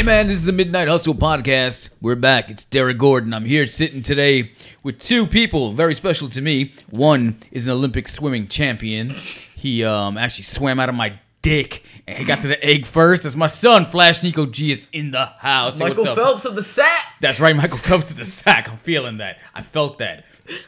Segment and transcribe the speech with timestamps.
[0.00, 1.90] Hey man, this is the Midnight Hustle podcast.
[2.00, 2.48] We're back.
[2.48, 3.34] It's Derek Gordon.
[3.34, 4.50] I'm here sitting today
[4.82, 6.72] with two people very special to me.
[6.88, 9.10] One is an Olympic swimming champion.
[9.10, 13.24] He um, actually swam out of my dick and he got to the egg first.
[13.24, 15.76] That's my son, Flash Nico G, is in the house.
[15.76, 16.16] Say Michael what's up.
[16.16, 17.16] Phelps of the sack.
[17.20, 18.70] That's right, Michael Phelps of the sack.
[18.70, 19.38] I'm feeling that.
[19.54, 20.24] I felt that.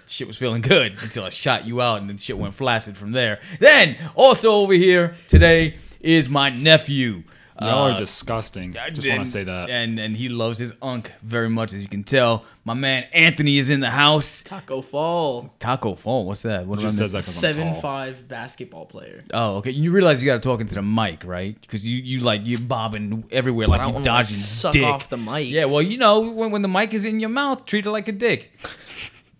[0.06, 3.12] Shit was feeling good until I shot you out, and then shit went flaccid from
[3.12, 3.40] there.
[3.60, 7.22] Then, also over here today is my nephew.
[7.66, 8.72] Y'all Uh, are disgusting.
[8.92, 9.70] Just want to say that.
[9.70, 12.44] And and he loves his unk very much, as you can tell.
[12.64, 14.42] My man Anthony is in the house.
[14.44, 15.50] Tacko Fall.
[15.58, 16.66] Tacko Fall, what's that?
[16.66, 17.48] What just says that missing?
[17.48, 17.80] I'm Seven tall.
[17.80, 19.24] five basketball player.
[19.34, 19.70] Oh, okay.
[19.70, 21.60] You realize you got to talk into the mic, right?
[21.60, 24.84] Because you you like you bobbing everywhere, But like you don't like, dodging suck dick.
[24.84, 25.48] off the mic.
[25.50, 28.08] Yeah, well, you know, when, when the mic is in your mouth, treat it like
[28.08, 28.52] a dick.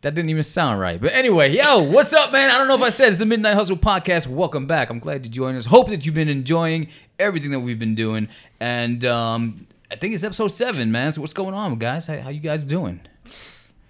[0.03, 1.01] That didn't even sound right.
[1.01, 2.51] But anyway, yo, what's up, man?
[2.51, 4.27] I don't know if I said it's the Midnight Hustle podcast.
[4.27, 4.91] Welcome back.
[4.91, 5.65] I'm glad you joined us.
[5.65, 6.89] Hope that you've been enjoying
[7.21, 8.27] everything that we've been doing.
[8.59, 11.13] And um, I think it's episode seven, man.
[11.13, 12.07] So what's going on, guys?
[12.07, 13.01] How, how you guys doing?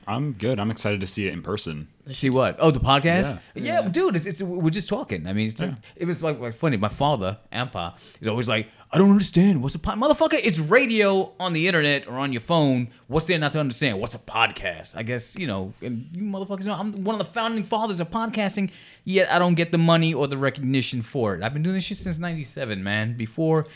[0.06, 0.58] I'm good.
[0.58, 1.88] I'm excited to see it in person.
[2.08, 2.56] See what?
[2.58, 3.40] Oh, the podcast?
[3.54, 3.82] Yeah.
[3.82, 5.26] Yeah, dude, it's, it's we're just talking.
[5.28, 6.76] I mean, it's like, it was like, like funny.
[6.76, 9.62] My father, Ampa, is always like, I don't understand.
[9.62, 10.40] What's a pod, motherfucker?
[10.42, 12.88] It's radio on the internet or on your phone.
[13.06, 14.00] What's there not to understand?
[14.00, 14.96] What's a podcast?
[14.96, 18.10] I guess you know, and you motherfuckers know I'm one of the founding fathers of
[18.10, 18.70] podcasting.
[19.04, 21.42] Yet I don't get the money or the recognition for it.
[21.42, 23.16] I've been doing this shit since '97, man.
[23.16, 23.66] Before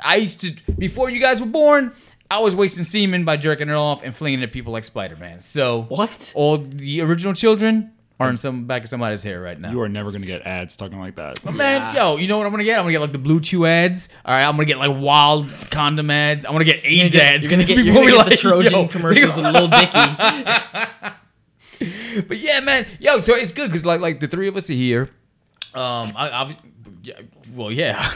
[0.00, 1.92] I used to, before you guys were born.
[2.30, 5.16] I was wasting semen by jerking it off and flinging it at people like Spider
[5.16, 5.40] Man.
[5.40, 6.32] So What?
[6.34, 9.70] all the original children are in some back of somebody's hair right now.
[9.70, 11.42] You are never gonna get ads talking like that.
[11.54, 12.76] Man, yo, you know what I'm gonna get?
[12.78, 14.08] I'm gonna get like the BlueChew ads.
[14.24, 16.44] All right, I'm gonna get like wild condom ads.
[16.44, 17.46] I'm gonna get You're AIDS gonna get, ads.
[17.46, 21.12] you're gonna get, you're People gonna be get the Trojan yo, commercials with Lil Dicky.
[22.26, 24.72] But yeah, man, yo, so it's good because like like the three of us are
[24.74, 25.10] here.
[25.74, 26.56] Um, I, I
[27.08, 27.20] yeah,
[27.54, 28.10] well, yeah.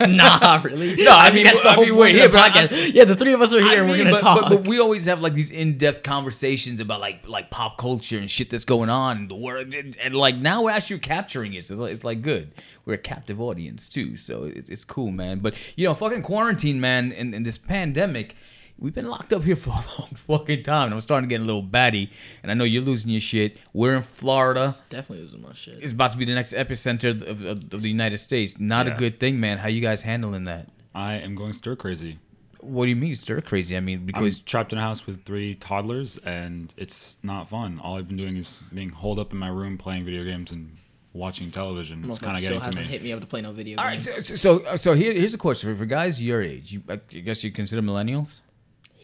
[0.00, 0.96] nah, really.
[0.96, 2.66] No, I mean, that's the I whole mean, point we're of here, the but I-
[2.66, 2.92] podcast.
[2.92, 4.40] yeah, the three of us are here I and we're mean, gonna but, talk.
[4.42, 8.28] But, but we always have like these in-depth conversations about like like pop culture and
[8.30, 11.64] shit that's going on in the world, and, and, like now we're actually capturing it.
[11.64, 12.52] So it's like, it's like good.
[12.84, 15.38] We're a captive audience too, so it's, it's cool, man.
[15.38, 18.34] But you know, fucking quarantine, man, and, and this pandemic.
[18.78, 20.86] We've been locked up here for a long fucking time.
[20.86, 22.10] And I'm starting to get a little batty,
[22.42, 23.58] and I know you're losing your shit.
[23.72, 24.74] We're in Florida.
[24.88, 25.82] Definitely losing my shit.
[25.82, 28.58] It's about to be the next epicenter of, of, of the United States.
[28.58, 29.58] Not a good thing, man.
[29.58, 30.68] How you guys handling that?
[30.94, 32.18] I am going stir crazy.
[32.60, 33.76] What do you mean stir crazy?
[33.76, 37.78] I mean, I'm because trapped in a house with three toddlers, and it's not fun.
[37.82, 40.78] All I've been doing is being holed up in my room playing video games and
[41.12, 42.04] watching television.
[42.06, 42.92] It's kind of getting to hasn't me.
[42.92, 44.26] hit me up to play no video All right, games.
[44.26, 46.72] so so, so here, here's a question for guys your age.
[46.72, 48.40] You, I guess you consider millennials.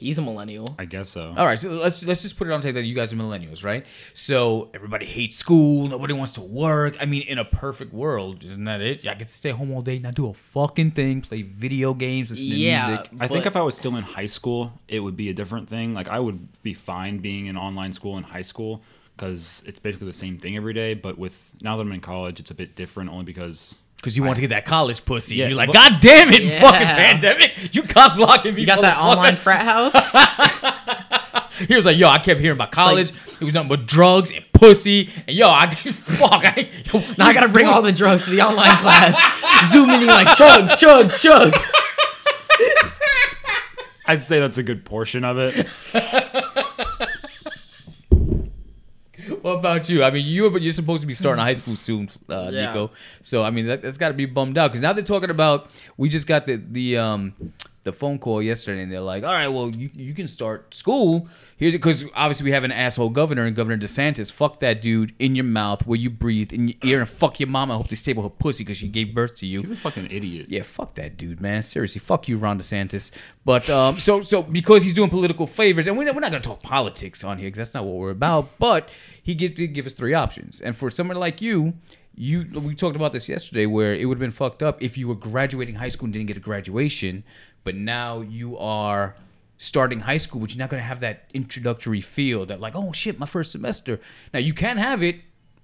[0.01, 0.75] He's a millennial.
[0.79, 1.35] I guess so.
[1.37, 3.63] All right, so let's let's just put it on tape that you guys are millennials,
[3.63, 3.85] right?
[4.15, 6.97] So everybody hates school, nobody wants to work.
[6.99, 9.07] I mean, in a perfect world, isn't that it?
[9.07, 12.31] I get to stay home all day, not do a fucking thing, play video games,
[12.31, 12.89] listen to Yeah.
[12.89, 13.11] music.
[13.21, 15.93] I think if I was still in high school, it would be a different thing.
[15.95, 18.83] Like I would be fine being in online school in high school
[19.17, 20.95] because it's basically the same thing every day.
[20.95, 24.23] But with now that I'm in college, it's a bit different only because Because you
[24.23, 25.37] want to get that college pussy.
[25.37, 26.61] Yeah, You're like, God damn it, Yeah.
[26.61, 27.75] fucking pandemic.
[27.75, 28.63] You cock blocking me.
[28.63, 30.15] You got that online frat house?
[31.69, 33.11] He was like, yo, I kept hearing about college.
[33.39, 35.11] it was nothing but drugs and pussy.
[35.29, 36.43] And yo, I fuck.
[36.43, 39.15] I, yo, now I gotta bring all the drugs to the online class.
[39.71, 41.53] Zoom in, you're like chug, chug, chug.
[44.07, 45.67] I'd say that's a good portion of it.
[49.43, 50.03] What about you?
[50.05, 52.67] I mean, you but you're supposed to be starting high school soon, uh, Yeah.
[52.67, 52.91] Nico.
[53.23, 55.71] So I mean, that, that's got to be bummed out because now they're talking about.
[55.97, 57.35] We just got the the um
[57.85, 61.29] the phone call yesterday, and they're like, "All right, well, you you can start school
[61.61, 64.33] here's because obviously we have an asshole governor and Governor DeSantis.
[64.33, 67.49] Fuck that dude in your mouth where you breathe in your ear, and fuck your
[67.49, 67.75] mama.
[67.75, 69.61] I hope they stable her pussy because she gave birth to you.
[69.61, 70.47] He's a fucking idiot.
[70.49, 71.63] Yeah, fuck that dude, man.
[71.63, 73.13] Seriously, fuck you, Ron DeSantis.
[73.45, 76.43] But um, so so because he's doing political favors, and we're not, we're not gonna
[76.43, 78.59] talk politics on here because that's not what we're about.
[78.59, 78.89] But
[79.23, 81.75] he get to give us three options, and for someone like you.
[82.17, 85.09] You, we talked about this yesterday, where it would have been fucked up if you
[85.09, 87.25] were graduating high school and didn't get a graduation,
[87.65, 89.15] but now you are
[89.57, 92.93] starting high school, but you're not going to have that introductory feel that like, oh
[92.93, 94.01] shit, my first semester.
[94.35, 95.17] Now you can have it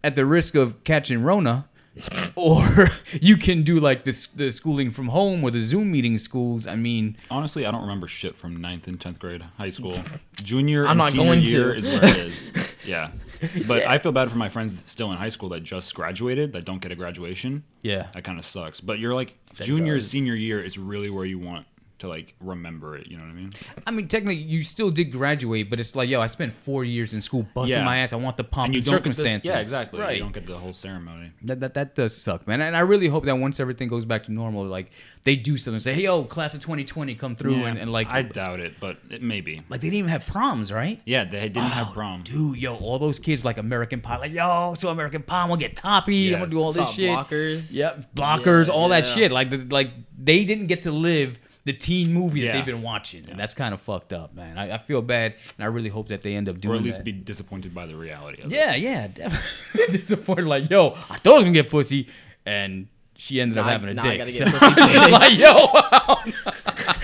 [0.04, 1.68] at the risk of catching Rona,
[2.36, 2.88] or
[3.20, 6.66] you can do like this the schooling from home or the Zoom meeting schools.
[6.66, 9.98] I mean, Honestly, I don't remember shit from ninth and tenth grade high school.
[10.36, 11.78] Junior I'm and not senior going year to.
[11.78, 12.52] is where it is.
[12.86, 13.10] Yeah,
[13.68, 16.64] but I feel bad for my friends still in high school that just graduated that
[16.64, 17.64] don't get a graduation.
[17.82, 18.80] yeah, That kind of sucks.
[18.80, 20.10] But you're like junior, does.
[20.10, 21.66] senior year is really where you want
[21.98, 23.06] to like remember it.
[23.06, 23.52] You know what I mean?
[23.86, 27.14] I mean, technically, you still did graduate, but it's like, yo, I spent four years
[27.14, 27.84] in school busting Yeah.
[27.84, 28.12] my ass.
[28.12, 30.00] I want the pomp and, you don't get this- yeah, exactly.
[30.00, 30.16] Right.
[30.16, 31.32] You don't get the whole ceremony.
[31.42, 32.60] That, that that does suck, man.
[32.60, 34.90] And I really hope that once everything goes back to normal, like
[35.24, 35.80] they do something.
[35.80, 38.98] Say, hey, yo, class of 2020, come through, and, and like, I doubt it, but
[39.10, 39.62] it may be.
[39.68, 41.00] like they didn't even have proms, right?
[41.04, 42.22] Yeah, they didn't oh, have prom.
[42.22, 45.60] Dude, yo, all those kids like American Pie, like, yo, so American Pie, I'm gonna
[45.60, 47.10] get toppy, I'm gonna do all this Saw shit.
[47.10, 47.72] blockers.
[47.72, 49.32] Yep, blockers, Yeah, all that shit.
[49.32, 53.28] Like, the, like they didn't get to live the teen movie that they've been watching,
[53.28, 54.56] and that's kind of fucked up, man.
[54.56, 56.82] I, I feel bad, and I really hope that they end up doing Or at
[56.84, 57.04] least that.
[57.04, 58.54] be disappointed by the reality of it.
[58.56, 60.46] Yeah, yeah, definitely disappointed.
[60.46, 62.08] Like, yo, I thought I was gonna get pussy,
[62.46, 62.86] and
[63.16, 64.12] she ended up Nah, having a nah, dick.
[64.12, 65.10] I gotta So pussy I'm just first.
[65.12, 65.50] like, yo,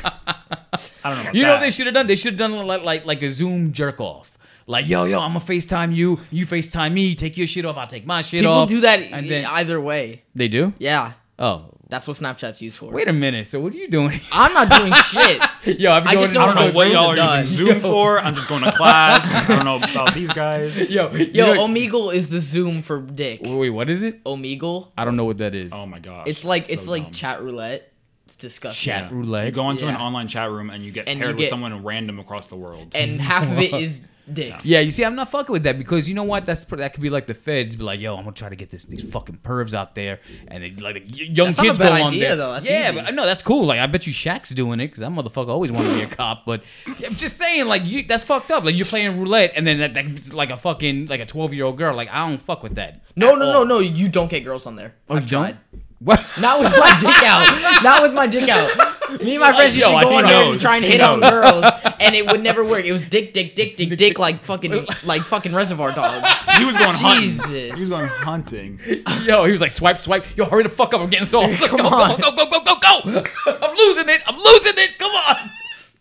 [1.04, 1.20] I don't know.
[1.22, 2.06] About you know what they should have done?
[2.06, 4.38] They should have done like like like a Zoom jerk off.
[4.66, 7.86] Like, yo, yo, I'm gonna FaceTime you, you FaceTime me, take your shit off, I'll
[7.86, 8.44] take my shit off.
[8.44, 8.68] People off.
[8.68, 10.22] do that and then either way.
[10.36, 10.72] they do.
[10.78, 12.90] Yeah, Oh, that's what Snapchat's used for.
[12.90, 13.46] wait a minute.
[13.46, 14.18] So what are you doing?
[14.32, 15.78] I'm not doing shit.
[15.80, 17.40] yo, I've been I going just don't I don't know what y'all are are done.
[17.44, 18.18] using Zoom for.
[18.24, 19.32] I'm just going to class.
[19.34, 20.90] I don't know about these guys.
[20.90, 23.40] Yo, you Yo, know- Omegle is the Zoom for dick.
[23.44, 24.24] wait, what is it?
[24.24, 24.88] Omegle.
[24.96, 25.70] I don't know what that is.
[25.72, 26.28] Oh my god.
[26.28, 27.12] It's like so it's like dumb.
[27.12, 27.92] chat roulette.
[28.26, 28.90] It's disgusting.
[28.90, 29.44] Chat roulette.
[29.46, 31.50] You go into an online chat room and you get And you paired get- with
[31.50, 32.92] someone random across the world.
[32.94, 34.00] And half of it is
[34.30, 34.66] dicks.
[34.66, 36.44] Yeah, you see, I'm not fucking with that because you know what?
[36.44, 38.70] That's that could be like the feds be like, "Yo, I'm gonna try to get
[38.70, 41.88] this these fucking pervs out there," and they, like young That's not a kids bad
[41.98, 42.36] go on idea, there.
[42.36, 42.52] though.
[42.52, 43.00] That's yeah, easy.
[43.02, 43.64] but no, that's cool.
[43.66, 46.06] Like, I bet you Shaq's doing it because that motherfucker always wanted to be a
[46.08, 46.44] cop.
[46.46, 46.62] But
[47.04, 48.64] I'm just saying, like, you, that's fucked up.
[48.64, 51.64] Like, you're playing roulette, and then that, that's like a fucking like a 12 year
[51.64, 51.94] old girl.
[51.94, 53.02] Like, I don't fuck with that.
[53.16, 53.52] No, no, all.
[53.52, 53.78] no, no.
[53.80, 54.94] You don't get girls on there.
[55.08, 55.56] Oh, I've you don't?
[55.98, 56.24] What?
[56.40, 57.82] Not with my dick out.
[57.82, 58.88] Not with my dick out.
[59.20, 61.20] Me and my friends used to go on he there and try and hit on
[61.20, 61.64] girls,
[62.00, 62.84] and it would never work.
[62.84, 66.28] It was dick, dick, dick, dick, dick, like fucking, like fucking Reservoir Dogs.
[66.56, 67.28] He was going hunting.
[67.28, 67.46] Jesus.
[67.46, 68.80] He was going hunting.
[69.22, 70.24] Yo, he was like, swipe, swipe.
[70.36, 71.00] Yo, hurry the fuck up.
[71.00, 71.60] I'm getting soft.
[71.60, 72.20] Let's Come go, on.
[72.20, 73.24] go, go, go, go, go, go.
[73.46, 74.22] I'm losing it.
[74.26, 74.98] I'm losing it.
[74.98, 75.50] Come on.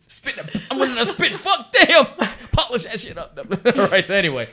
[0.08, 0.38] Spit.
[0.70, 1.40] I'm running a spit.
[1.40, 2.06] Fuck, damn.
[2.52, 3.38] Polish that shit up.
[3.78, 4.48] all right, so anyway.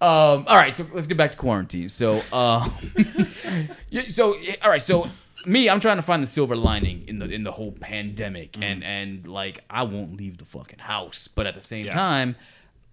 [0.00, 1.88] Um, all right, so let's get back to quarantine.
[1.88, 2.68] So, uh,
[4.08, 5.08] so all right, so
[5.46, 8.62] me, I'm trying to find the silver lining in the in the whole pandemic, mm-hmm.
[8.62, 11.92] and and like I won't leave the fucking house, but at the same Yeah.
[11.94, 12.36] time,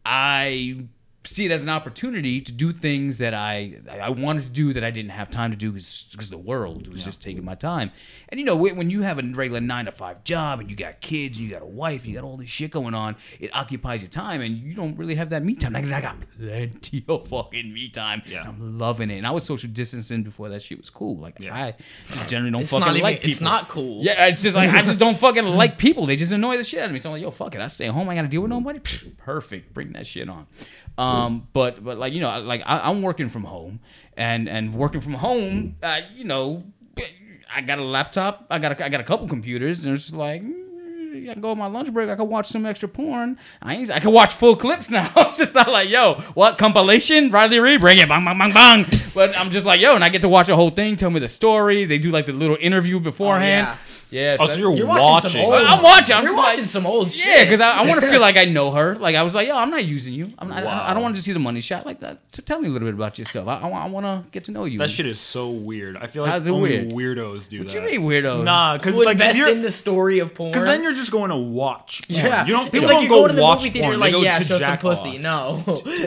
[0.06, 0.86] I
[1.26, 4.84] see it as an opportunity to do things that I I wanted to do that
[4.86, 7.92] I didn't have time to do because the world was just taking my time.
[8.30, 10.76] And you know, when when you have a regular nine to five job and you
[10.78, 13.18] got kids, and you got a wife, and you got all this shit going on,
[13.40, 15.74] it occupies your time, and you don't really have that me time.
[15.74, 18.22] Like, I got plenty of fucking me time.
[18.26, 18.40] Yeah.
[18.42, 19.18] and I'm loving it.
[19.18, 21.18] And I was social distancing before that shit was cool.
[21.18, 21.54] Like Yeah.
[21.56, 21.76] I
[22.12, 23.04] just generally don't It's fucking not even.
[23.04, 23.32] like people.
[23.32, 24.04] It's not cool.
[24.04, 26.06] Yeah, it's just like I just don't fucking like people.
[26.06, 27.00] They just annoy the shit out of me.
[27.00, 27.62] So I'm like, yo, fuck it.
[27.62, 28.08] I stay home.
[28.10, 28.80] I gotta deal with nobody.
[29.18, 29.74] Perfect.
[29.74, 30.48] Bring that shit on.
[31.00, 33.80] Um, but but like you know, like I, I'm working from home,
[34.18, 35.78] and and working from home,
[36.16, 36.64] you know,
[37.54, 38.46] I got a laptop.
[38.50, 40.44] I got a, I got a couple computers, and it's just like.
[40.44, 40.56] mm,
[41.30, 42.10] I can go on my lunch break.
[42.10, 43.38] I can watch some extra porn.
[43.62, 45.12] I ain't, I can watch full clips now.
[45.18, 47.32] it's just not like, yo, what compilation?
[47.32, 48.86] Riley Reid, bring it, bang, bang, bang, bang.
[49.16, 50.96] But I'm just like, yo, and I get to watch the whole thing.
[50.96, 51.86] Tell me the story.
[51.86, 53.68] They do like the little interview beforehand.
[53.68, 53.78] yeah.
[54.12, 54.38] Yeah.
[54.40, 55.04] Oh, so you're, You're watching.
[55.04, 56.16] watching some old- I'm watching.
[56.16, 57.28] I'm You're just watching like, some old shit.
[57.28, 58.96] yeah, because I, I want to feel like I know her.
[58.96, 60.32] Like I was like, yo, I'm not using you.
[60.40, 61.02] I'm not, I, I don't Wow.
[61.04, 62.20] want to just see the money shot like that.
[62.34, 63.48] So tell me a little bit about yourself.
[63.48, 64.80] I, I, want to get to know you.
[64.80, 65.96] That shit is so weird.
[65.98, 67.18] I feel like How's it only weird?
[67.18, 67.74] weirdos do What that.
[67.76, 68.44] you mean weirdo?
[68.44, 70.52] Nah, because Who like invest you're, in the story of porn?
[70.52, 72.02] Because then you're just going to watch.
[72.08, 72.20] Porn.
[72.20, 72.46] yeah.
[72.46, 72.64] You don't.
[72.64, 73.88] It's People like don't you go go to the watch movie theater.
[73.90, 74.00] porn.
[74.00, 75.18] Like, they go yeah, to show some pussy.
[75.20, 75.64] No.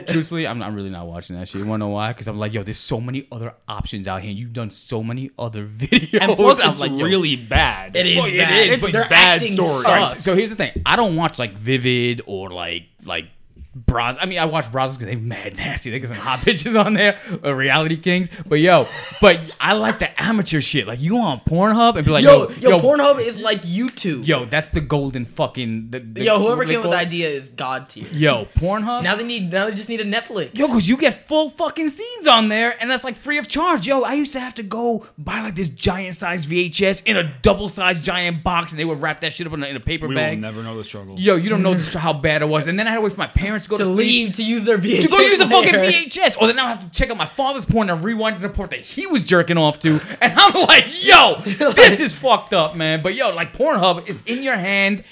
[0.08, 1.60] Truthfully, I'm, I'm really not watching that shit.
[1.60, 2.12] You want to know why?
[2.12, 4.32] Because I'm like, yo, there's so many other options out here.
[4.32, 6.18] You've done so many other videos.
[6.20, 7.91] And plus, I'm it's like, really bad.
[7.94, 8.52] It is Well, bad.
[8.52, 8.72] It is.
[8.72, 9.84] It's but bad acting stories.
[9.84, 10.24] All right, sucks.
[10.24, 10.82] so here's the thing.
[10.86, 13.26] I don't watch like Vivid or like like
[13.74, 14.16] bras.
[14.20, 15.90] I mean, I watch bras because they mad nasty.
[15.90, 18.28] They get some hot bitches on there, or reality kings.
[18.46, 18.86] But yo,
[19.20, 20.86] but I like the amateur shit.
[20.86, 24.26] Like you on Pornhub and be like, yo, yo, yo, Pornhub is like YouTube.
[24.26, 25.90] Yo, that's the golden fucking.
[25.90, 28.06] The, the, yo, whoever came up with the idea is god tier.
[28.12, 29.02] Yo, Pornhub.
[29.02, 29.52] Now they need.
[29.52, 30.56] Now they just need a Netflix.
[30.56, 33.86] Yo, cause you get full fucking scenes on there, and that's like free of charge.
[33.86, 37.32] Yo, I used to have to go buy like this giant size VHS in a
[37.42, 39.80] double sized giant box, and they would wrap that shit up in a, in a
[39.80, 40.36] paper We bag.
[40.38, 41.18] will never know the struggle.
[41.18, 42.66] Yo, you don't know this, how bad it was.
[42.66, 44.32] And then I had to wait for my parents to go to, to sleep leave
[44.36, 45.02] to use their VHS.
[45.02, 45.74] to go use the fucking.
[45.74, 46.40] VHS.
[46.40, 48.80] Or then I have to check out my father's porn and rewind the part that
[48.80, 50.00] he was jerking off to.
[50.20, 53.02] And I'm like, yo, this is fucked up, man.
[53.02, 55.04] But yo, like Pornhub is in your hand.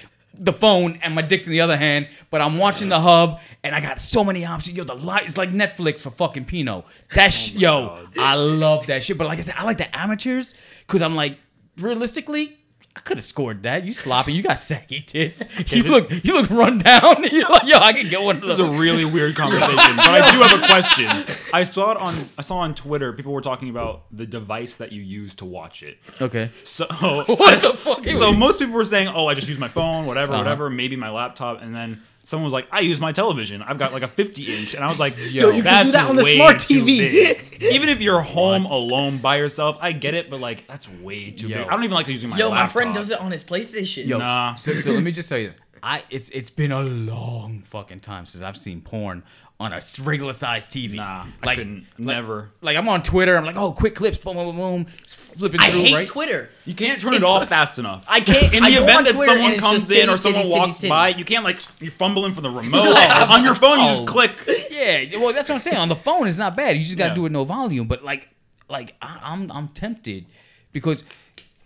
[0.43, 3.75] The phone and my dick's in the other hand, but I'm watching the hub and
[3.75, 4.75] I got so many options.
[4.75, 6.87] Yo, the light is like Netflix for fucking Pino.
[7.15, 9.19] That sh- oh yo, I love that shit.
[9.19, 10.55] But like I said, I like the amateurs
[10.87, 11.37] because I'm like,
[11.77, 12.57] realistically,
[12.97, 13.85] I could have scored that.
[13.85, 14.33] You sloppy.
[14.33, 15.47] You got saggy tits.
[15.73, 17.23] You look you look run down.
[17.33, 20.09] You're like, yo, I could get one of This is a really weird conversation, but
[20.09, 21.37] I do have a question.
[21.55, 23.13] I saw it on I saw on Twitter.
[23.13, 25.99] People were talking about the device that you use to watch it.
[26.21, 26.51] Okay.
[26.65, 28.07] So What the fuck?
[28.09, 30.43] so most people were saying, "Oh, I just use my phone, whatever, Uh-huh.
[30.43, 33.63] whatever, maybe my laptop," and then someone was like, "I use my television.
[33.63, 35.93] I've got like a 50 inch," and I was like, Yo, you can that's do
[35.93, 37.63] that on the smart TV.
[37.73, 41.49] Even if you're home alone by yourself, I get it, but like that's way too
[41.49, 41.59] Yo.
[41.59, 41.67] big.
[41.69, 42.69] I don't even like using my Yo, laptop.
[42.69, 44.07] my friend does it on his PlayStation.
[44.07, 44.55] Yo, Nah.
[44.55, 48.27] So, so let me just tell you, I it's it's been a long fucking time
[48.27, 49.23] since I've seen porn
[49.61, 50.95] on a regular sized TV.
[50.95, 51.87] Nah, I couldn't.
[51.99, 52.51] like- Never.
[52.63, 55.61] Like I'm on Twitter, I'm like, oh, quick clips, boom, boom, boom, boom, just flipping
[55.61, 56.09] I through, hate right?
[56.09, 56.49] Twitter.
[56.65, 58.05] You can't turn it It off fast enough.
[58.09, 60.51] I can't- In the I event that Twitter someone comes just in or someone titties,
[60.51, 61.19] walks titties, by, titties.
[61.19, 63.81] you can't like you're fumbling for the remote on your phone.
[63.81, 64.07] You just Oh.
[64.07, 64.33] click.
[64.71, 65.77] Yeah, well, that's what I'm saying.
[65.77, 66.77] On the phone, it's not bad.
[66.79, 67.15] You just gotta Yeah.
[67.17, 67.87] do it no volume.
[67.87, 68.29] But like,
[68.71, 70.25] like I, I'm I'm tempted
[70.73, 71.05] because.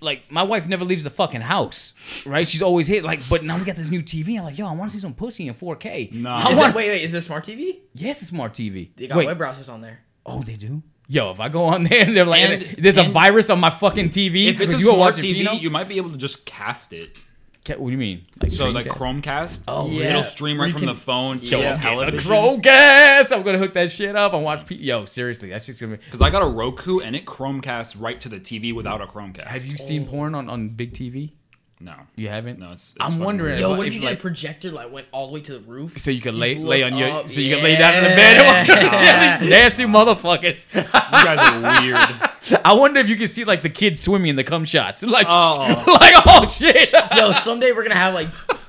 [0.04, 1.92] Like my wife never leaves the fucking house,
[2.26, 2.46] right?
[2.46, 4.38] She's always hit like, but now we got this new TV.
[4.38, 6.12] I'm like, yo, I want to see some pussy in 4K.
[6.12, 6.36] Nah.
[6.46, 6.70] I Is want.
[6.70, 7.78] it, wait, wait, is this smart TV?
[7.94, 8.90] Yes, it's smart TV.
[8.96, 10.00] They got Wait, web browsers on there.
[10.26, 10.82] Oh, they do.
[11.06, 13.70] Yo, if I go on there and they're like, And- there's a virus on my
[13.70, 14.46] fucking TV.
[14.48, 15.52] If it's a you were smart watching TV, Pino?
[15.52, 17.10] you might be able to just cast it.
[17.64, 18.26] Ca- what do you mean?
[18.42, 20.10] Like So like Chromecast, Oh, yeah.
[20.10, 22.30] it'll stream right you from can- the phone to Yo, your A television.
[22.30, 23.32] Chromecast.
[23.34, 24.66] I'm gonna hook that shit up and watch.
[24.66, 26.04] P- Yo, seriously, that's just gonna be.
[26.04, 29.46] Because I got a Roku and it Chromecast right to the TV without a Chromecast.
[29.46, 30.10] Have you seen oh.
[30.10, 31.30] porn on, on big TV?
[31.80, 31.94] No.
[32.16, 32.58] You haven't?
[32.58, 33.58] No, it's- it's I'm wondering.
[33.58, 35.52] Yo, what if if, you get like, a projector that went all the way to
[35.54, 35.98] the roof?
[35.98, 38.04] so you can lay lay look on your up, so you can lay down in
[38.04, 38.68] the bed and watch
[39.50, 40.66] nasty motherfuckers.
[40.74, 42.60] You guys are weird.
[42.64, 45.02] I wonder if you can see like the kids swimming in the cum shots.
[45.02, 45.84] Like, Oh.
[46.00, 46.90] like oh shit.
[47.16, 48.28] Yo, someday we're gonna have like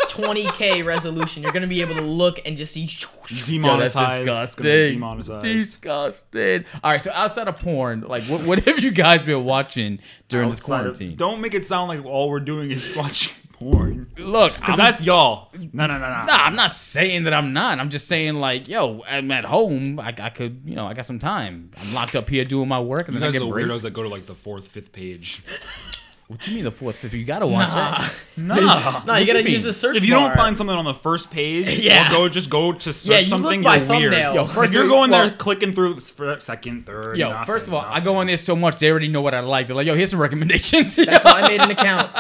[0.09, 1.43] 20k resolution.
[1.43, 2.81] You're gonna be able to look and just see.
[2.81, 2.87] Yo,
[3.27, 3.85] that's Demonetized.
[3.85, 4.63] It's gonna disgusting.
[4.99, 5.41] Demonetized.
[5.43, 6.65] Disgusting.
[6.83, 10.49] All right, so outside of porn, like, what, what have you guys been watching during
[10.49, 11.15] this Outside of- quarantine?
[11.17, 14.11] Don't make it sound like all we're doing is watching porn.
[14.17, 15.49] Look, Because that's y'all.
[15.53, 16.07] No, no, no, no.
[16.25, 17.79] Nah, I'm not saying that I'm not.
[17.79, 19.99] I'm just saying like, yo, I'm at home.
[19.99, 21.71] I, I could, you know, I got some time.
[21.77, 23.51] I'm locked up here doing my work, and You then I guys are get the
[23.51, 23.69] breaks.
[23.69, 25.41] weirdos that go to like the fourth, fifth page.
[26.27, 27.13] What do you mean the fourth, fifth?
[27.13, 28.11] You gotta watch that.
[28.37, 29.01] Nah.
[29.05, 30.27] No, you gotta you use the search If you bar.
[30.27, 32.07] don't find something on the first page, Yeah.
[32.09, 34.13] or go just go to search Yeah, you look something, by you're weird.
[34.13, 34.35] thumbnail.
[34.35, 35.99] Yo, If first you're going well- there clicking through
[36.39, 37.15] second, third.
[37.17, 39.33] Yo, nothing, first of all, I go on there so much they already know what
[39.33, 39.67] I like.
[39.67, 40.97] They're like, yo, here's some recommendations.
[40.97, 42.11] That's why I made an account.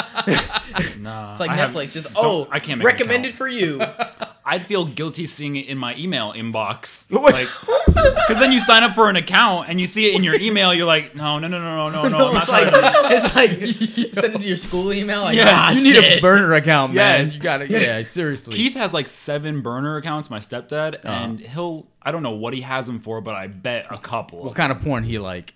[1.01, 1.91] Nah, It's like I have- Netflix.
[1.93, 3.37] Just oh, I can't make an recommended account.
[3.37, 3.81] for you.
[4.47, 7.11] I'd feel guilty seeing it in my email inbox.
[7.11, 7.47] Like,
[7.87, 10.71] because then you sign up for an account and you see it in your email.
[10.73, 12.27] You're like, no, no, no, no, no, no, no.
[12.27, 13.15] I'm not it's like trying to.
[13.15, 15.21] it's like you send it to your school email.
[15.21, 16.17] Like, Yeah, ah, you need shit.
[16.19, 17.21] a burner account, man.
[17.21, 17.37] Yes.
[17.37, 18.55] You gotta, yeah, seriously.
[18.55, 20.29] Keith has like seven burner accounts.
[20.29, 21.07] My stepdad, Uh-huh.
[21.09, 21.87] and he'll.
[22.01, 24.43] I don't know what he has them for, but I bet a couple.
[24.43, 25.53] what kind of porn he like?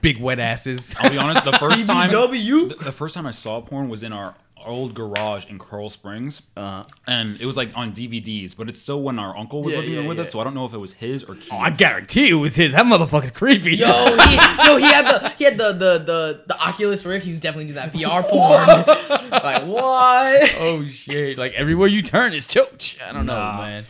[0.00, 0.94] Big wet asses.
[0.98, 1.44] I'll be honest.
[1.44, 2.68] The first time, BBW?
[2.70, 4.34] the, the first time I saw porn was in our
[4.66, 8.56] old garage in Coral Springs, Uh, and it was like on DVDs.
[8.56, 10.22] But it's still when our uncle was Yeah, living yeah, there with yeah.
[10.24, 11.48] us, so I don't know if it was his or Keith's.
[11.52, 12.72] oh, I guarantee it was his.
[12.72, 13.76] That motherfucker's creepy.
[13.76, 14.34] Yo, he,
[14.66, 17.24] yo, he had the he had the the the, the Oculus Rift.
[17.24, 19.30] He was definitely doing that VR porn.
[19.30, 20.54] like what?
[20.58, 21.38] oh shit!
[21.38, 23.00] Like everywhere you turn is choach.
[23.00, 23.56] I don't Nah.
[23.56, 23.84] know, man.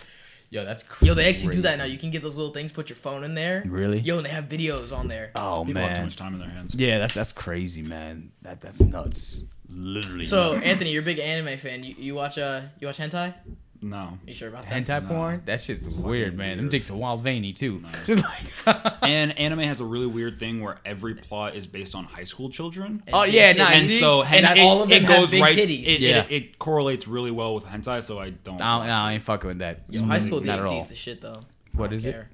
[0.57, 1.09] Yo, that's crazy.
[1.09, 1.85] Yo, they actually do that now.
[1.85, 3.63] You can get those little things, put your phone in there.
[3.67, 3.99] Really?
[3.99, 5.33] Yo, and they have videos on there.
[5.35, 6.75] Oh People have too much time in their hands.
[6.75, 8.33] Yeah, that's that's crazy, man.
[8.41, 9.45] That that's nuts.
[9.69, 10.25] Literally.
[10.25, 10.65] So, nuts.
[10.65, 11.85] Anthony, you're a big anime fan.
[11.85, 13.35] You, you watch uh you watch hentai?
[13.83, 14.19] No.
[14.27, 14.85] You sure about that?
[14.85, 16.57] hentai porn, that shit's weird, man.
[16.57, 16.71] Them weird.
[16.73, 17.83] dicks are wild veiny too.
[18.07, 18.95] Just like.
[19.03, 22.51] And anime has a really weird thing where every plot is based on high school
[22.51, 23.03] children.
[23.07, 23.59] And Oh, big yeah, titties.
[23.59, 23.99] nah, and see?
[24.01, 25.57] so And hen- all of them it have goes big right.
[25.57, 25.87] titties.
[25.87, 26.25] It, Yeah.
[26.25, 28.57] it, it correlates really well with hentai, so I don't.
[28.59, 29.83] No, watch no, I ain't fucking with that.
[29.91, 30.81] Yo, high school Not at DxD all.
[30.81, 31.41] is the shit though.
[31.75, 32.27] What is I it?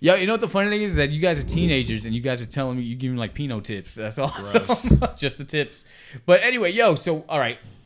[0.00, 2.20] Yo, you know what the funny thing is that you guys are teenagers and you
[2.20, 3.94] guys are telling me you give me like Pinot tips.
[3.94, 4.64] That's awesome.
[4.66, 4.96] Gross.
[5.16, 5.84] Just the tips.
[6.26, 7.79] But anyway, yo, so all right, W-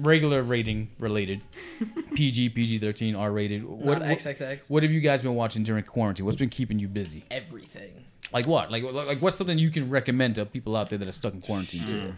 [0.00, 1.40] regular rating related,
[2.14, 3.64] PG, PG thirteen, R rated.
[3.64, 4.68] What, Not what XXX.
[4.68, 6.24] what have you guys been watching during quarantine?
[6.26, 7.24] What's been keeping you busy?
[7.30, 8.04] Everything.
[8.32, 8.70] Like what?
[8.70, 11.32] Like like like what's something you can recommend to people out there that are stuck
[11.34, 12.14] in quarantine too?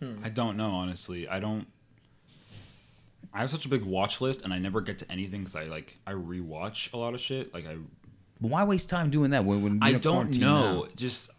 [0.00, 0.24] Hmm.
[0.24, 1.28] I don't know honestly.
[1.28, 1.66] I don't.
[3.34, 5.64] I have such a big watch list, and I never get to anything because I
[5.64, 7.52] like I rewatch a lot of shit.
[7.52, 7.76] Like I,
[8.38, 10.82] why waste time doing that when, when you're I don't know.
[10.82, 10.88] now?
[10.96, 11.30] Just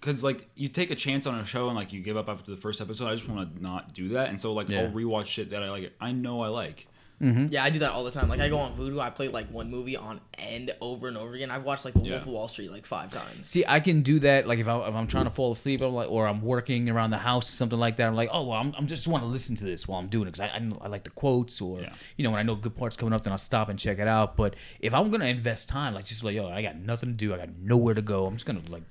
[0.00, 2.50] because like you take a chance on a show and like you give up after
[2.50, 3.06] the first episode.
[3.08, 4.82] I just want to not do that, and so like Yeah.
[4.82, 5.92] I'll rewatch shit that I like.
[6.00, 6.86] I know I like.
[7.20, 7.46] Mm-hmm.
[7.50, 8.28] Yeah, I do that all the time.
[8.28, 8.80] Like I go mm-hmm.
[8.80, 11.50] on Vudu, I play like one movie on end over and over again.
[11.50, 12.10] I've watched like The Yeah.
[12.12, 13.48] Wolf of Wall Street like five times.
[13.48, 14.46] See, I can do that.
[14.46, 17.10] Like if, I, if I'm trying to fall asleep, I'm like, or I'm working around
[17.10, 18.06] the house or something like that.
[18.06, 20.28] I'm like, oh, well, I'm, I'm just want to listen to this while I'm doing
[20.28, 21.92] it because I, I, I like the quotes or Yeah.
[22.16, 24.06] you know when I know good parts coming up, then I'll stop and check it
[24.06, 24.36] out.
[24.36, 27.34] But if I'm gonna invest time, like just like yo, I got nothing to do,
[27.34, 28.26] I got nowhere to go.
[28.26, 28.84] I'm just gonna like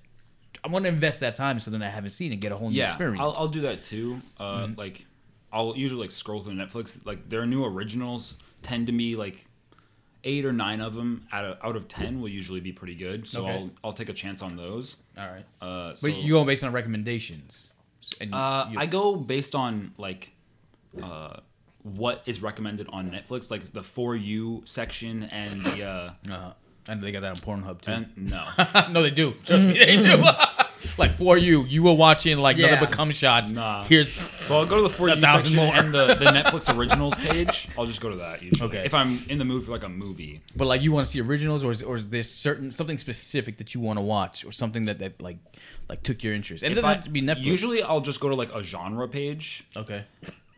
[0.64, 2.70] I want to invest that time in something I haven't seen and get a whole
[2.70, 3.20] new yeah, experience.
[3.22, 4.22] I'll, I'll do that too.
[4.40, 5.06] Uh, Like,
[5.52, 7.06] I'll usually like scroll through Netflix.
[7.06, 9.46] Like, their new originals tend to be like
[10.24, 13.28] eight or nine of them out of out of ten will usually be pretty good.
[13.30, 13.54] So Okay.
[13.54, 14.98] I'll I'll take a chance on those.
[15.18, 17.72] All right, Uh, so, but you go based on recommendations.
[18.20, 20.32] And Uh, I go based on like
[21.02, 21.38] uh,
[21.84, 26.54] what is recommended on Netflix, like the for you section and the uh, uh,
[26.88, 27.92] and they got that on Pornhub too.
[27.92, 28.44] and no.
[28.92, 29.34] no, they do.
[29.46, 30.04] Trust me, they do.
[30.04, 30.62] Mm-hmm.
[31.02, 32.68] like for you, you were watching like Yeah.
[32.72, 33.52] nothing but cum shots.
[33.52, 33.84] Nah.
[33.86, 35.76] Here's So I'll go to the for A you thousand section more.
[35.76, 37.68] and the, the Netflix originals page.
[37.78, 38.70] I'll just go to that usually.
[38.70, 38.86] Okay.
[38.86, 40.42] If I'm in the mood for like a movie.
[40.56, 43.58] But like you want to see originals, or is, or is there certain something specific
[43.58, 45.38] that you want to watch, or something that, that like
[45.90, 46.64] like took your interest?
[46.64, 47.44] And it If doesn't I- have to be Netflix.
[47.44, 49.66] Usually I'll just go to like a genre page.
[49.76, 50.06] okay.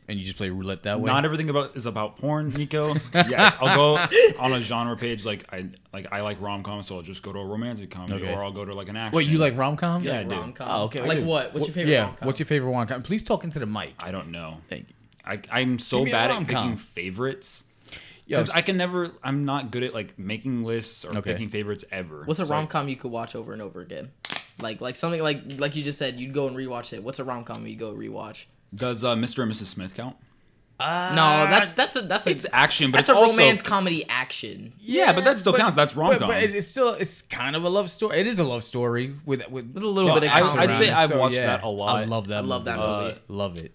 [0.09, 1.05] And you just play roulette that way.
[1.05, 2.95] Not everything about is about porn, Nico.
[3.13, 3.95] yes, I'll go
[4.39, 7.31] on a genre page like I like I like rom com, so I'll just go
[7.31, 8.33] to a romantic comedy, Okay.
[8.33, 9.15] or I'll go to like an action.
[9.15, 10.05] Wait, you like rom coms?
[10.05, 10.31] Yeah, I do.
[10.31, 10.71] rom-coms.
[10.73, 11.01] Oh, okay.
[11.07, 11.53] Like Dude, what?
[11.53, 12.05] What's your favorite Yeah.
[12.05, 12.25] rom-com?
[12.25, 13.03] What's your favorite rom com?
[13.03, 13.93] Please talk into the mic.
[13.99, 14.57] I don't know.
[14.67, 14.95] Thank you.
[15.25, 16.63] I I'm so Give me a bad at rom-com.
[16.71, 17.65] picking favorites.
[18.25, 19.11] Yo, Because I can never.
[19.23, 21.33] I'm not good at like making lists or Okay.
[21.33, 22.23] picking favorites ever.
[22.25, 24.09] What's a So, rom com you could watch over and over again?
[24.59, 27.03] Like like something like like you just said, you'd go and rewatch it.
[27.03, 28.45] What's a rom com you'd go rewatch?
[28.73, 29.43] Does uh, Mr.
[29.43, 29.65] and Mrs.
[29.67, 30.15] Smith count?
[30.79, 30.85] no,
[31.49, 34.71] that's that's a that's a It's action, but that's it's a also romance comedy action.
[34.79, 35.75] Yeah, but that still counts.
[35.75, 36.27] That's rom But, com.
[36.29, 38.17] but it's, it's still it's kind of a love story.
[38.19, 40.69] It is a love story with with, With a little so bit of I- I'd
[40.69, 41.47] around say I've so watched yeah.
[41.47, 41.97] that a lot.
[41.97, 42.37] I love that.
[42.37, 42.77] I love movie.
[42.77, 43.11] that movie.
[43.11, 43.73] Uh, love it.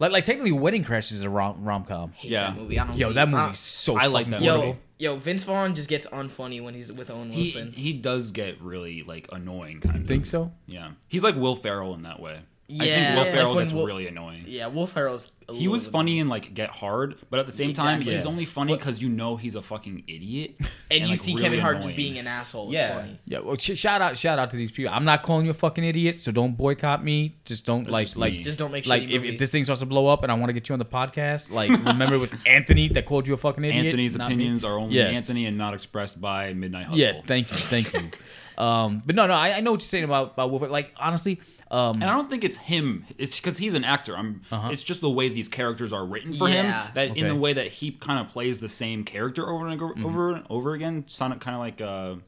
[0.00, 2.12] Like like technically, Wedding Crashers is a rom rom com.
[2.12, 2.50] Hate Yeah.
[2.50, 2.78] that movie.
[2.80, 2.96] I don't.
[2.96, 3.96] Yo, see- that I- movie's so.
[3.96, 4.78] I like fucking that Yo, quotable.
[4.98, 7.70] yo, Vince Vaughn just gets unfunny when he's with Owen Wilson.
[7.70, 10.06] he does get really like annoying kind of.
[10.08, 10.50] Think so?
[10.66, 12.40] Yeah, he's like Will Ferrell in that way.
[12.78, 14.44] I Yeah, think Will like Ferrell when gets Will- really annoying.
[14.46, 15.32] yeah, Will Ferrell's.
[15.48, 18.14] a He was bit- funny in like Get Hard, but at the same time, Exactly.
[18.14, 18.30] he's Yeah.
[18.30, 20.54] only funny because you know he's a fucking idiot.
[20.90, 22.66] and, you like, see really Kevin Hart just being an asshole.
[22.68, 23.00] It's Yeah.
[23.00, 23.18] funny.
[23.24, 24.92] Yeah, well, sh- shout out, shout out to these people.
[24.94, 27.34] I'm not calling you a fucking idiot, so don't boycott me.
[27.44, 28.42] Just don't That's like, just like, me.
[28.44, 30.50] Just don't make like if, if this thing starts to blow up and I want
[30.50, 33.36] to get you on the podcast, like remember it was Anthony that called you a
[33.36, 33.86] fucking idiot.
[33.86, 34.34] Anthony's not me.
[34.36, 35.14] opinions are only Yes.
[35.16, 36.98] Anthony and not expressed by Midnight Hustle.
[37.00, 38.10] Yes, thank you, thank you.
[38.62, 40.70] um, but no, no, I, I know what you're saying about about Wolverine.
[40.72, 43.04] Like honestly, um, And I don't think it's him.
[43.18, 44.16] It's because he's an actor.
[44.16, 44.42] I'm.
[44.52, 46.86] It's just the way these characters are written for Yeah.
[46.86, 46.90] him.
[46.94, 49.94] That in the way that he kind of plays the same character over and over,
[50.04, 51.04] over and over again.
[51.06, 52.18] Sound kind of like a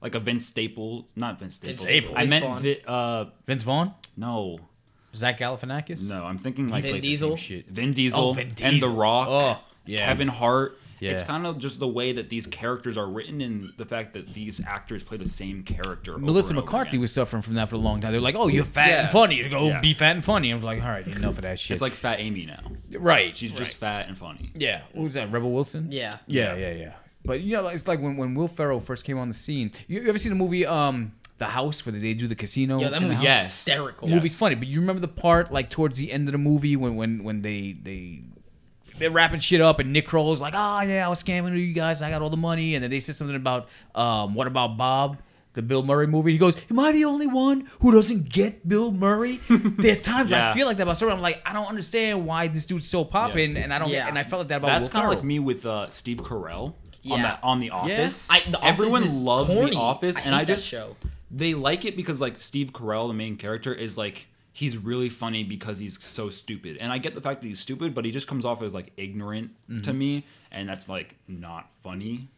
[0.00, 1.80] like a Vince Staples, not Vince Staples.
[1.80, 2.14] Staples.
[2.18, 2.62] I meant Vaughn.
[2.62, 4.58] Vi- uh Vince Vaughn, no
[5.14, 6.08] Zach Galifianakis.
[6.08, 6.24] no.
[6.24, 7.36] I'm thinking like Vin Diesel?
[7.36, 7.68] shit.
[7.68, 9.28] Vin Diesel, Oh, Vin and The Rock.
[9.30, 10.06] Oh, yeah.
[10.06, 10.78] Kevin Hart.
[11.02, 11.10] Yeah.
[11.12, 14.32] It's kind of just the way that these characters are written and the fact that
[14.34, 16.12] these actors play the same character.
[16.12, 17.00] over Melissa and over McCarthy again.
[17.00, 18.12] was suffering from that for a long time.
[18.12, 19.02] They're like, "Oh, you're fat Yeah.
[19.02, 19.36] and funny.
[19.36, 19.80] You go Yeah.
[19.80, 21.92] be fat and funny." I was like, "All right, enough of that shit." It's like
[21.92, 22.60] Fat Amy now.
[23.00, 23.36] right.
[23.36, 24.52] She's just fat and funny.
[24.54, 24.82] yeah.
[24.94, 25.32] Who was that?
[25.32, 25.88] Rebel Wilson.
[25.90, 26.14] Yeah.
[26.26, 26.92] Yeah, yeah, yeah.
[27.24, 29.70] But you know, it's like when, when Will Ferrell first came on the scene.
[29.88, 32.78] You, you ever seen the movie um The House where they do the casino?
[32.80, 33.24] Yeah, that in movie's house?
[33.24, 33.64] Yes.
[33.64, 34.06] hysterical.
[34.08, 36.76] The movie's funny, but you remember the part like towards the end of the movie
[36.76, 38.22] when when when they they
[39.02, 42.00] they're wrapping shit up and Nick Kroll's like, oh yeah, I was scamming you guys,
[42.02, 45.18] I got all the money, and then they said something about um what about Bob?
[45.54, 46.32] The Bill Murray movie.
[46.32, 50.50] He goes, "Am I the only one who doesn't get Bill Murray?" There's times Yeah.
[50.50, 51.12] I feel like that about story.
[51.12, 53.90] I'm like, I don't understand why this dude's so popping, and I don't.
[53.90, 54.08] Yeah.
[54.08, 56.72] And I felt like that about That's kind of like me with uh, Steve Carell
[57.10, 58.30] on that on The Office.
[58.30, 59.72] I- The Office Everyone is loves corny.
[59.72, 60.96] The Office, I and hate I that just show.
[61.30, 65.44] they like it because like Steve Carell, the main character, is like he's really funny
[65.44, 68.26] because he's so stupid, and I get the fact that he's stupid, but he just
[68.28, 69.80] comes off as like ignorant Mm-hmm.
[69.82, 72.28] to me, and that's like not funny.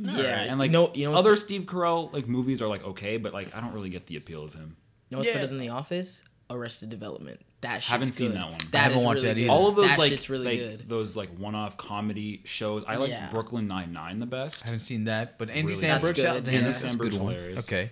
[0.00, 3.16] Yeah, and like no, you know, what's other Steve Carell like movies are like okay,
[3.16, 4.76] but like I don't really get the appeal of him.
[5.10, 5.34] You know what's Yeah.
[5.34, 6.22] better than The Office?
[6.50, 7.40] Arrested Development.
[7.62, 8.36] That shit's Haven't seen good.
[8.38, 8.60] that one.
[8.72, 9.40] I haven't watched really that good.
[9.42, 9.50] either.
[9.52, 10.88] All of those that like, shit's really like good.
[10.88, 12.84] those like one-off comedy shows.
[12.86, 13.28] I like Yeah.
[13.30, 14.62] Brooklyn Nine Nine the best.
[14.62, 16.16] I haven't seen that, but Andy Really Samberg, good.
[16.18, 16.60] shout out to him.
[16.60, 16.68] Yeah.
[16.68, 17.34] That's, that's a Samberg's good one.
[17.34, 17.64] hilarious.
[17.64, 17.90] Okay,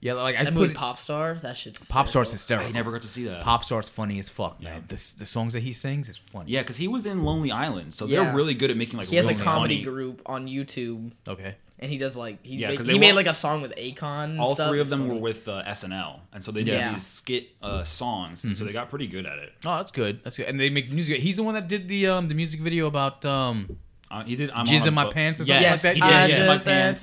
[0.00, 1.34] yeah, like I That put movie it- Pop Star.
[1.34, 2.66] That shit's Pop Star's hysterical.
[2.66, 2.68] hysterical.
[2.68, 3.42] I never got to see that.
[3.42, 4.74] Pop Star's funny as fuck, man.
[4.74, 4.80] Yeah.
[4.96, 6.50] The, the songs that he sings is funny.
[6.52, 8.24] Yeah, because he was in Lonely Island, so Yeah.
[8.24, 11.56] they're really good at making like He has a comedy funny- group on YouTube, Okay.
[11.80, 13.74] and he does like he, Yeah, make- 'cause he they made like a song with
[13.76, 14.38] Akon.
[14.38, 14.68] All stuff.
[14.68, 15.14] three of them funny.
[15.14, 16.92] were with uh, SNL, and so they did Yeah.
[16.92, 18.66] these skit uh, songs, and so Mm-hmm.
[18.68, 19.52] they got pretty good at it.
[19.64, 20.20] Oh, that's good.
[20.24, 20.46] That's good.
[20.46, 21.20] And they make music.
[21.20, 23.78] He's the one that did the um the music video about um
[24.10, 24.50] Uh, he did.
[24.50, 25.94] I'm Jizz on a in my Boat- pants or something yes, like that?
[25.96, 26.36] He Yeah, did.
[26.36, 27.00] Jizz in my pants.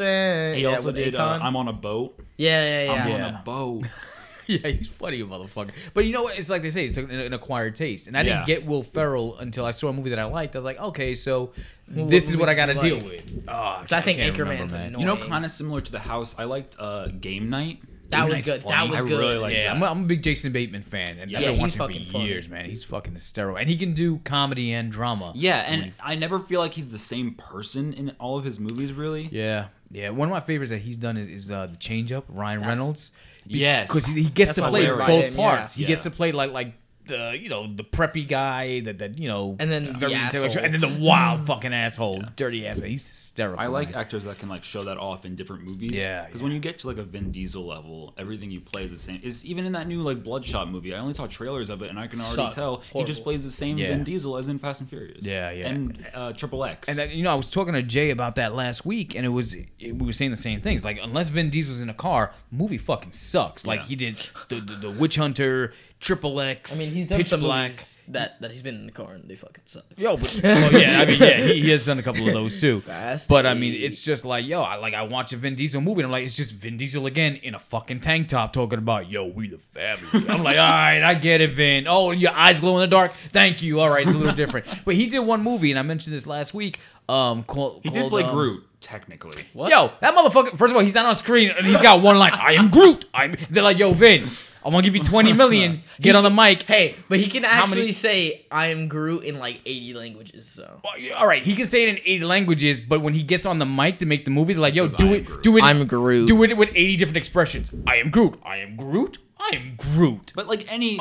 [0.57, 1.15] He Yeah, also did.
[1.15, 2.19] Uh, I'm on a boat.
[2.37, 3.03] Yeah, yeah, yeah.
[3.03, 3.25] I'm Yeah.
[3.27, 3.83] on a boat.
[4.47, 5.71] yeah, he's funny, motherfucker.
[5.93, 6.37] But you know what?
[6.37, 8.07] It's like they say, it's an, an acquired taste.
[8.07, 8.45] And I didn't Yeah.
[8.45, 10.55] get Will Ferrell until I saw a movie that I liked.
[10.55, 11.51] I was like, okay, so
[11.91, 13.43] Well, this what is what I got to did deal you with.
[13.47, 14.39] Oh, So I think can't Anchorman's
[14.73, 14.99] remember, annoying.
[14.99, 16.35] You know, kind of similar to the house.
[16.37, 17.79] I liked uh, Game Night.
[18.09, 18.61] That was good.
[18.63, 18.75] funny.
[18.75, 19.19] That I was good.
[19.19, 19.75] really liked Yeah, that.
[19.75, 22.05] I'm a, I'm a big Jason Bateman fan, and Yeah, I've been he's watching fucking
[22.05, 22.25] for funny.
[22.27, 22.65] years, man.
[22.65, 25.31] He's fucking hysterical, and he can do comedy and drama.
[25.35, 28.93] Yeah, and I never feel like he's the same person in all of his movies.
[28.93, 29.27] Really.
[29.31, 30.09] Yeah, yeah.
[30.09, 32.25] One of my favorites that he's done is, is uh, the Change Up.
[32.29, 33.11] Ryan That's- Reynolds.
[33.47, 33.87] Yes.
[33.89, 35.77] because he, he gets That's to play both invite him, parts.
[35.77, 35.85] yeah.
[35.85, 36.73] He gets to play like like
[37.07, 40.43] the you know the preppy guy that that you know And then the very asshole.
[40.45, 42.87] intellectual, and then the wild fucking asshole, dirty asshole.
[42.87, 43.59] He's hysterical.
[43.59, 43.99] I like man.
[43.99, 45.91] actors that can like show that off in different movies.
[45.91, 46.43] Yeah, Because yeah.
[46.45, 49.19] when you get to like a Vin Diesel level, everything you play is the same.
[49.23, 50.93] Is even in that new like Bloodshot movie.
[50.93, 52.53] I only saw trailers of it, and I can already Suck.
[52.53, 53.87] tell he just plays the same Yeah.
[53.89, 55.19] Vin Diesel as in Fast and Furious.
[55.21, 55.67] Yeah, yeah.
[55.67, 56.87] And uh, Triple X.
[56.89, 59.29] And then you know, I was talking to Jay about that last week, and it
[59.29, 60.83] was it, we were saying the same things.
[60.83, 63.65] Like, unless Vin Diesel's in a car, movie fucking sucks.
[63.65, 63.85] Like Yeah.
[63.87, 66.75] he did the, the the Witch Hunter, Triple X.
[66.75, 67.71] I mean, he's done Pitch some Black.
[67.71, 69.85] movies that that he's been in the car and they fucking suck.
[69.97, 72.59] Yo, but, well, yeah, I mean, yeah, he, he has done a couple of those
[72.59, 72.81] too.
[72.81, 75.81] Fast but I mean, it's just like, yo, I like I watch a Vin Diesel
[75.81, 78.77] movie, and I'm like, it's just Vin Diesel again in a fucking tank top talking
[78.77, 80.29] about, yo, we the family.
[80.29, 81.87] I'm like, all right, I get it, Vin.
[81.87, 83.13] Oh, your eyes glow in the dark.
[83.31, 83.79] Thank you.
[83.79, 84.67] All right, it's a little different.
[84.85, 86.79] But he did one movie, and I mentioned this last week.
[87.07, 89.43] Um, called, he did play um, Groot technically.
[89.53, 89.71] What?
[89.71, 90.57] Yo, that motherfucker.
[90.57, 92.33] First of all, he's not on screen, and he's got one line.
[92.33, 93.05] I am Groot.
[93.13, 93.35] I'm.
[93.49, 94.27] They're like, yo, Vin,
[94.65, 95.83] I'm gonna give you 20 million.
[96.01, 96.63] Get on the mic.
[96.63, 100.47] Hey, but he can actually many- say I am Groot in like 80 languages.
[100.47, 103.21] So Well, yeah, All right, he can say it in 80 languages, but when he
[103.21, 105.25] gets on the mic to make the movie, they're like, "Yo, says, do am it,
[105.25, 106.27] Groot." do it, I'm Groot.
[106.27, 107.69] do it with 80 different expressions.
[107.85, 108.39] I am Groot.
[108.43, 109.19] I am Groot.
[109.39, 110.33] I am Groot.
[110.35, 110.99] But like any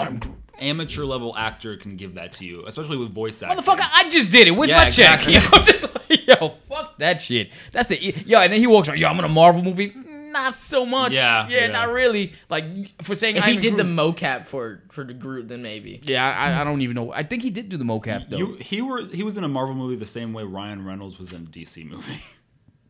[0.61, 3.59] amateur level actor can give that to you, especially with voice acting.
[3.65, 4.53] Motherfucker, I just did it.
[4.53, 5.27] Where's Yeah, my check?
[5.27, 5.35] exactly.
[5.35, 7.51] You know, just like, yo, fuck that shit.
[7.73, 7.97] That's the
[8.27, 8.99] yo, and then he walks around.
[8.99, 9.95] Yo, I'm in a Marvel movie.
[10.35, 11.13] Not so much.
[11.13, 11.67] Yeah, yeah, yeah.
[11.69, 12.33] not really.
[12.51, 12.65] Like
[13.03, 16.01] for saying if I'm he did the mocap for for the Groot, then maybe.
[16.03, 17.13] yeah, I, I don't even know.
[17.13, 18.37] I think he did do the mocap though.
[18.37, 21.33] You, he were he was in a Marvel movie the same way Ryan Reynolds was
[21.33, 22.21] in a DC movie.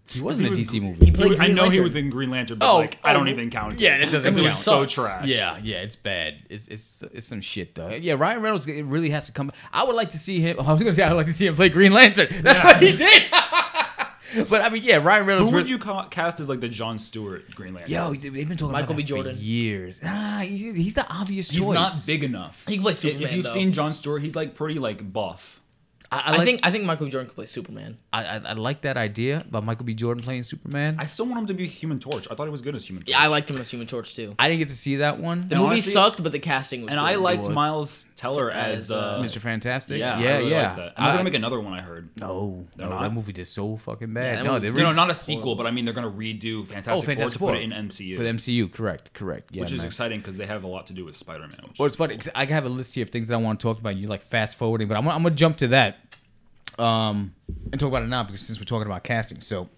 [0.08, 1.04] he wasn't a he was- DC movie.
[1.06, 3.28] He played I Green know he was in Green Lantern, but Oh, like I don't
[3.28, 3.78] oh, even count.
[3.80, 4.62] yeah, it doesn't It was count.
[4.64, 4.92] so Sucks.
[4.94, 5.26] trash.
[5.26, 6.36] Yeah, yeah, it's bad.
[6.48, 7.90] It's it's it's some shit though.
[7.90, 9.52] Yeah, Ryan Reynolds it really has to come.
[9.72, 10.58] I would like to see him.
[10.60, 12.28] I was gonna say I would like to see him play Green Lantern.
[12.42, 12.64] That's Yeah.
[12.66, 13.22] what he did.
[14.50, 15.50] but I mean, yeah, Ryan Reynolds.
[15.50, 17.92] Who would you ca- cast as like the John Stewart Green Lantern?
[17.92, 19.02] Yo, they've been talking about Michael about B.
[19.02, 19.36] that for Jordan.
[19.40, 20.00] years.
[20.04, 21.58] Ah, he's, he's the obvious choice.
[21.58, 22.64] he's not big enough.
[22.66, 23.22] He can play If- Superman.
[23.24, 23.52] If you've though.
[23.52, 25.60] seen John Stewart, he's like pretty like buff.
[26.14, 27.12] I, I, I, think I think Michael B.
[27.12, 27.98] Jordan could play Superman.
[28.12, 29.94] I, I, I like that idea about Michael B.
[29.94, 30.96] Jordan playing Superman.
[30.98, 32.26] I still want him to be Human Torch.
[32.30, 33.10] I thought he was good as Human Torch.
[33.10, 34.34] Yeah, I liked him as Human Torch too.
[34.38, 35.48] I didn't get to see that one.
[35.48, 36.92] The And movie honestly- sucked, but the casting was.
[36.92, 37.04] and good.
[37.06, 37.48] I liked was.
[37.54, 39.38] Miles Teller As, as, uh, uh, Mr.
[39.38, 39.98] Fantastic.
[39.98, 40.62] Yeah, yeah, I really yeah.
[40.62, 40.82] liked that.
[40.96, 41.72] And they're I- gonna make another one.
[41.72, 42.08] I heard.
[42.18, 43.02] no, They're no, not?
[43.02, 44.38] that movie did so fucking Yeah, bad.
[44.38, 46.66] that no, movie- they No, no, not a sequel, but I mean they're gonna redo
[46.66, 48.72] Fantastic, Oh, Four Fantastic to Four put it in MCU, for the MCU.
[48.72, 49.50] Correct, correct.
[49.52, 49.86] Yeah, which is man.
[49.86, 51.50] exciting because they have a lot to do with Spider-Man.
[51.68, 53.60] Which Well, it's funny 'cause I have a list here of things that I want
[53.60, 53.96] to talk about.
[53.96, 56.03] You like fast forwarding, but I'm, gonna- I'm gonna jump to that,
[56.78, 57.34] um,
[57.72, 59.68] and talk about it now because since we're talking about casting, so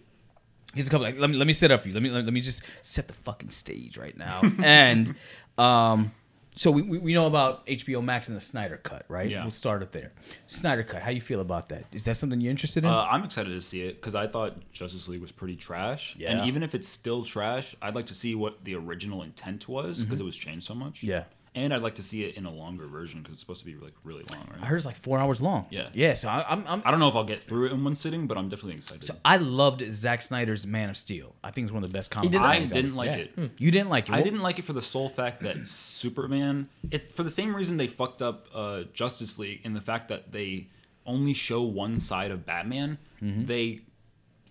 [0.74, 1.06] here's a couple.
[1.06, 1.94] Like, let me let me set up for you.
[1.94, 4.42] Let me let, me just set the fucking stage right now.
[4.62, 5.14] and
[5.59, 6.12] um,
[6.56, 9.28] so we, we know about HBO Max and the Snyder Cut, right?
[9.28, 9.42] Yeah.
[9.42, 10.12] We'll start it there.
[10.46, 11.02] Snyder Cut.
[11.02, 11.85] How you feel about that?
[11.92, 12.90] Is that something you're interested in?
[12.90, 16.16] Uh, I'm excited to see it because I thought Justice League was pretty trash.
[16.18, 16.30] Yeah.
[16.30, 20.02] And even if it's still trash, I'd like to see what the original intent was
[20.02, 21.00] because it was changed so much.
[21.00, 21.11] Mm-hmm.
[21.11, 21.24] Yeah.
[21.57, 23.75] And I'd like to see it in a longer version because it's supposed to be
[23.77, 24.62] like really long, right?
[24.62, 25.66] I heard it's like four hours long.
[25.71, 25.88] Yeah.
[25.95, 26.12] Yeah.
[26.14, 28.27] So I, I'm I'm I don't know if I'll get through it in one sitting,
[28.27, 29.05] but I'm definitely excited.
[29.05, 31.35] So I loved Zack Snyder's Man of Steel.
[31.42, 32.31] I think it's one of the best comic.
[32.31, 33.16] did I didn't like Yeah.
[33.16, 33.31] it.
[33.35, 33.47] Hmm.
[33.57, 34.12] You didn't like it.
[34.12, 35.66] I What- didn't like it for the sole fact that
[36.01, 40.09] Superman, it for the same reason they fucked up uh, Justice League in the fact
[40.09, 40.69] that they
[41.07, 42.99] only show one side of Batman.
[43.23, 43.47] Mm-hmm.
[43.47, 43.81] They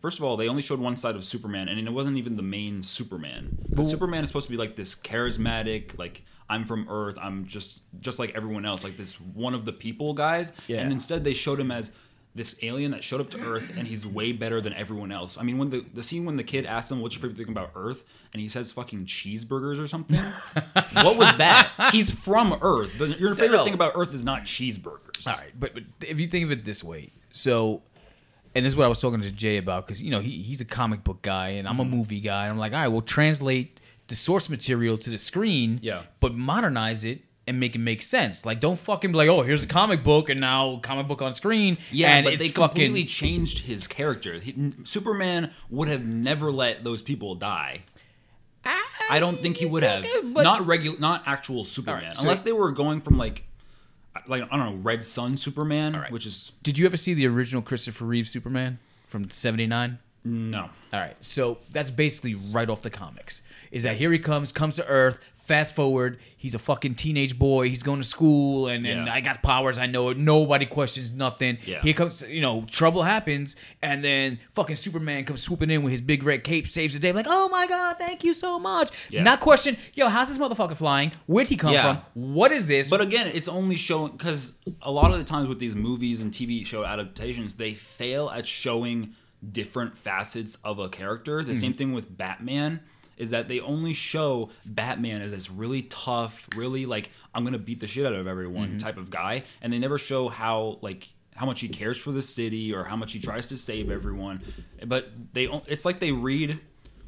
[0.06, 2.44] first of all they only showed one side of Superman, and it wasn't even the
[2.44, 3.58] main Superman.
[3.70, 7.82] The Superman is supposed to be like this charismatic, like I'm from Earth, I'm just
[8.02, 10.52] just like everyone else, like this one of the people guys.
[10.68, 10.82] Yeah.
[10.82, 11.90] And instead they showed him as
[12.36, 15.40] this alien that showed up to Earth and he's way better than everyone else.
[15.40, 17.50] I mean, when the the scene when the kid asks him what's your favorite thing
[17.50, 20.20] about Earth and he says fucking cheeseburgers or something.
[21.02, 21.72] what was that?
[21.92, 22.96] He's from Earth.
[23.00, 25.26] The, your favorite thing about Earth is not cheeseburgers.
[25.26, 27.82] All right, but, but if you think of it this way, so,
[28.56, 30.62] and this is what I was talking to Jay about because you know he, he's
[30.62, 31.96] a comic book guy and I'm a Mm-hmm.
[31.96, 32.44] movie guy.
[32.46, 36.04] And I'm like, all right, well, translate the source material to the screen, Yeah.
[36.20, 38.46] but modernize it and make it make sense.
[38.46, 41.34] Like, don't fucking be like, oh, here's a comic book and now comic book on
[41.34, 41.78] screen.
[41.92, 44.40] Yeah, and but they fucking, completely changed his character.
[44.40, 47.82] He, Superman would have never let those people die.
[49.12, 50.06] I don't think he would have.
[50.34, 53.44] But- not regular, not actual Superman, Alright, so- unless they were going from like,
[54.28, 56.12] like I don't know, Red Son Superman, right.
[56.12, 60.00] which is Did you ever see the original Christopher Reeve Superman from '79?
[60.24, 60.70] no.
[60.94, 63.42] All right, so that's basically right off the comics.
[63.72, 65.20] Is that here he comes, comes to Earth.
[65.46, 67.70] Fast forward, he's a fucking teenage boy.
[67.70, 69.14] He's going to school, and, and Yeah.
[69.14, 69.78] I got powers.
[69.78, 70.18] I know it.
[70.18, 71.60] Nobody questions nothing.
[71.66, 71.82] Yeah.
[71.84, 76.02] Here comes, you know, trouble happens, and then fucking Superman comes swooping in with his
[76.02, 77.12] big red cape, saves the day.
[77.12, 78.90] Like, oh my god, thank you so much.
[79.12, 79.22] Yeah.
[79.22, 81.12] Not question, yo, how's this motherfucker flying?
[81.28, 82.02] Where'd he come Yeah.
[82.14, 82.34] from?
[82.34, 82.90] What is this?
[82.90, 86.32] But again, it's only showing because a lot of the times with these movies and
[86.32, 89.14] TV show adaptations, they fail at showing
[89.52, 91.44] different facets of a character.
[91.44, 91.78] The same mm-hmm.
[91.78, 92.80] thing with Batman.
[93.18, 97.80] Is that they only show Batman as this really tough, really like I'm gonna beat
[97.80, 98.78] the shit out of everyone Mm-hmm.
[98.80, 102.22] type of guy, and they never show how like how much he cares for the
[102.22, 104.42] city or how much he tries to save everyone.
[104.86, 106.60] But they it's like they read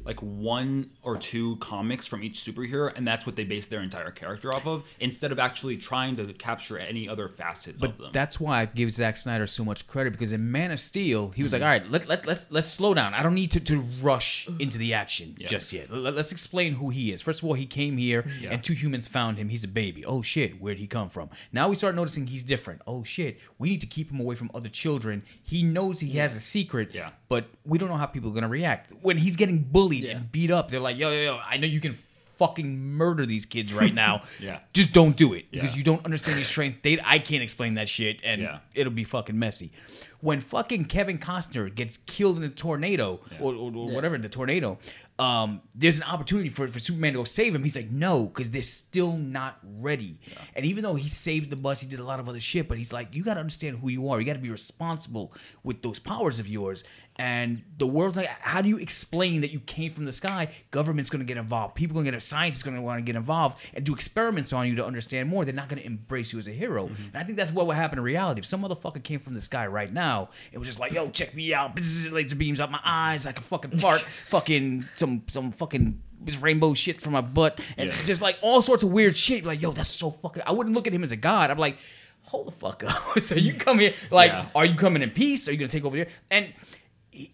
[0.08, 4.10] like one or two comics from each superhero and that's what they base their entire
[4.10, 7.94] character off of instead of actually trying to capture any other facet of them.
[7.98, 11.28] But that's why I give Zack Snyder so much credit because in Man of Steel,
[11.30, 11.62] he was Mm-hmm.
[11.62, 13.12] like, "All right, let, let let's let's slow down.
[13.14, 15.90] I don't need to, to rush into the action just yet.
[15.90, 17.20] Let, us explain who he is.
[17.22, 18.50] First of all, he came here Yeah.
[18.50, 19.50] and two humans found him.
[19.50, 20.04] He's a baby.
[20.06, 21.28] Oh shit, where'd he come from?
[21.52, 22.80] Now we start noticing he's different.
[22.86, 25.22] Oh shit, we need to keep him away from other children.
[25.42, 27.10] He knows he has a secret, Yeah.
[27.28, 30.16] but we don't know how people are gonna react when he's getting bullied Yeah.
[30.18, 30.70] and beat up.
[30.70, 31.96] They're like, yo yo yo, I know you can."
[32.38, 34.22] Fucking murder these kids right now.
[34.38, 34.60] Yeah.
[34.72, 35.78] Just don't do it because Yeah.
[35.78, 36.82] you don't understand these strength.
[36.82, 38.58] They, I can't explain that shit, and Yeah.
[38.74, 39.72] it'll be fucking messy.
[40.20, 44.78] When fucking Kevin Costner gets killed in a tornado or, or, or whatever the tornado,
[45.18, 47.64] um, there's an opportunity for, for Superman to go save him.
[47.64, 50.18] He's like, no, because they're still not ready.
[50.54, 52.78] And even though he saved the bus, he did a lot of other shit, but
[52.78, 54.20] he's like, you got to understand who you are.
[54.20, 55.32] You got to be responsible
[55.64, 56.84] with those powers of yours.
[57.20, 60.48] And the world's like, how do you explain that you came from the sky?
[60.70, 61.74] Government's going to get involved.
[61.74, 64.68] People going to get, scientists going to want to get involved and do experiments on
[64.68, 65.44] you to understand more.
[65.44, 66.86] They're not going to embrace you as a hero.
[66.86, 67.02] Mm-hmm.
[67.12, 68.38] And I think that's what would happen in reality.
[68.38, 71.34] If some motherfucker came from the sky right now, it was just like, yo, check
[71.34, 71.76] me out.
[72.12, 73.26] Laser beams out my eyes.
[73.26, 74.00] I can fucking fart.
[74.28, 76.00] fucking some some fucking
[76.40, 77.96] rainbow shit from my butt and Yeah.
[78.04, 79.44] just like all sorts of weird shit.
[79.44, 80.44] Like, yo, that's so fucking.
[80.46, 81.50] I wouldn't look at him as a god.
[81.50, 81.78] I'm like,
[82.22, 83.20] hold the fuck up.
[83.22, 84.46] so you come here, like, Yeah.
[84.54, 85.48] are you coming in peace?
[85.48, 86.08] Are you gonna take over here?
[86.30, 86.52] And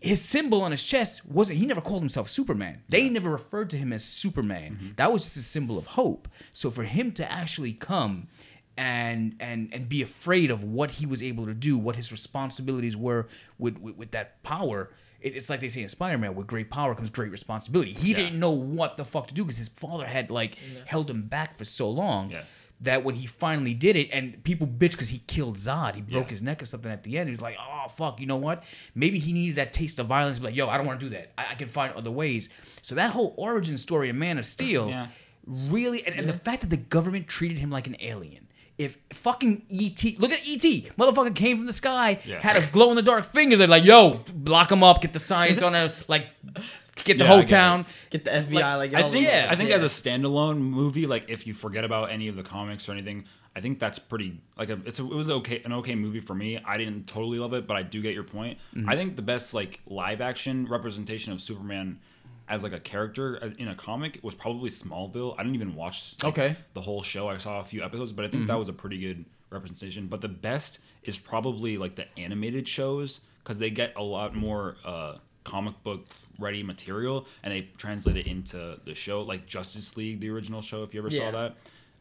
[0.00, 1.58] his symbol on his chest wasn't.
[1.58, 2.82] He never called himself Superman.
[2.88, 4.72] They never referred to him as Superman.
[4.72, 4.88] Mm-hmm.
[4.96, 6.28] That was just a symbol of hope.
[6.52, 8.28] So for him to actually come.
[8.76, 12.96] And, and and be afraid of what he was able to do, what his responsibilities
[12.96, 14.90] were with with, with that power.
[15.20, 17.92] It, it's like they say in Spider-Man, with great power comes great responsibility.
[17.92, 18.16] He Yeah.
[18.16, 21.56] didn't know what the fuck to do because his father had like held him back
[21.56, 22.42] for so long Yeah.
[22.80, 26.24] That when he finally did it, and people bitch because he killed Zod, he broke
[26.26, 26.30] Yeah.
[26.30, 27.28] his neck or something at the end.
[27.28, 28.64] He was like, "Oh fuck, you know what?
[28.94, 30.38] Maybe he needed that taste of violence.
[30.38, 31.32] Be like, yo, I don't want to do that.
[31.38, 32.48] I, I can find other ways."
[32.82, 35.06] So that whole origin story of Man of Steel, Yeah.
[35.46, 38.48] really, and, and the fact that the government treated him like an alien.
[38.76, 40.62] If fucking ET, look at ET,
[40.98, 42.40] motherfucker came from the sky, Yeah.
[42.40, 43.56] had a glow in the dark finger.
[43.56, 46.26] They're like, yo, block him up, get the science on a like,
[47.02, 47.50] get the Yeah, whole get it.
[47.50, 47.86] town.
[48.10, 49.76] Get the FBI like, I all think yeah, I think yeah.
[49.76, 53.24] as a standalone movie, like if you forget about any of the comics or anything,
[53.56, 56.34] I think that's pretty like a, it's a, it was okay an okay movie for
[56.34, 56.58] me.
[56.64, 58.58] I didn't totally love it, but I do get your point.
[58.74, 58.88] Mm-hmm.
[58.88, 61.98] I think the best like live action representation of Superman
[62.48, 65.34] as like a character uh, in a comic was probably Smallville.
[65.38, 66.48] I didn't even watch like, Okay.
[66.50, 66.60] Mm-hmm.
[66.74, 67.28] the whole show.
[67.28, 70.08] I saw a few episodes, but I think that was a pretty good representation.
[70.08, 74.76] But the best is probably like the animated shows because they get a lot more
[74.84, 76.06] uh, comic book
[76.38, 80.82] ready material and they translate it into the show, like Justice League, the original show.
[80.82, 81.30] If you ever Yeah.
[81.30, 81.56] saw that.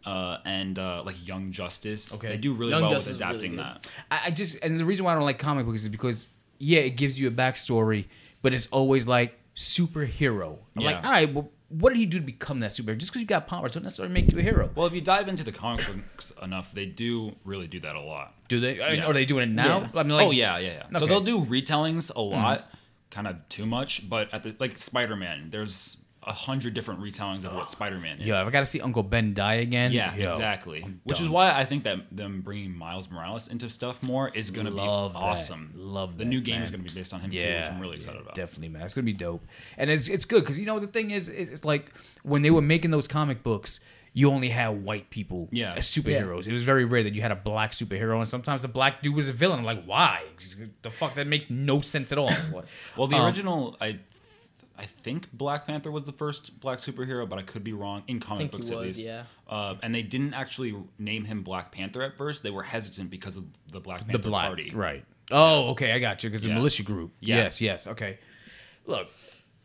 [0.06, 2.28] Uh, and uh, like Young Justice, Okay.
[2.28, 3.88] they do really Young well Justice with is really adapting that.
[4.12, 6.28] I, I just and the reason why I don't like comic books is because
[6.60, 8.06] yeah, it gives you a backstory,
[8.41, 10.58] but it's always like superhero.
[10.78, 12.98] I'm like, all right, well, what did he do to become that superhero?
[12.98, 14.69] Just because you got powers don't necessarily make you a hero.
[14.76, 18.02] Well, if you dive into the comic books enough, they do really do that a
[18.02, 18.36] lot.
[18.48, 18.78] Do they?
[18.78, 19.06] Yeah.
[19.06, 19.80] Are they doing it now?
[19.80, 19.89] Yeah.
[20.00, 21.00] I mean, like, oh yeah, yeah, yeah.
[21.00, 22.69] So they'll do retellings a lot,
[23.13, 27.43] kind of too much, but at the like Spider Man, there's a hundred different retellings
[27.43, 28.26] of what Spider Man is.
[28.28, 30.86] Yo, if I got to see Uncle Ben die again, Yeah, yo, exactly.
[31.04, 34.65] Which is why I think that them bringing Miles Morales into stuff more is going
[34.65, 35.19] to be Love that.
[35.19, 35.73] awesome.
[35.76, 36.63] Love the that, new game man.
[36.63, 38.36] is to be based on him too, which I'm really excited yeah, about.
[38.36, 38.84] Definitely, man.
[38.84, 39.45] It's gonna be dope,
[39.78, 41.91] and it's it's good because you know the thing is, it's like
[42.23, 43.82] when they were making those comic books,
[44.13, 45.73] you only had white people Yeah.
[45.73, 46.45] as superheroes.
[46.47, 49.15] It was very rare that you had a black superhero, and sometimes the black dude
[49.15, 49.60] was a villain.
[49.60, 50.23] I'm like, why?
[50.84, 52.32] The fuck that makes no sense at all.
[52.97, 53.97] Well, the Um, original, I,
[54.78, 58.19] I think Black Panther was the first black superhero, but I could be wrong in
[58.19, 58.99] comic think he books at least.
[58.99, 59.23] yeah.
[59.47, 62.43] Uh, and they didn't actually name him Black Panther at first.
[62.43, 64.71] They were hesitant because of the Black Panther the black Party.
[64.73, 65.04] right?
[65.32, 67.13] Oh, okay, I got you because the militia group.
[67.19, 67.38] Yeah.
[67.38, 68.19] Yes, yes, okay.
[68.86, 69.10] Look,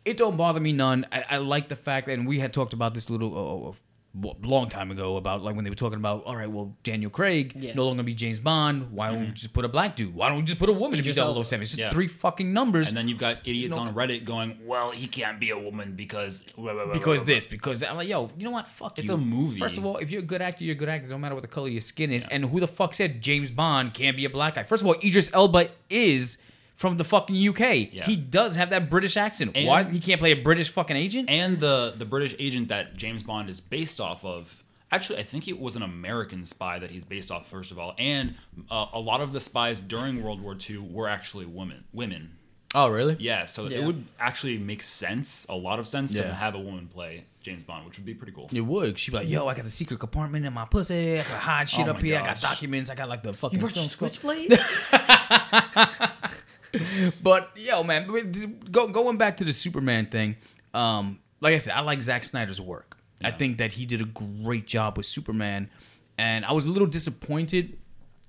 [0.05, 1.05] it don't bother me none.
[1.11, 3.73] I, I like the fact, that and we had talked about this a little uh,
[4.15, 7.53] long time ago about like when they were talking about, all right, well, Daniel Craig
[7.55, 7.75] Yeah.
[7.75, 8.91] no longer be James Bond.
[8.91, 9.27] Why don't mm-hmm.
[9.27, 10.15] we just put a black dude?
[10.15, 11.45] Why don't we just put a woman to be Idris Elba.
[11.45, 11.63] 007?
[11.63, 11.91] It's just Yeah.
[11.91, 12.89] three fucking numbers.
[12.89, 15.95] And then you've got idiots no- on Reddit going, "Well, he can't be a woman
[15.95, 16.45] because
[16.93, 17.91] because this, because that.
[17.91, 18.69] I'm like, yo, you know what?
[18.69, 19.15] Fuck It's you.
[19.15, 19.59] a movie.
[19.59, 21.09] First of all, if you're a good actor, you're a good actor.
[21.09, 22.27] No matter what the color of your skin is.
[22.31, 24.63] And who the fuck said James Bond can't be a black guy?
[24.63, 26.39] First of all, Idris Elba is
[26.79, 27.93] from the fucking UK.
[27.93, 28.05] Yeah.
[28.07, 29.51] He does have that British accent.
[29.57, 31.29] And- Why he can't play a British fucking agent?
[31.29, 34.63] And the the British agent that James Bond is based off of.
[34.91, 37.47] Actually, I think it was an American spy that he's based off.
[37.51, 38.37] First of all, and
[38.71, 41.85] uh, a lot of the spies during World War II were actually women.
[41.93, 42.37] Women.
[42.75, 43.17] Oh, really?
[43.19, 43.79] Yeah, so Yeah.
[43.79, 47.65] it would actually make sense, a lot of sense, to have a woman play James
[47.65, 48.49] Bond, which would be pretty cool.
[48.53, 48.99] It would.
[48.99, 51.19] She'd be like, "Yo, I got the secret compartment in my pussy.
[51.19, 52.19] I can hide shit Oh up my here.
[52.21, 52.89] I got documents.
[52.91, 54.53] I got like the fucking You brought your switchblade?
[57.23, 58.07] But yo, man,
[58.71, 60.37] go, going back to the Superman thing,
[60.75, 62.97] um, like I said, I like Zack Snyder's work.
[63.23, 65.71] I think that he did a great job with Superman,
[66.17, 67.77] and I was a little disappointed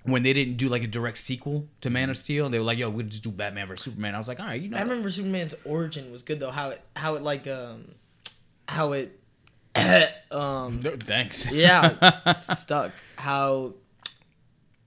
[0.04, 2.50] when they didn't do like a direct sequel to Man of Steel.
[2.50, 4.60] They were like, "Yo, we'll just do Batman versus Superman." I was like, "All right,
[4.60, 6.50] you know." I remember Superman's origin was good though.
[6.50, 7.94] How it, how it like, um,
[8.68, 9.20] how it,
[10.32, 11.52] um, No, thanks.
[11.52, 12.92] yeah, stuck.
[13.16, 13.74] How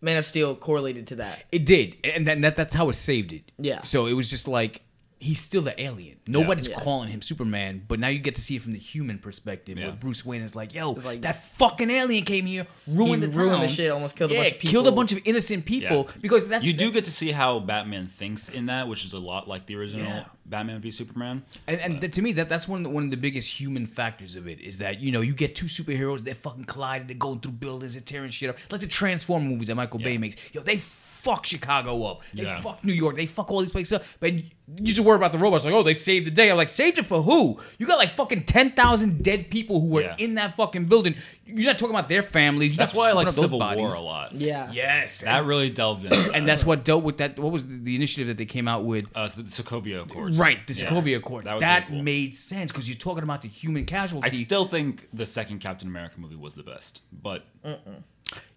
[0.03, 1.45] Man of Steel correlated to that.
[1.53, 3.51] It did, and that, that that's how it saved it.
[3.57, 3.83] Yeah.
[3.83, 4.83] So it was just like
[5.22, 6.16] he's still the alien.
[6.26, 6.76] Nobody's Yeah.
[6.80, 9.78] calling him Superman, but now you get to see it from the human perspective.
[9.78, 9.87] Yeah.
[9.87, 13.38] Where Bruce Wayne is like, "Yo, like- that fucking alien came here, ruined He the
[13.38, 16.06] ruined town, the shit, almost killed a bunch of killed a bunch of innocent people
[16.08, 16.14] Yeah.
[16.20, 19.18] because that's You do get to see how Batman thinks in that, which is a
[19.18, 20.24] lot like the original Yeah.
[20.44, 21.44] Batman v Superman.
[21.66, 23.87] And, and th- to me, that that's one of the, one of the biggest human
[23.87, 27.16] factors of it is that you know you get two superheroes, they're fucking colliding, they're
[27.16, 30.37] going through buildings, they're tearing shit up, like the Transform movies that Michael Bay makes.
[30.52, 30.76] Yo, they
[31.22, 32.61] fuck Chicago up, they Yeah.
[32.61, 34.04] fuck New York, they fuck all these places up.
[34.20, 34.44] But you
[34.85, 36.50] just worry about the robots, like oh they saved the day.
[36.50, 37.58] I'm like saved it for who?
[37.78, 40.14] You got like fucking ten thousand dead people who were Yeah.
[40.18, 41.14] in that fucking building.
[41.46, 42.70] You're not talking about their families.
[42.72, 44.32] You're That's why I like up those Civil War a lot.
[44.32, 44.70] Yeah.
[44.72, 47.38] Yes, That really delved into and that's what dealt with that.
[47.38, 49.11] What was the, the initiative that they came out with?
[49.14, 50.38] uh, the Sokovia Accords.
[50.40, 50.88] Right, the Yeah.
[50.88, 51.44] Sokovia Accord.
[51.44, 52.02] That That, really cool.
[52.04, 54.26] made sense because you're talking about the human casualty.
[54.26, 57.44] I still think the second Captain America movie was the best, but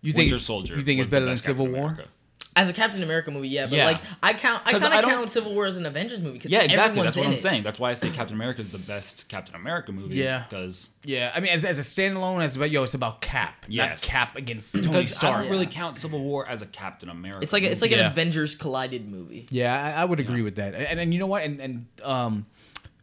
[0.02, 0.76] You think Winter Soldier.
[0.76, 1.90] You think it's better than Civil Captain War?
[1.92, 2.10] America.
[2.58, 3.86] As a Captain America movie, yeah, but Yeah.
[3.86, 6.62] like I count, I kind of count Civil War as an Avengers movie because Yeah,
[6.62, 7.04] exactly.
[7.04, 7.40] That's what I'm it.
[7.42, 7.64] saying.
[7.64, 10.16] That's why I say Captain America is the best Captain America movie.
[10.16, 10.46] Yeah.
[10.48, 13.90] because Yeah, I mean, as, as a standalone, as about yo, it's about Cap, Yes.
[14.04, 17.42] not Cap against Tony because I don't really count Civil War as a Captain America.
[17.44, 18.06] It's like a, it's like Yeah.
[18.06, 19.48] an Avengers collided movie.
[19.50, 20.74] Yeah, I, I would agree with that.
[20.76, 21.44] And, and you know what?
[21.44, 22.46] And and um,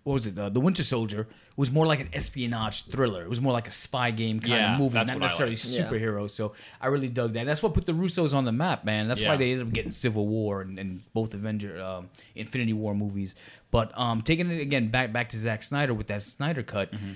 [0.04, 0.38] what was it?
[0.38, 3.22] Uh, the Winter Soldier was more like an espionage thriller.
[3.22, 5.64] It was more like a spy game kind Yeah, of movie, not necessarily like.
[5.66, 5.86] Yeah.
[5.88, 6.30] superhero.
[6.30, 7.40] So I really dug that.
[7.40, 9.08] And that's what put the Russos on the map, man.
[9.08, 12.94] That's why they ended up getting Civil War and, and both Avenger, um, Infinity War
[12.94, 13.34] movies.
[13.70, 17.12] But um, taking it again back back to Zack Snyder with that Snyder cut, Mm-hmm.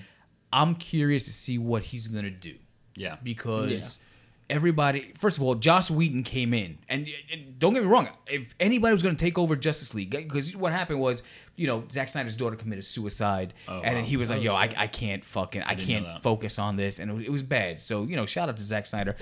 [0.53, 2.55] I'm curious to see what he's gonna do
[2.95, 4.06] yeah, because Yeah.
[4.49, 8.55] Everybody first of all joss whedon came in and, and don't get me wrong if
[8.61, 11.23] anybody was going to take over justice league because what happened was
[11.57, 14.05] you know Zack snyder's daughter committed suicide Oh, and wow.
[14.05, 17.11] he was like yo I, I can't fucking i didn't can't focus on this and
[17.11, 19.17] it was, it was bad so you know shout out to Zack snyder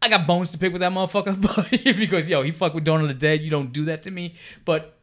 [0.00, 1.40] I got bones to pick with that motherfucker,
[1.90, 3.42] but because yo, he fucked with Dawn of the Dead.
[3.42, 4.34] You don't do that to me.
[4.64, 4.96] But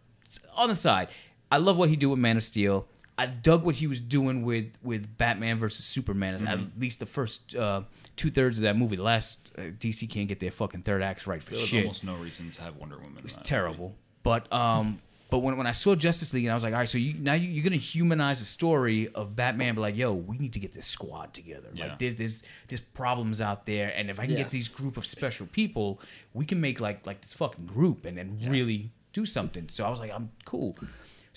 [0.56, 1.10] on the side,
[1.52, 2.88] I love what he did with Man of Steel.
[3.18, 6.36] I dug what he was doing with with Batman versus Superman.
[6.36, 6.48] Mm-hmm.
[6.48, 7.82] At least the first uh,
[8.16, 8.96] two thirds of that movie.
[8.96, 11.84] The last uh, DC can't get their fucking third act right for there was shit.
[11.84, 13.22] almost no reason to have Wonder Woman.
[13.24, 13.96] It's terrible.
[14.24, 16.90] But um, but when, when I saw Justice League, and I was like, all right,
[16.90, 20.38] so you, now you, you're gonna humanize the story of Batman, but like, yo, we
[20.38, 21.68] need to get this squad together.
[21.74, 21.88] Yeah.
[21.88, 24.40] Like, there's there's there's problems out there, and if I can Yeah.
[24.44, 26.00] get these group of special people,
[26.34, 29.68] we can make like like this fucking group, and then really do something.
[29.70, 30.76] So I was like, I'm cool.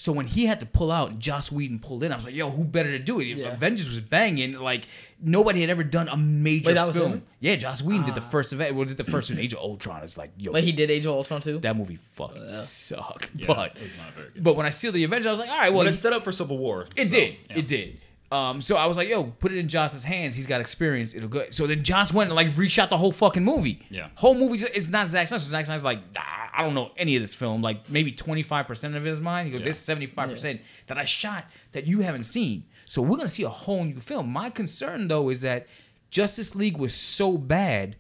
[0.01, 2.13] So when he had to pull out, and Joss Whedon pulled in.
[2.13, 3.49] I was like, "Yo, who better to do it?" Yeah.
[3.49, 4.53] Avengers was banging.
[4.53, 4.85] Like
[5.21, 7.13] nobody had ever done a major Wait, that was film.
[7.15, 7.23] him?
[7.41, 8.29] Yeah, Joss Whedon did the ah.
[8.31, 8.77] first event.
[8.77, 10.05] Well, did the first one, Age of Ultron.
[10.05, 11.59] It's like, yo, But he did Age of Ultron too.
[11.59, 13.33] that movie fucking sucked.
[13.35, 14.45] Yeah, but it was not very good.
[14.45, 16.01] but when I see the Avengers, I was like, all right, well, But he- it's
[16.01, 16.87] set up for Civil War.
[16.95, 17.59] it so, did, yeah.
[17.59, 17.99] it did.
[18.31, 20.37] Um, so I was like, yo, put it in Joss's hands.
[20.37, 21.15] He's got experience.
[21.15, 21.47] It'll go.
[21.51, 23.81] So then Joss went and like reshot the whole fucking movie.
[23.89, 24.09] Yeah.
[24.17, 25.41] whole movie It's not Zack Snyder.
[25.43, 26.21] So Zack Snyder's like, nah,
[26.53, 27.63] I don't know any of this film.
[27.63, 29.47] Like maybe twenty five percent of it is mine.
[29.47, 29.67] He goes, Yeah.
[29.69, 32.65] this seventy five percent that I shot that you haven't seen.
[32.85, 34.31] So we're gonna see a whole new film.
[34.31, 35.67] My concern though is that
[36.11, 37.97] Justice League was so bad.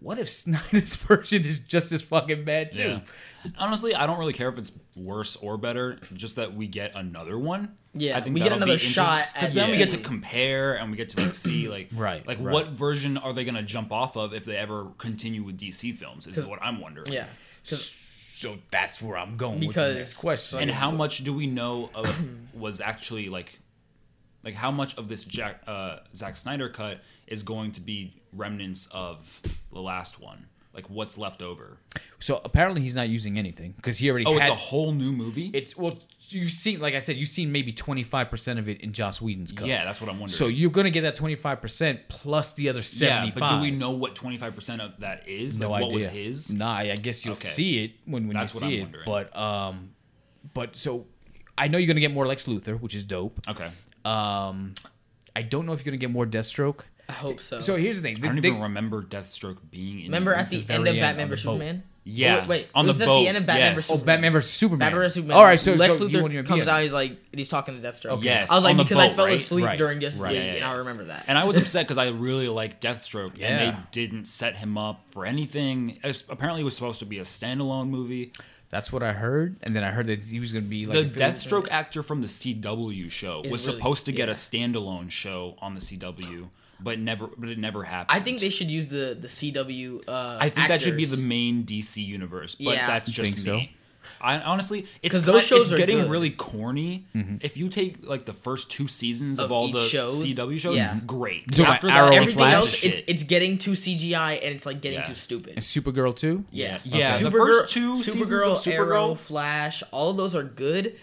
[0.00, 2.82] What if Snyder's version is just as fucking bad too?
[2.88, 3.00] Yeah.
[3.58, 5.98] Honestly, I don't really care if it's worse or better.
[6.14, 7.76] Just that we get another one.
[7.94, 9.96] Yeah, I think we get that'll be another shot because at then we get to
[9.98, 12.52] compare and we get to like see like Right, like right.
[12.52, 16.26] what version are they gonna jump off of if they ever continue with DC films?
[16.28, 17.12] Is what I'm wondering.
[17.12, 17.26] Yeah.
[17.64, 20.60] So that's where I'm going with Because- the next question.
[20.60, 22.08] And how much do we know of
[22.54, 23.58] was actually like
[24.44, 28.86] like how much of this Jack uh, Zack Snyder cut is going to be remnants
[28.92, 29.40] of
[29.72, 30.46] the last one?
[30.74, 31.78] Like what's left over?
[32.20, 34.26] So apparently he's not using anything because he already.
[34.26, 35.50] Oh, had, it's a whole new movie.
[35.52, 38.80] It's well, you've seen, like I said, you've seen maybe twenty five percent of it
[38.82, 39.66] in Joss Whedon's cut.
[39.66, 40.36] yeah, that's what I'm wondering.
[40.36, 43.60] So you're gonna get that twenty five percent plus the other seventy yeah, but do
[43.60, 45.58] we know what 25 percent of that is?
[45.58, 45.86] No like, idea.
[45.86, 46.52] What was his?
[46.52, 47.48] Nah, I guess you'll Okay.
[47.48, 48.82] see it when when That's you what see I'm it.
[48.82, 49.04] wondering.
[49.06, 49.90] But um,
[50.54, 51.06] but so
[51.56, 53.40] I know you're gonna get more Lex Luthor, which is dope.
[53.48, 53.68] Okay.
[54.04, 54.74] Um,
[55.34, 56.82] I don't know if you're gonna get more Deathstroke.
[57.08, 57.60] I hope so.
[57.60, 58.16] So here's the thing.
[58.22, 60.04] I don't they- even remember Deathstroke being in.
[60.06, 60.72] remember at the movie.
[60.74, 61.42] end of Batman vs.
[61.44, 61.82] Superman?
[62.10, 63.20] Yeah, Wait, wait, on was the that boat.
[63.20, 63.74] the end of Batman yes.
[63.86, 64.78] versus Oh, Batman versus Superman.
[64.78, 65.36] Batman vs Superman.
[65.36, 66.80] All right, so Lex so you Luthor want to comes out.
[66.82, 68.22] He's like, he's talking to Deathstroke.
[68.22, 69.36] Yes, I was like, on the because I fell right?
[69.38, 69.76] asleep Right.
[69.76, 70.32] during Justice Right.
[70.32, 70.64] League, Yeah, yeah, and.
[70.64, 71.24] I remember that.
[71.28, 75.02] And I was upset because I really like Deathstroke, and they didn't set him up
[75.10, 75.98] for anything.
[76.02, 78.32] It was- apparently, it was supposed to be a standalone movie.
[78.70, 80.94] That's what I heard, and then I heard that he was going to be like
[80.94, 84.30] the if it was- Deathstroke actor from the CW show was really- supposed to get
[84.30, 86.48] a standalone show on the CW,
[86.80, 88.16] but never, but it never happened.
[88.18, 90.02] I think they should use the the CW.
[90.08, 92.86] Uh, I think that should be the main DC universe, but Yeah.
[92.86, 93.56] that's just think so?
[93.56, 93.74] me.
[94.20, 96.10] I honestly, it's 'Cause kind- those shows it's are getting good.
[96.10, 97.06] really corny.
[97.40, 100.76] If you take like the first two seasons of, Of all the shows, CW shows,
[100.76, 100.98] yeah.
[101.06, 101.42] great.
[101.42, 102.54] You talking about After that, Arrow and Everything Flash?
[102.54, 105.04] else, it's it's getting too CGI and it's like getting Yeah.
[105.04, 105.52] too stupid.
[105.54, 106.44] and Supergirl too.
[106.50, 110.34] Yeah, Yeah, the Supergirl- first two seasons Supergirl, of Supergirl- Arrow, Flash, all of those
[110.34, 110.96] are good,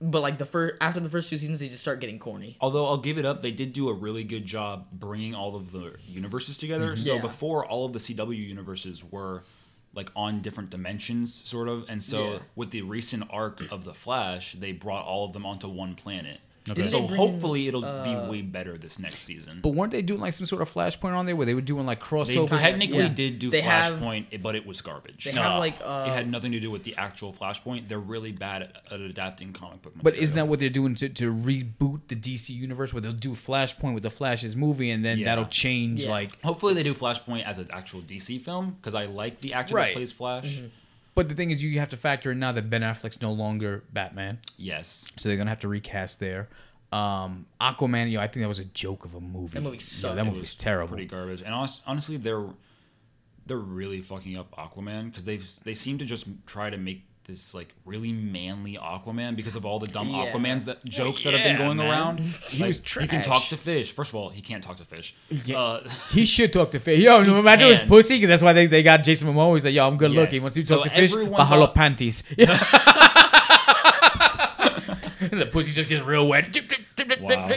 [0.00, 2.56] but like the first after the first two seasons, they just start getting corny.
[2.60, 5.72] Although I'll give it up, they did do a really good job bringing all of
[5.72, 6.92] the universes together.
[6.92, 7.04] Mm-hmm.
[7.04, 7.20] So Yeah.
[7.22, 9.44] before all of the CW universes were
[9.94, 12.38] like on different dimensions, sort of, and so Yeah.
[12.54, 16.38] with the recent arc of the Flash, they brought all of them onto one planet.
[16.74, 19.60] Didn't So they bring, hopefully it'll uh, be way better this next season.
[19.62, 21.86] But weren't they doing like some sort of Flashpoint on there where they were doing
[21.86, 22.58] like They crossovers?
[22.58, 23.08] technically yeah.
[23.08, 25.24] did do They have- Flashpoint, but it was garbage.
[25.24, 27.88] they have, like, uh, it had nothing to do with the actual Flashpoint.
[27.88, 29.92] They're really bad at, at adapting comic book.
[30.02, 33.30] But isn't that what they're doing to, to reboot the DC universe where they'll do
[33.32, 35.26] Flashpoint with the Flash's movie and then Yeah.
[35.26, 36.10] that'll change Yeah.
[36.10, 39.74] like Hopefully they do Flashpoint as an actual DC film because I like the actor
[39.76, 39.88] Right.
[39.88, 40.56] that plays Flash.
[40.56, 40.66] Mm-hmm.
[41.16, 43.82] But the thing is you have to factor in now that Ben Affleck's no longer
[43.92, 44.38] Batman.
[44.56, 45.08] Yes.
[45.16, 46.48] So they're gonna have to recast there.
[46.92, 49.54] Um Aquaman, you know, I think that was a joke of a movie.
[49.54, 50.14] That movie sucked.
[50.16, 50.92] that It movie was terrible.
[50.94, 51.42] Pretty garbage.
[51.42, 52.46] And honest, honestly, they're
[53.46, 57.54] they're really fucking up Aquaman because they they seem to just try to make this
[57.54, 60.30] like really manly Aquaman because of all the dumb Yeah.
[60.30, 61.90] Aquamans that jokes that have been going man.
[61.90, 62.20] around.
[62.20, 63.92] He Like, was He can talk to fish.
[63.92, 65.14] First of all, he can't talk to fish.
[65.28, 65.58] Yeah.
[65.58, 67.00] Uh, He should talk to fish.
[67.00, 69.54] Yo, no matter his pussy, because that's why they, they got Jason Momoa.
[69.54, 70.20] He's like, yo, I'm good Yes.
[70.20, 70.42] looking.
[70.42, 72.22] Once you talk So to fish, mahalo thought- panties.
[72.38, 72.48] and
[75.40, 76.48] the pussy just gets real wet.
[77.20, 77.48] Wow.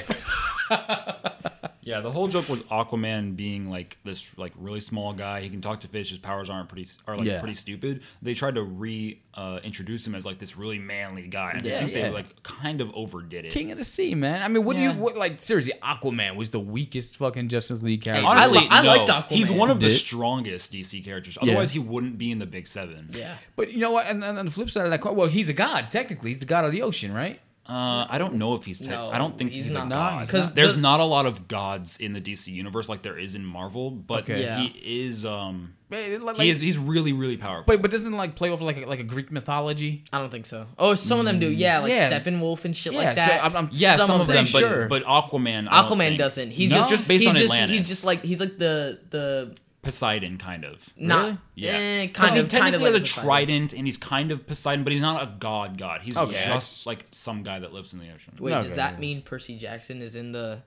[1.89, 5.41] Yeah, the whole joke with Aquaman being like this like really small guy.
[5.41, 6.11] He can talk to fish.
[6.11, 7.39] His powers aren't pretty are like Yeah.
[7.39, 8.03] pretty stupid.
[8.21, 11.51] They tried to re uh, introduce him as like this really manly guy.
[11.53, 12.03] And I think yeah.
[12.03, 13.51] they like kind of overdid it.
[13.51, 14.43] King of the Sea, man.
[14.43, 15.73] I mean, what do you what like seriously?
[15.81, 18.23] Aquaman was the weakest fucking Justice League character.
[18.23, 18.89] I Honestly, li- I no.
[18.89, 19.35] liked Aquaman.
[19.35, 21.39] He's one of the strongest DC characters.
[21.41, 23.09] Otherwise, he wouldn't be in the Big Seven.
[23.13, 24.05] Yeah, but you know what?
[24.05, 25.89] And, and on the flip side of that well, he's a god.
[25.89, 27.39] Technically, he's the god of the ocean, right?
[27.69, 28.79] Uh, I don't know if he's.
[28.79, 29.85] Te- No, I don't think he's he's, not.
[29.85, 30.19] a Nah, god.
[30.21, 30.55] he's 'Cause not.
[30.55, 33.45] There's the- not a lot of gods in the DC universe like there is in
[33.45, 34.41] Marvel, but Okay.
[34.41, 34.59] Yeah.
[34.59, 35.23] he is.
[35.23, 36.59] Um, like- he is.
[36.59, 37.65] He's really, really powerful.
[37.67, 40.03] But but doesn't like play over like a, like a Greek mythology?
[40.11, 40.65] I don't think so.
[40.79, 41.47] Oh, some of them do.
[41.51, 42.09] Yeah, like Yeah.
[42.19, 43.43] Steppenwolf and shit Yeah, like so that.
[43.43, 44.87] I'm- I'm- yeah, some, of them, pretty but, sure.
[44.87, 45.67] but Aquaman.
[45.69, 46.19] I don't Aquaman think.
[46.19, 46.51] doesn't.
[46.51, 46.77] He's No?
[46.77, 47.77] just just based he's on just, Atlantis.
[47.77, 50.93] He's just like he's like the the Poseidon, kind of.
[50.97, 51.37] not Really?
[51.55, 53.23] Yeah, eh, 'Cause kind he of kind technically of like has a Poseidon.
[53.25, 55.77] trident, and he's kind of Poseidon, but he's not a god.
[55.77, 56.01] God.
[56.01, 56.43] He's Okay.
[56.45, 58.33] just like some guy that lives in the ocean.
[58.39, 58.67] Wait, Okay.
[58.67, 60.63] does that mean Percy Jackson is in the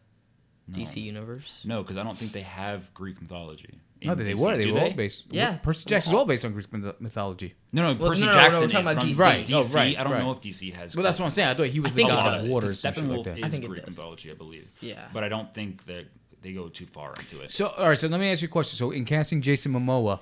[0.71, 1.65] DC universe?
[1.67, 3.79] No, because I don't think they have Greek mythology.
[4.01, 4.41] in No, they DC.
[4.45, 4.57] were.
[4.57, 5.27] They Do were all based.
[5.31, 5.57] Yeah.
[5.59, 7.55] Percy Jackson Jackson's all based on Greek myth- mythology.
[7.73, 9.19] No, no, Well, Percy no, no, no, Jackson we're talking is about from DC.
[9.21, 9.47] Right.
[9.47, 9.55] DC.
[9.55, 10.23] Oh, right, I don't right.
[10.25, 10.97] know if DC has.
[10.97, 11.49] Well, that's what I'm saying.
[11.51, 12.49] I thought he was I the think it god does.
[12.49, 12.83] of waters.
[12.83, 13.39] Because and shit like Steppenwolf that.
[13.39, 13.97] is I think it Greek does.
[13.97, 14.69] mythology, I believe.
[14.81, 15.07] Yeah.
[15.13, 16.07] But I don't think that
[16.43, 17.51] they go too far into it.
[17.51, 17.99] So, all right.
[17.99, 18.77] So let me ask you a question.
[18.77, 20.21] So, in casting Jason Momoa,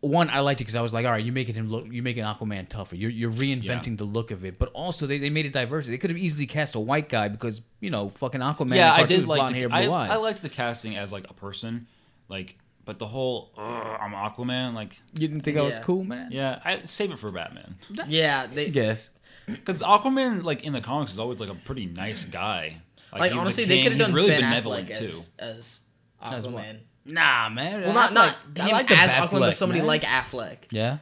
[0.00, 2.04] one, I liked it because I was like, all right, you're making him look, you're
[2.04, 2.96] making Aquaman tougher.
[2.96, 3.96] You're, you're reinventing Yeah.
[3.96, 4.58] the look of it.
[4.58, 5.86] But also, they, they made it diverse.
[5.86, 8.76] They could have easily cast a white guy because you know, fucking Aquaman.
[8.76, 9.38] yeah, I did like.
[9.38, 10.10] blonde The, hair, I, eyes.
[10.10, 11.86] I liked the casting as like a person,
[12.28, 12.56] like.
[12.84, 16.28] But the whole I'm Aquaman, like, You didn't think I was cool, man?
[16.30, 17.74] yeah, I save it for Batman.
[18.06, 19.10] Yeah, they Guess.
[19.46, 22.76] Because Aquaman, like in the comics, is always like a pretty nice guy.
[23.12, 25.06] Like he's the honestly they could have done really Ben benevolent Affleck too.
[25.38, 25.78] as,
[26.20, 26.76] as As.
[27.04, 27.82] Nah, man.
[27.82, 29.86] Well, not not Affleck- him I like as Batfleck, Aquaman, but somebody man.
[29.86, 30.56] like Affleck.
[30.70, 30.98] Yeah.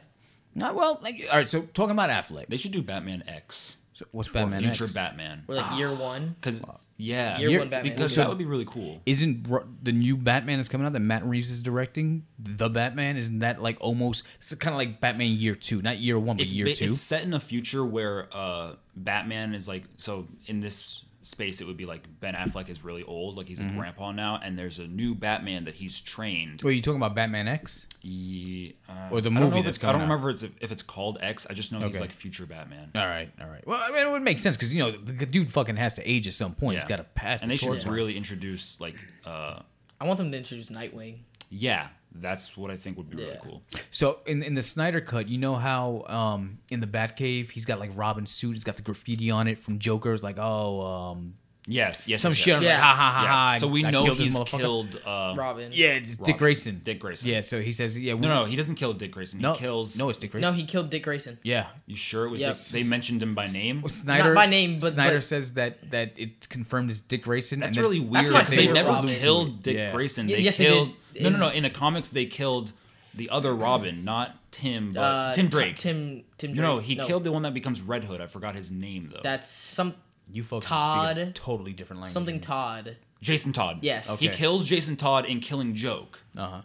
[0.53, 0.99] Not well.
[1.01, 1.47] Like, all right.
[1.47, 2.47] So talking about Affleck.
[2.47, 3.77] They should do Batman X.
[3.93, 4.93] So what's or Batman future X?
[4.93, 5.43] Batman.
[5.47, 6.35] Or like year one.
[6.41, 6.61] Because
[6.97, 7.93] yeah, Year Year- one Batman.
[7.93, 9.01] because So- that would be really cool.
[9.05, 12.25] Isn't Ru- the new Batman is coming out that Matt Reeves is directing?
[12.39, 14.23] The Batman isn't that like almost?
[14.39, 16.85] It's kind of like Batman Year Two, not Year One, but It's, Year ba- Two.
[16.85, 21.65] it's set in a future where uh, Batman is like so in this space it
[21.67, 23.75] would be like Ben Affleck is really old, like he's Mm-hmm.
[23.75, 26.61] a grandpa now, and there's a new Batman that he's trained.
[26.63, 27.87] Wait, you talking about Batman X?
[28.01, 30.13] Ye- uh, Or the I don't know movie if that's it's- I don't coming out.
[30.13, 31.47] remember if it's, if it's called X.
[31.49, 32.91] I just know he's like future Batman.
[32.95, 33.65] All right, all right.
[33.67, 35.95] Well, I mean, it would make sense because you know the, the dude fucking has
[35.95, 36.77] to age at some point.
[36.77, 37.41] He's got to pass.
[37.41, 37.91] and the they should torch on.
[37.93, 38.95] really introduce like
[39.25, 39.59] uh,
[39.99, 41.17] I want them to introduce Nightwing.
[41.49, 41.87] yeah,
[42.21, 43.61] that's what I think would be really cool.
[43.91, 47.79] So in in the Snyder cut, you know how um in the Batcave he's got
[47.79, 51.35] like Robin's suit, he's got the graffiti on it from Joker's like oh um
[51.67, 52.47] Yes, yes, Some yes, shit.
[52.47, 52.69] yes, I'm Yeah.
[52.69, 53.31] like, ha ha ha yes.
[53.31, 53.57] ha.
[53.59, 55.01] So we I know killed he's killed.
[55.03, 55.71] Uh, Robin.
[55.73, 56.81] Yeah, it's Dick Grayson.
[56.83, 57.27] Dick Grayson.
[57.27, 58.13] Yeah, so he says, yeah.
[58.13, 59.39] We, No, no, he doesn't kill Dick Grayson.
[59.39, 59.97] He kills.
[59.97, 60.51] No, it's Dick Grayson.
[60.51, 61.39] No, he killed Dick Grayson.
[61.41, 61.67] yeah.
[61.87, 62.39] You sure it was?
[62.39, 62.55] Yep.
[62.55, 63.81] Dick, they mentioned him by name.
[63.81, 67.61] Well, Snyder by name, but- Snyder but- says that that it's confirmed as Dick Grayson.
[67.61, 68.33] That's and really That's weird.
[68.33, 69.15] my because They never Robin.
[69.15, 69.91] killed Dick Yeah.
[69.91, 70.27] Grayson.
[70.27, 70.91] They yes, killed.
[71.13, 71.23] did.
[71.23, 71.49] no, no, no.
[71.49, 72.73] In the comics, they killed
[73.13, 75.77] the other Robin, not Tim, but Uh, Tim T- Drake.
[75.79, 76.23] Tim.
[76.37, 76.53] Tim.
[76.53, 76.61] Drake.
[76.61, 78.21] no, he killed the one that becomes Red Hood.
[78.21, 79.21] I forgot his name though.
[79.23, 79.95] That's some
[80.31, 82.13] You folks Todd- speak a totally different language.
[82.13, 82.97] something Todd.
[83.21, 83.79] Jason Todd.
[83.81, 84.09] Yes.
[84.11, 84.27] Okay.
[84.27, 86.21] He kills Jason Todd in Killing Joke.
[86.37, 86.61] Uh huh.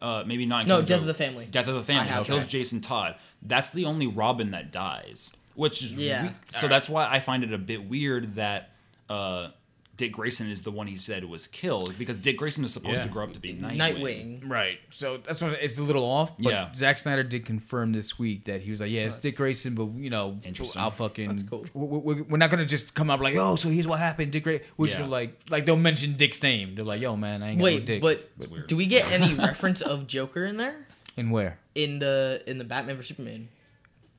[0.00, 0.66] Uh, maybe not.
[0.66, 1.00] No, Killing Death Joke.
[1.02, 1.46] of the Family.
[1.46, 2.10] Death of the Family.
[2.10, 2.48] I He kills that.
[2.50, 3.14] Jason Todd.
[3.42, 6.24] That's the only Robin that dies, which is Yeah.
[6.24, 8.72] we- so that's why I find it a bit weird that
[9.08, 9.50] uh,
[9.96, 13.02] Dick Grayson is the one he said was killed because Dick Grayson is supposed Yeah.
[13.04, 13.76] to grow up to be Nightwing.
[13.78, 14.40] Nightwing.
[14.44, 14.78] Right.
[14.90, 16.36] So that's what it's a little off.
[16.38, 16.72] But Yeah.
[16.74, 19.86] Zack Snyder did confirm this week that he was like, yeah, it's Dick Grayson, but
[19.96, 20.82] you know, Interesting.
[20.82, 21.28] I'll fucking.
[21.28, 21.64] That's cool.
[21.72, 24.44] we- we- We're not gonna just come up like, oh, so here's what happened, Dick
[24.44, 24.66] Grayson.
[24.76, 25.02] Which Yeah.
[25.02, 26.74] are like, like they'll mention Dick's name.
[26.74, 28.02] They're like, yo, man, I ain't got no Wait, Dick.
[28.02, 30.76] but do we get any reference of Joker in there
[31.16, 31.58] and where?
[31.74, 33.48] in the in the Batman vs Superman?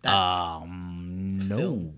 [0.01, 1.57] That Um, no.
[1.57, 1.93] film.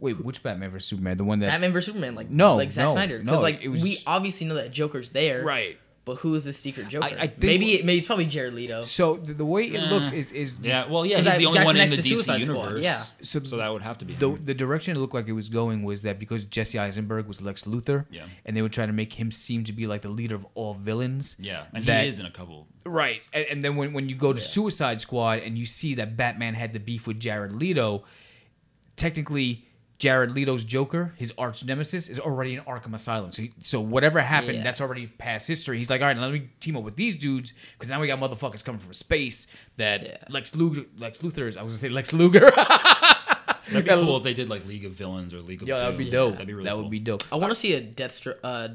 [0.00, 1.16] Wait, which Batman vs Superman?
[1.16, 3.62] The one that Batman vs Superman, like No, like Zack no, Snyder, no, because like
[3.62, 5.78] it was we obviously know that Joker's there, right.
[6.04, 7.04] But who is the secret Joker?
[7.04, 8.82] I think- maybe it, maybe it's probably Jared Leto.
[8.84, 10.14] So the, the way it looks mm.
[10.14, 12.44] is is Yeah, well, yeah, 'Cause he's that- the only one in the DC Suicide
[12.44, 12.82] Squad, universe.
[12.82, 12.96] yeah.
[13.20, 15.50] So- So, that would have to be the the direction it looked like it was
[15.50, 18.24] going was that because Jesse Eisenberg was Lex Luthor, Yeah.
[18.46, 20.72] and they were trying to make him seem to be like the leader of all
[20.72, 21.36] villains.
[21.38, 22.68] yeah, and that- he is in a couple.
[22.86, 23.20] Right.
[23.34, 26.54] And, and then when, when you go to Suicide Squad and you see that Batman
[26.54, 28.04] had the beef with Jared Leto,
[28.96, 29.66] technically
[29.98, 33.32] Jared Leto's Joker, his arch nemesis, is already in Arkham Asylum.
[33.32, 34.62] So he, so whatever happened, Yeah.
[34.62, 35.76] that's already past history.
[35.78, 38.20] He's like, all right, let me team up with these dudes because now we got
[38.20, 40.16] motherfuckers coming from space that Yeah.
[40.28, 41.56] Lex Luger, Lex Luthor is.
[41.56, 42.50] I was gonna say Lex Luger.
[43.70, 45.88] That'd be cool if they did like League of Villains or League of Yo, that
[45.88, 46.12] would be Doom.
[46.12, 46.32] dope.
[46.34, 46.82] That'd be really that cool.
[46.82, 47.24] would be dope.
[47.32, 48.68] I want to see a Deathstroke, uh,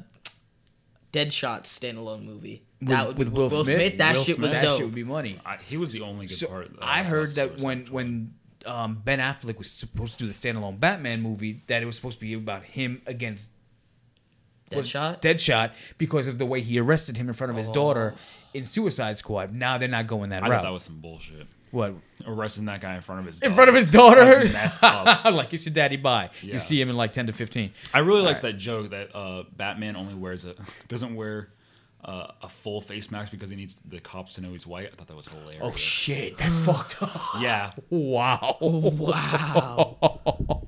[1.12, 2.64] Deadshot standalone movie.
[2.80, 4.62] With, that would with be- Will, Smith, That Will shit was dope.
[4.62, 5.40] That shit would be money.
[5.46, 6.74] I, he was the only good So part.
[6.74, 7.96] that I heard that Suicide when Squad.
[7.96, 8.34] when
[8.66, 12.20] um, Ben Affleck was supposed to do the standalone Batman movie, that it was supposed
[12.20, 13.52] to be about him against
[14.76, 15.22] was Deadshot.
[15.22, 18.16] Deadshot because of the way he arrested him in front of his daughter
[18.54, 19.54] in Suicide Squad.
[19.54, 20.58] Now they're not going that I route.
[20.58, 21.48] thought that was some bullshit.
[21.72, 21.94] what
[22.26, 24.24] Arresting that guy in front of his in front of his daughter?
[24.26, 25.26] That was messed up.
[25.34, 26.30] like it's your daddy bye.
[26.42, 26.54] Yeah.
[26.54, 27.72] You see him in like ten to fifteen.
[27.94, 30.56] I really liked that joke that uh, Batman only wears a
[30.88, 31.50] doesn't wear
[32.06, 34.88] uh, a full face mask because he needs the cops to know he's white.
[34.88, 35.62] I thought that was hilarious.
[35.64, 37.12] Oh shit, that's fucked up.
[37.40, 38.58] Yeah, Wow.
[38.60, 39.98] Wow.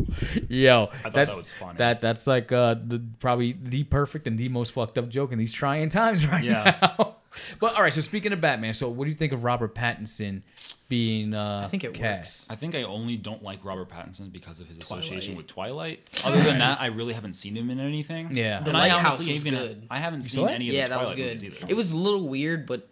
[0.50, 1.78] Yo, I thought that was funny.
[1.78, 5.40] That that's like uh, the probably the perfect and the most fucked up joke in
[5.40, 6.78] these trying times right Yeah.
[6.82, 7.16] now.
[7.60, 10.42] but all right, so speaking of Batman, so what do you think of Robert Pattinson
[10.88, 12.52] being uh I think it cast?
[12.52, 15.38] I think I only don't like Robert Pattinson because of his association Twilight.
[15.38, 16.22] with Twilight.
[16.26, 18.30] Other than that, I really haven't seen him in anything.
[18.36, 18.62] Yeah.
[18.62, 19.88] The And I Lighthouse honestly was even good.
[19.90, 20.54] I haven't saw seen it?
[20.54, 21.42] any of yeah, the that was Twilight good.
[21.44, 21.72] movies either.
[21.72, 22.88] It was a little weird, but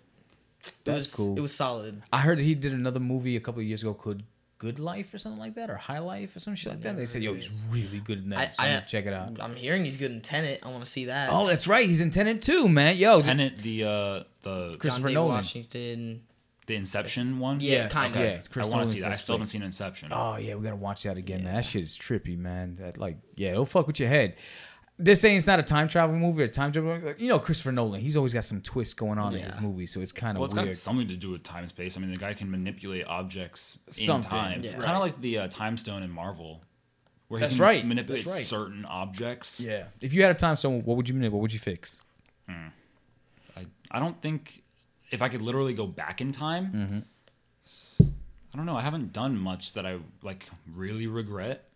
[0.66, 1.38] it That's was cool.
[1.38, 2.02] It was solid.
[2.12, 4.24] I heard that he did another movie a couple of years ago called
[4.64, 6.96] Good Life or something like that, or High Life or some shit like that.
[6.96, 9.38] They said, "Yo, he's really good in that." I, so I'm check it out.
[9.42, 10.62] I'm hearing he's good in Tenet.
[10.64, 11.30] I want to see that.
[11.34, 11.86] Oh, that's right.
[11.86, 12.96] He's in Tenet too, man.
[12.96, 13.88] Yo, Tenet, the uh,
[14.44, 15.32] the John Christopher David Nolan.
[15.36, 16.22] Washington.
[16.68, 17.60] the Inception one.
[17.60, 18.22] Yeah, Yes, kind of.
[18.22, 18.64] yeah.
[18.64, 19.12] I want to see that.
[19.12, 20.14] I still haven't seen Inception.
[20.14, 21.56] Oh yeah, we gotta watch that again, man.
[21.56, 22.78] That shit is trippy, man.
[22.80, 24.36] That like, yeah, it'll fuck with your head.
[25.00, 27.00] They're saying it's not a time travel movie or time travel.
[27.00, 29.62] Like, you know, Christopher Nolan, he's always got some twists going on in his Yeah.
[29.62, 30.68] movies, so it's kind of Well, it's weird.
[30.68, 31.98] got something to do with time space.
[31.98, 34.74] I mean, the guy can manipulate objects in time, yeah.
[34.74, 34.94] kind Right.
[34.96, 36.62] of like the uh, time stone in Marvel,
[37.28, 38.46] where That's he can right, manipulate that's right.
[38.46, 39.60] certain objects.
[39.60, 39.86] yeah.
[40.00, 41.34] If you had a time stone, what would you manipulate?
[41.34, 42.00] What would you fix?
[42.48, 44.62] I, I don't think
[45.12, 47.06] if I could literally go back in time.
[48.00, 48.06] Mm-hmm.
[48.54, 48.78] I don't know.
[48.78, 51.68] I haven't done much that I like really regret.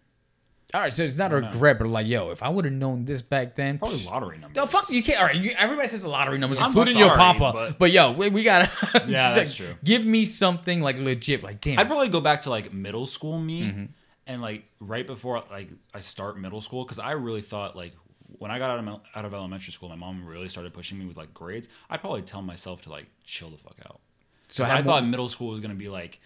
[0.73, 3.05] All right, so it's not a regret, but like, yo, if I would have known
[3.05, 4.61] this back then, Probably lottery numbers.
[4.61, 5.19] The fuck you can't.
[5.21, 7.51] All right, you, everybody says the lottery numbers, I'm including your sorry, papa.
[7.53, 8.69] But, but- yo, we, we gotta.
[9.07, 9.75] Yeah, that's like, true.
[9.83, 11.41] Give me something like legit.
[11.41, 11.79] Like, damn.
[11.79, 13.85] I'd probably go back to like middle school me, Mm-hmm.
[14.27, 17.93] and like right before like I start middle school, because I really thought like
[18.37, 20.99] when I got out of mel- out of elementary school, my mom really started pushing
[20.99, 21.69] me with like grades.
[21.89, 24.01] I'd probably tell myself to like chill the fuck out.
[24.49, 26.19] So So I have thought middle school was gonna be like,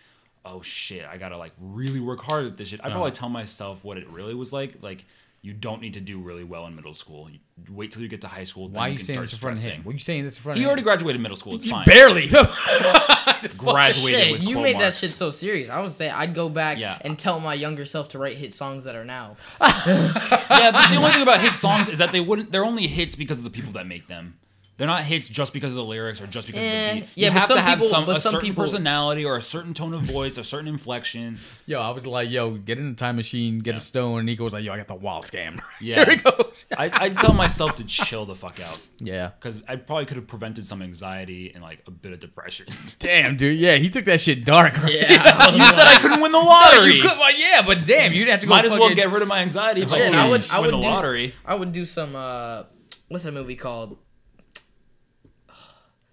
[0.45, 2.79] oh shit, I gotta like really work hard at this shit.
[2.81, 2.95] I'd Uh-huh.
[2.95, 4.81] probably tell myself what it really was like.
[4.81, 5.05] Like
[5.43, 7.27] you don't need to do really well in middle school.
[7.29, 7.39] You
[7.73, 8.67] wait till you get to high school.
[8.69, 9.79] Why are then you can saying start this in front of stressing.
[9.79, 9.85] him?
[9.85, 11.55] What are you saying this in front He of already graduated middle school.
[11.55, 11.85] It's fine.
[11.85, 12.27] Barely.
[13.57, 15.69] graduated Shit, with you quote made that shit so serious.
[15.69, 16.99] I would say I'd go back Yeah.
[17.01, 19.35] and tell my younger self to write hit songs that are now.
[19.61, 22.51] yeah, but the only thing about hit songs is that they wouldn't.
[22.51, 24.37] They're only hits because of the people that make them.
[24.81, 27.09] They're not hits just because of the lyrics or just because of Eh, the beat.
[27.13, 29.35] yeah, you but have some to have people- some a some certain people- personality or
[29.35, 31.37] a certain tone of voice, a certain inflection.
[31.67, 34.17] Yo, I was like, yo, get in the time machine, get a stone.
[34.17, 35.61] And Nico was like, yo, I got the wild scam.
[35.81, 36.03] Yeah.
[36.05, 36.65] Here it goes.
[36.75, 39.29] I, I'd tell myself to chill the fuck out yeah.
[39.39, 42.65] because I probably could have prevented some anxiety and like a bit of depression.
[42.99, 43.59] Damn, dude.
[43.59, 44.81] Yeah, he took that shit dark.
[44.81, 44.93] Right?
[44.93, 45.51] Yeah.
[45.51, 46.95] you said I couldn't win the No, lottery.
[46.95, 48.49] you could, well, yeah, but damn, you'd have to go.
[48.51, 50.43] Might as well fucking- get rid of my anxiety if I Shit, can I would.
[50.49, 50.87] I win would the do.
[50.87, 51.35] lottery.
[51.45, 52.15] I would do some.
[52.15, 52.63] uh
[53.09, 53.97] What's that movie called?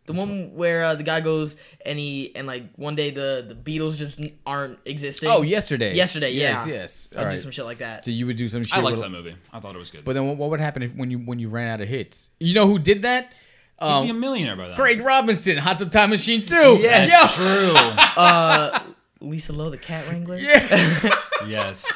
[0.08, 1.56] The one where uh, the guy goes
[1.86, 5.28] and he and like one day the the Beatles just aren't existing.
[5.30, 5.94] Oh, yesterday.
[5.94, 6.72] Yesterday, Yes, yeah.
[6.74, 7.08] yes.
[7.12, 7.38] I'd All do right.
[7.40, 8.04] some shit like that.
[8.04, 8.76] So you would do some shit.
[8.76, 9.36] I liked with- that movie.
[9.52, 10.04] I thought it was good.
[10.04, 12.30] But then what, what would happen if when you when you ran out of hits?
[12.40, 13.32] You know who did that?
[13.80, 14.74] He'd be a Um, millionaire by then.
[14.76, 16.78] Craig Robinson, Hot Tub Time Machine 2.
[16.80, 17.12] Yes.
[17.12, 17.44] Yo.
[17.44, 17.74] True.
[18.16, 18.80] Uh,
[19.20, 20.36] Lisa Loeb, the cat wrangler.
[20.38, 21.14] Yeah.
[21.46, 21.86] yes.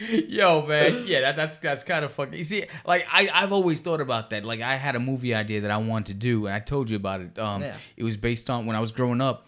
[0.10, 1.04] Yo, man.
[1.06, 2.34] Yeah, that, that's that's kind of fucking.
[2.36, 4.44] You see, like I I've always thought about that.
[4.44, 6.96] Like I had a movie idea that I wanted to do, and I told you
[6.96, 7.38] about it.
[7.38, 7.76] Um, Yeah.
[7.96, 9.46] it was based on when I was growing up.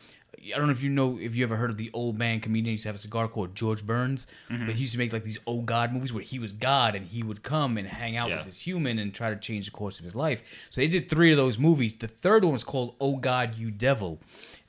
[0.54, 2.66] I don't know if you know if you ever heard of the old man comedian.
[2.66, 5.24] He used to have a cigar called George Burns, but he used to make like
[5.24, 8.28] these old God movies where he was God and he would come and hang out
[8.28, 8.36] Yeah.
[8.36, 10.42] with this human and try to change the course of his life.
[10.70, 11.96] So they did three of those movies.
[11.96, 14.20] The third one was called Oh God, You Devil.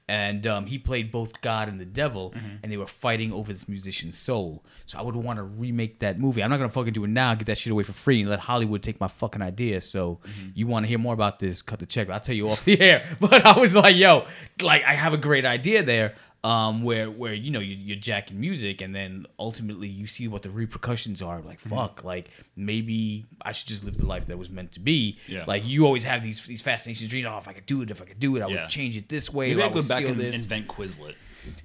[0.10, 2.34] And um, he played both God and the devil,
[2.64, 4.64] and they were fighting over this musician's soul.
[4.86, 6.42] So I would want to remake that movie.
[6.42, 8.40] I'm not gonna fucking do it now, get that shit away for free, and let
[8.40, 9.82] Hollywood take my fucking idea.
[9.82, 10.20] So
[10.56, 11.62] you want to hear more about this?
[11.62, 12.10] Cut the check.
[12.10, 13.06] I'll tell you off the air.
[13.20, 14.24] But I was like, yo,
[14.62, 16.16] like I have a great idea there.
[16.44, 20.44] Um, where where you know you, you're jacking music, and then ultimately you see what
[20.44, 21.42] the repercussions are.
[21.42, 25.18] Like fuck, like maybe I should just live the life that was meant to be.
[25.28, 25.44] Yeah.
[25.48, 27.28] Like you always have these these fascinations, dreams.
[27.30, 28.62] Oh, if I could do it, if I could do it, I Yeah.
[28.62, 29.48] would change it this way.
[29.50, 30.44] Maybe or I I would go back and this.
[30.44, 31.16] invent Quizlet.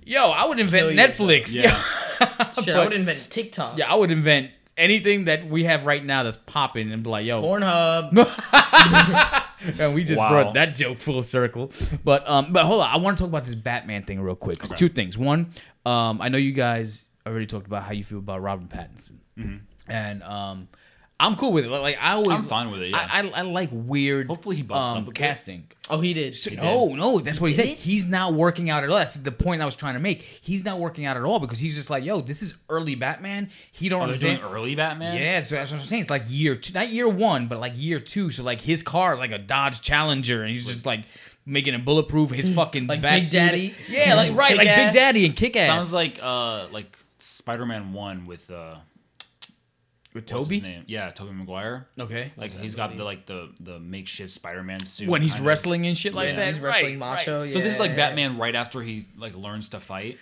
[0.04, 0.96] Yo, I would invent Kill
[1.28, 1.54] Netflix.
[1.54, 1.80] Yeah.
[2.62, 3.78] Shit, I would invent TikTok.
[3.78, 7.26] Yeah, I would invent anything that we have right now that's popping and be like,
[7.26, 8.10] yo, Pornhub.
[9.78, 10.28] and we just Wow.
[10.30, 11.70] brought that joke full circle.
[12.04, 14.58] But um, but hold on, I want to talk about this Batman thing real quick.
[14.58, 15.16] 'cause Two things.
[15.18, 15.50] One,
[15.86, 20.22] um, I know you guys already talked about how you feel about Robin Pattinson, and
[20.22, 20.68] um,
[21.22, 21.70] I'm cool with it.
[21.70, 23.08] Like I always, I'm fine with it, yeah.
[23.10, 24.26] I, I, I like weird.
[24.28, 25.14] Hopefully he buffs um, up a bit.
[25.14, 25.66] casting.
[25.88, 26.36] Oh, he did.
[26.56, 27.72] No, no, that's what he, did said.
[27.72, 27.78] it?
[27.78, 28.96] He's not working out at all.
[28.96, 30.22] That's the point I was trying to make.
[30.22, 33.50] He's not working out at all because he's just like, yo, this is early Batman.
[33.72, 34.54] He don't Oh, they're doing understand.
[34.56, 35.16] early Batman.
[35.16, 36.02] Yeah, so that's what I'm saying.
[36.02, 38.30] It's like year two, not year one, but like year two.
[38.30, 41.04] So like his car is like a Dodge Challenger, and he's just like
[41.44, 42.30] making it bulletproof.
[42.30, 43.30] His fucking Like Big.
[43.30, 43.74] Daddy?
[43.88, 45.66] Yeah, like right, like Big Daddy and Kick Ass.
[45.66, 48.76] Sounds like uh like Spider-Man One with uh
[50.14, 50.60] with what's his Tobey.
[50.60, 50.84] name?
[50.86, 51.88] Yeah, Tobey Maguire.
[51.98, 55.46] Okay, Like he's got the like the the makeshift Spider-Man suit when he's kind of.
[55.46, 56.46] wrestling and shit like Yeah, that.
[56.46, 57.40] he's wrestling Right, macho.
[57.42, 57.50] right.
[57.50, 57.96] So this is like yeah.
[57.96, 60.18] Batman right after he like learns to fight.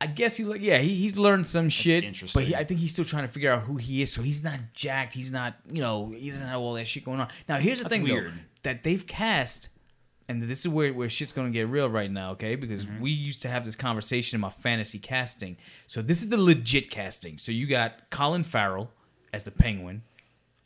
[0.00, 2.38] I guess he, like, yeah, he, he's learned some shit, interesting.
[2.38, 4.12] but he, I think he's still trying to figure out who he is.
[4.12, 5.14] So he's not jacked.
[5.14, 7.28] He's not, you know, he doesn't have all that shit going on.
[7.48, 8.30] Now here's the That's thing, weird.
[8.32, 9.68] though, that they've cast,
[10.28, 12.54] and this is where where shit's gonna get real right now, okay?
[12.56, 13.00] Because Mm-hmm.
[13.00, 15.56] we used to have this conversation about fantasy casting.
[15.86, 17.38] So this is the legit casting.
[17.38, 18.90] So you got Colin Farrell
[19.34, 20.02] as the Penguin.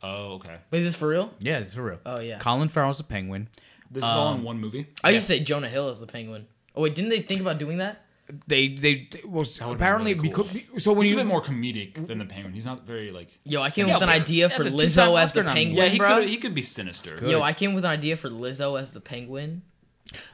[0.01, 0.55] Oh, okay.
[0.71, 1.31] Wait, is this for real?
[1.39, 1.99] Yeah, this is for real.
[2.05, 2.39] Oh, yeah.
[2.39, 3.49] Colin Farrell's the Penguin.
[3.91, 4.87] This is Um, all in one movie.
[5.03, 6.45] I used to say Jonah Hill as the penguin.
[6.75, 8.05] Oh wait, didn't they think about doing that?
[8.45, 10.43] They they was would've been apparently really cool.
[10.53, 12.53] because so when He's you a bit more comedic than the Penguin.
[12.53, 13.29] He's not very like.
[13.43, 15.39] Yo, I came Yeah, with an but idea that's for a two-time Lizzo as Oscar
[15.39, 15.65] the nominee.
[15.65, 16.15] penguin, Yeah, he bro.
[16.19, 17.17] could he could be sinister.
[17.27, 19.63] Yo, I came with an idea for Lizzo as the penguin.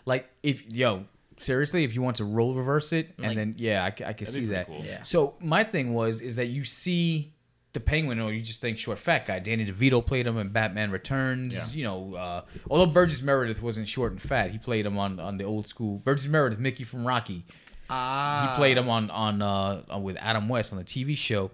[0.05, 1.05] Like if yo,
[1.37, 4.11] seriously, if you want to role reverse it, and Like- then yeah, I, c- I
[4.11, 4.67] can That'd see be that.
[4.67, 4.83] cool.
[4.83, 5.03] Yeah.
[5.03, 7.31] So my thing was is that you see
[7.75, 9.37] the Penguin, or you just think short fat guy.
[9.37, 11.53] Danny DeVito played him in Batman Returns.
[11.53, 11.77] Yeah.
[11.77, 15.37] You know, uh, although Burgess Meredith wasn't short and fat, he played him on on
[15.37, 15.99] the old school.
[15.99, 17.45] Burgess Meredith, Mickey from Rocky.
[17.87, 21.51] Ah, He played him on on uh, with Adam West on the TV show.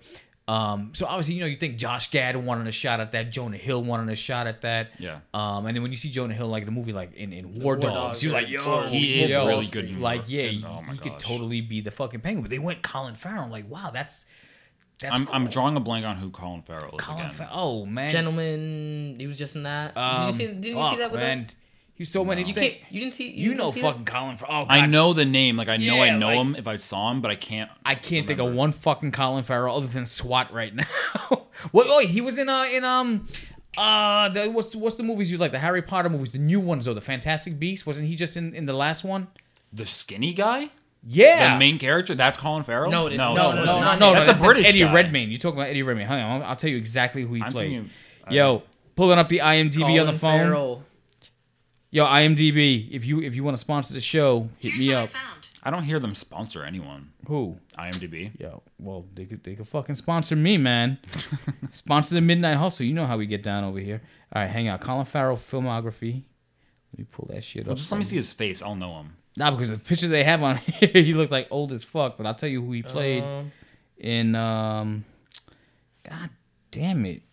[0.48, 3.58] Um, so obviously, you know, you think Josh Gad wanted a shot at that, Jonah
[3.58, 4.90] Hill wanted a shot at that.
[5.00, 5.20] Yeah.
[5.34, 7.54] Um, and then when you see Jonah Hill like in a movie like in, in
[7.54, 10.82] War, War Dogs, Dogs, you're like, yo, he is really good Like, yeah, he, oh
[10.92, 12.42] he could totally be the fucking penguin.
[12.44, 13.48] But they went Colin Farrell.
[13.50, 14.26] Like, wow, that's
[15.02, 17.32] that's I'm I'm drawing a blank on who Colin Farrell is Colin again.
[17.34, 17.52] Farrell.
[17.54, 19.16] Oh man, gentleman.
[19.20, 19.98] He was just in that.
[19.98, 20.54] Um, did you see?
[20.54, 21.40] Did you fuck, see that with man.
[21.40, 21.46] us?
[21.96, 22.42] He's so many.
[22.42, 22.74] You You, can't.
[22.90, 23.30] You didn't see.
[23.30, 24.66] you didn't know see fucking Colin Farrell.
[24.68, 27.12] Oh, I know the name, like I know I know like- him if I saw
[27.12, 27.70] him, but I can't.
[27.86, 30.86] I can't think of one fucking Colin Farrell other than SWAT right now.
[31.72, 31.88] what?
[31.90, 33.28] Oh, he was in uh in um
[33.78, 35.52] uh the, what's what's the movies you like?
[35.52, 36.94] The Harry Potter movies, the new ones though.
[36.96, 39.28] The Fantastic Beasts wasn't he just in in the last one?
[39.72, 40.72] The skinny guy,
[41.04, 41.54] Yeah.
[41.54, 42.14] the main character.
[42.16, 42.92] That's Colin Farrell.
[42.92, 43.18] No, it isn't.
[43.18, 44.14] No, No, no, no, no, no, not no, him.
[44.16, 44.94] That's, That's a British Eddie guy.
[44.94, 45.30] Redmayne.
[45.32, 46.08] You talking about Eddie Redmayne?
[46.08, 47.72] Hang on, I'll, I'll tell you exactly who he I'm played.
[47.72, 47.90] thinking.
[48.26, 48.64] I- uh, Yo,
[48.96, 50.40] pulling up the IMDb on the phone.
[50.40, 50.84] Farrell.
[51.90, 52.90] Yo, IMDb.
[52.92, 55.10] If you if you want to sponsor the show, hit Here's me what I up.
[55.10, 55.48] found.
[55.64, 57.12] I don't hear them sponsor anyone.
[57.28, 57.58] Who?
[57.78, 58.32] IMDb.
[58.40, 60.98] Yo, well, they could they could fucking sponsor me, man.
[61.74, 62.86] sponsor the Midnight Hustle.
[62.86, 64.02] You know how we get down over here.
[64.34, 64.82] All right, hang out.
[64.82, 66.24] Colin Farrell filmography.
[66.94, 67.78] Let me pull that shit Well, up.
[67.78, 68.62] just let me see his face.
[68.64, 69.16] I'll know him.
[69.42, 72.16] Nah, because the picture they have on here, he looks like old as fuck.
[72.16, 73.52] But I'll tell you who he played Um,
[73.98, 74.36] in.
[74.36, 75.04] um
[76.08, 76.30] God
[76.70, 77.24] damn it!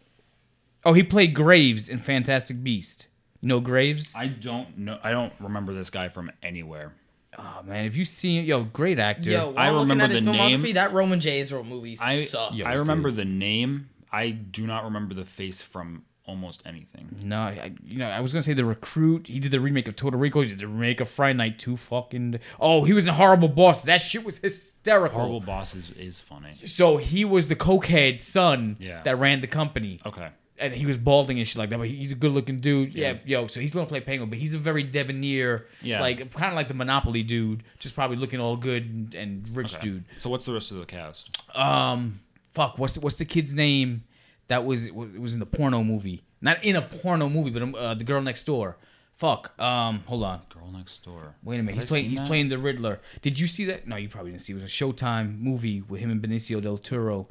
[0.86, 3.08] Oh, he played Graves in Fantastic Beast.
[3.42, 4.14] You know Graves?
[4.16, 4.98] I don't know.
[5.02, 6.94] I don't remember this guy from anywhere.
[7.38, 9.28] Oh man, if you see yo, great actor.
[9.30, 10.62] yo, while I remember at his the name.
[10.74, 11.40] that Roman J.
[11.40, 12.54] Israel movie I sucked.
[12.54, 12.68] Yeah.
[12.70, 13.18] I remember dude.
[13.18, 13.90] the name.
[14.10, 17.08] I do not remember the face from almost anything.
[17.24, 19.26] No, I, you know, I was gonna say the recruit.
[19.26, 20.42] He did the remake of Total Recall.
[20.42, 21.76] He did the remake of Fright Night too.
[21.76, 22.38] Fucking.
[22.60, 23.82] Oh, he was in Horrible Boss.
[23.84, 25.18] That shit was hysterical.
[25.18, 26.52] Horrible Boss is, is funny.
[26.66, 29.02] So he was the cokehead son Yeah.
[29.02, 29.98] that ran the company.
[30.06, 30.28] Okay.
[30.60, 31.78] and he was balding and shit like that.
[31.78, 32.92] But he's a good looking dude.
[32.94, 33.12] Yeah.
[33.24, 33.40] Yeah.
[33.40, 33.46] yo.
[33.46, 36.00] So he's gonna play Penguin, but he's a very debonair, Yeah.
[36.00, 39.74] like kind of like the Monopoly dude, just probably looking all good and, and rich
[39.76, 39.82] Okay.
[39.88, 40.04] dude.
[40.18, 41.36] So what's the rest of the cast?
[41.56, 42.20] Um,
[42.52, 44.02] fuck, what's the, what's the kid's name?
[44.48, 47.74] That was it was in the porno movie, not in a porno movie, but um,
[47.74, 48.76] uh, the girl next door.
[49.14, 49.58] Fuck.
[49.60, 50.42] Um, hold on.
[50.48, 51.34] Girl Next Door.
[51.42, 51.74] Wait a minute.
[51.74, 52.04] Have He's I playing.
[52.10, 52.26] He's that?
[52.28, 53.00] playing the Riddler.
[53.20, 53.88] Did you see that?
[53.88, 54.52] No, you probably didn't see.
[54.52, 57.26] It was a Showtime movie with him and Benicio del Toro.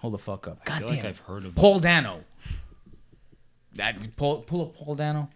[0.00, 0.64] Hold the fuck up.
[0.64, 1.54] God damn like i've heard of.
[1.54, 2.24] Paul Dano.
[3.76, 5.28] That pull pull up Paul Dano.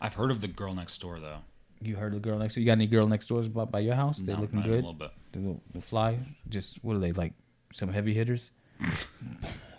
[0.00, 1.38] I've heard of the Girl Next Door though.
[1.82, 2.60] You heard of the girl next door.
[2.60, 4.18] You got any girl next doors by, by your house?
[4.18, 4.70] They're No, looking good.
[4.72, 5.10] A little bit.
[5.32, 6.18] They will they fly.
[6.48, 7.32] Just what are they like?
[7.72, 8.50] Some heavy hitters.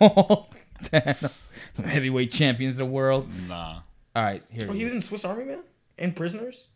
[0.90, 1.30] Paul Dano.
[1.74, 3.28] Some heavyweight champions of the world.
[3.48, 3.80] Nah.
[4.14, 4.66] All right, here.
[4.68, 5.02] Oh, he he was in.
[5.02, 5.60] Swiss Army Man
[5.98, 6.68] and Prisoners.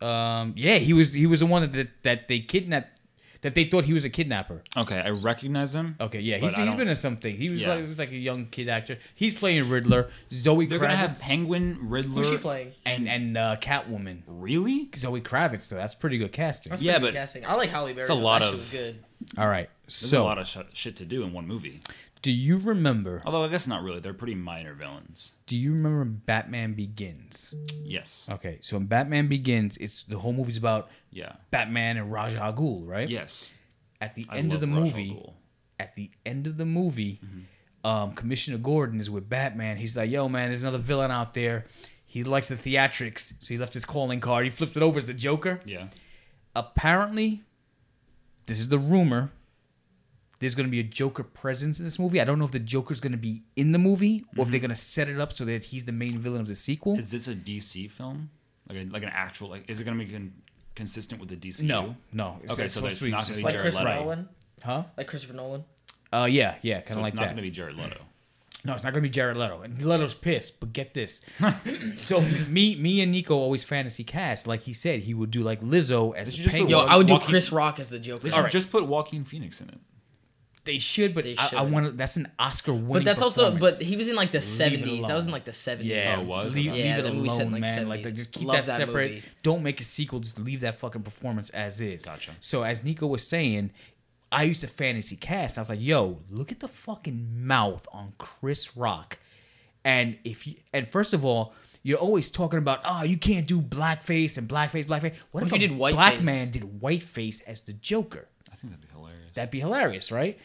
[0.00, 1.12] Um, yeah, he was.
[1.14, 2.98] He was the one that that they kidnapped.
[3.42, 4.62] That they thought he was a kidnapper.
[4.76, 5.96] Okay, I recognize him.
[6.00, 7.36] Okay, yeah, But he's, I he's don't- been in something.
[7.36, 7.70] He was Yeah.
[7.70, 8.98] like he was like a young kid actor.
[9.16, 10.10] He's playing Riddler.
[10.32, 12.22] Zoe They're Kravitz gonna have Penguin, Riddler.
[12.22, 12.72] Who's she playing?
[12.86, 14.22] and and uh, Catwoman.
[14.28, 14.90] Really?
[14.94, 15.62] Zoe Kravitz.
[15.62, 16.70] So that's pretty good casting.
[16.70, 17.44] That's Yeah, good but casting.
[17.44, 18.02] I like Halle Berry.
[18.02, 19.02] it's a lot of- good.
[19.36, 19.68] All right.
[19.86, 21.80] There's So a lot of sh- shit to do in one movie.
[22.22, 23.20] Do you remember?
[23.26, 24.00] Although I guess not really.
[24.00, 25.32] They're pretty minor villains.
[25.46, 27.54] Do you remember Batman Begins?
[27.82, 28.28] Yes.
[28.30, 31.32] Okay, so in Batman Begins, it's the whole movie's about Yeah.
[31.50, 33.08] Batman and Ra's al Ghul, right?
[33.08, 33.50] Yes.
[34.00, 35.20] At the I end of the Ra's movie,
[35.78, 37.86] at the end of the movie, Mm-hmm.
[37.88, 39.76] um, Commissioner Gordon is with Batman.
[39.78, 41.66] He's like, "Yo, man, there's another villain out there.
[42.06, 44.44] He likes the theatrics, so he left his calling card.
[44.44, 45.60] He flips it over as the Joker.
[45.64, 45.88] Yeah.
[46.54, 47.42] Apparently,
[48.46, 49.32] this is the rumor.
[50.42, 52.20] There's going to be a Joker presence in this movie.
[52.20, 54.58] I don't know if the Joker's going to be in the movie or if they're
[54.60, 56.94] going to set it up so that he's the main villain of the sequel.
[56.94, 56.98] Mm-hmm.
[56.98, 58.28] Is this a DC film?
[58.68, 59.70] Like a, like an actual like?
[59.70, 60.32] Is it gonna be con-
[60.74, 61.62] consistent with the DC?
[61.62, 62.38] no, no.
[62.42, 64.00] It's, Okay, it's so supposed there's not just gonna be Like Jared Christopher Leto.
[64.02, 64.28] Nolan.
[64.64, 64.82] huh?
[64.96, 65.64] Like Christopher Nolan.
[66.12, 68.00] Uh, yeah, yeah, kind of So of it's not gonna be Jared Leto.
[68.64, 69.62] No, it's not gonna be Jared Leto.
[69.62, 71.20] And Leto's pissed, but get this.
[72.00, 74.46] so me, me and Nico always fantasy cast.
[74.46, 76.68] Like he said, he would do like Lizzo as the penguin.
[76.70, 78.22] Yo, I would do Joaquin- Chris Rock as the Joker.
[78.24, 79.78] They should just put Joaquin Phoenix in it.
[80.64, 81.92] They should, but They I, I want to.
[81.92, 82.92] That's an Oscar winning.
[82.92, 83.56] But that's also.
[83.56, 85.04] But he was in like the seventies.
[85.06, 85.90] That was in like the seventies.
[85.90, 86.54] yeah, Oh, it was?
[86.54, 86.76] leave, Okay.
[86.76, 87.78] leave Yeah, it that movie alone, set in, like, man.
[87.86, 87.88] 70s.
[87.88, 89.10] like, just keep Love that that separate.
[89.10, 89.22] movie.
[89.42, 90.20] Don't make a sequel.
[90.20, 92.04] Just leave that fucking performance as is.
[92.04, 92.30] Gotcha.
[92.40, 93.72] So as Nico was saying,
[94.30, 95.58] I used to fantasy cast.
[95.58, 99.18] I was like, yo, look at the fucking mouth on Chris Rock.
[99.84, 103.60] And if you and first of all, you're always talking about, oh, you can't do
[103.60, 105.14] blackface and blackface, blackface.
[105.32, 105.92] What, What if, if you a did whiteface?
[105.94, 108.28] black man did whiteface as the Joker?
[108.52, 109.30] I think that'd be hilarious.
[109.34, 110.38] That'd be hilarious, right?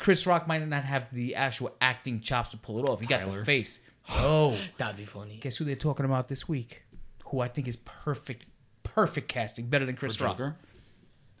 [0.00, 2.98] Chris Rock might not have the actual acting chops to pull it off.
[3.00, 3.80] He got the face.
[4.12, 5.36] Oh, That'd be funny.
[5.40, 6.82] guess who they're talking about this week?
[7.26, 8.46] Who I think is perfect,
[8.82, 10.38] perfect casting, better than Chris For Rock.
[10.38, 10.56] Joker.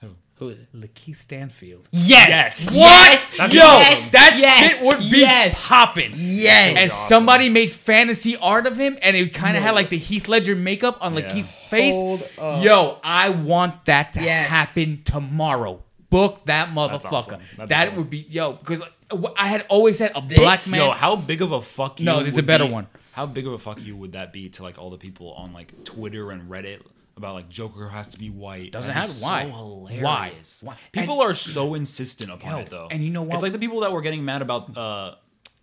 [0.02, 0.08] Who?
[0.38, 0.68] Who is it?
[0.74, 1.88] Lakeith Stanfield.
[1.90, 2.66] Yes.
[2.66, 2.76] What?
[2.76, 3.30] Yes.
[3.36, 4.10] That'd be Yo, awesome.
[4.12, 4.72] that Yes.
[4.76, 5.66] shit would be Yes.
[5.66, 6.12] popping.
[6.14, 6.76] Yes.
[6.76, 7.08] As awesome.
[7.08, 10.54] somebody made fantasy art of him, and it kind of had like the Heath Ledger
[10.54, 11.22] makeup on Yeah.
[11.22, 11.96] Lakeith's face.
[12.38, 14.48] Yo, I want that to Yes.
[14.48, 15.82] happen tomorrow.
[16.10, 17.12] Book that motherfucker.
[17.12, 17.40] awesome.
[17.56, 18.82] That'd be would be yo because
[19.36, 20.80] I had always said a black man.
[20.80, 22.06] Yo, how big of a fuck you?
[22.06, 22.86] No, there's a better be- one.
[23.12, 25.52] How big of a fuck you would that be to like all the people on
[25.52, 26.80] like Twitter and Reddit
[27.16, 28.72] about like Joker has to be white?
[28.72, 29.44] Doesn't have- why?
[29.44, 30.28] So Why?
[30.28, 30.62] hilarious.
[30.64, 30.76] Why?
[30.92, 32.88] People are so insistent upon Yo, it though.
[32.90, 33.34] and you know what?
[33.34, 35.14] It's like the people that were getting mad about uh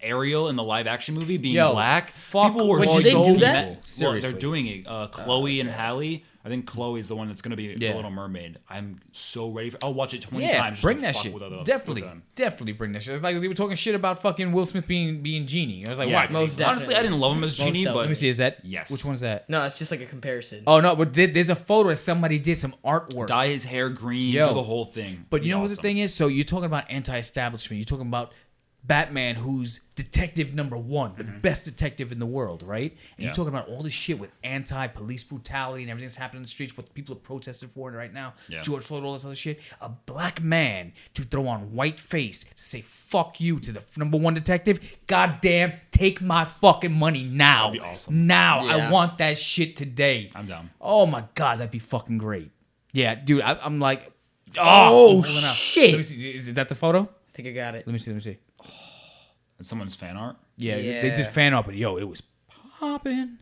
[0.01, 2.09] Ariel in the live action movie being Yo, black.
[2.09, 3.53] fuck people were Wait, so do that?
[3.53, 3.67] mad.
[3.69, 4.29] Well, Seriously.
[4.31, 4.87] they're doing it.
[4.87, 6.23] Uh, Chloe and Halle.
[6.47, 7.89] I think Chloe's the one that's gonna be Yeah.
[7.89, 8.57] the Little Mermaid.
[8.69, 9.79] I'm so ready for.
[9.83, 10.79] I'll watch it twenty yeah, times.
[10.79, 11.33] Bring to that shit.
[11.33, 13.15] With other, definitely, with definitely bring that shit.
[13.15, 15.85] It's like they were talking shit about fucking Will Smith being being genie.
[15.85, 16.31] I was like, Yeah, why?
[16.31, 18.29] most honestly, I didn't love him as Genie, but Let me see.
[18.29, 18.89] Is that Yes.
[18.89, 19.49] Which one's that?
[19.49, 20.63] No, it's just like a comparison.
[20.65, 23.27] Oh no, but there's a photo that somebody did some artwork.
[23.27, 24.47] dye his hair green, Yo.
[24.47, 25.25] do the whole thing.
[25.29, 26.13] But you Be know what the thing is?
[26.13, 27.77] So you're talking about anti-establishment.
[27.77, 28.31] You're talking about
[28.87, 32.91] Batman, who's detective number one, the best detective in the world, right?
[32.91, 33.21] And Mm-hmm.
[33.21, 33.25] Yeah.
[33.27, 36.49] you're talking about all this shit with anti-police brutality and everything that's happening in the
[36.49, 38.61] streets, what people are protesting for right now, Yeah.
[38.61, 39.59] George Floyd, all this other shit.
[39.81, 44.17] A black man to throw on white face to say "fuck you" to the number
[44.17, 44.79] one detective.
[45.07, 47.67] Goddamn, take my fucking money now.
[47.71, 48.27] That'd be awesome.
[48.27, 50.29] Now, I want that shit today.
[50.35, 50.69] I'm down.
[50.79, 52.51] Oh my god, that'd be fucking great.
[52.93, 54.11] Yeah, dude, I, I'm like,
[54.57, 55.53] oh, Oh, I'm holding out.
[55.55, 55.91] shit.
[55.91, 56.29] Let me see.
[56.35, 57.01] Is, is that the photo?
[57.03, 57.85] I think I got it.
[57.85, 58.11] Let me see.
[58.11, 58.37] Let me see.
[59.57, 60.35] And someone's fan art.
[60.55, 62.21] Yeah, they- they did fan art, but yo, it was
[62.79, 63.37] popping.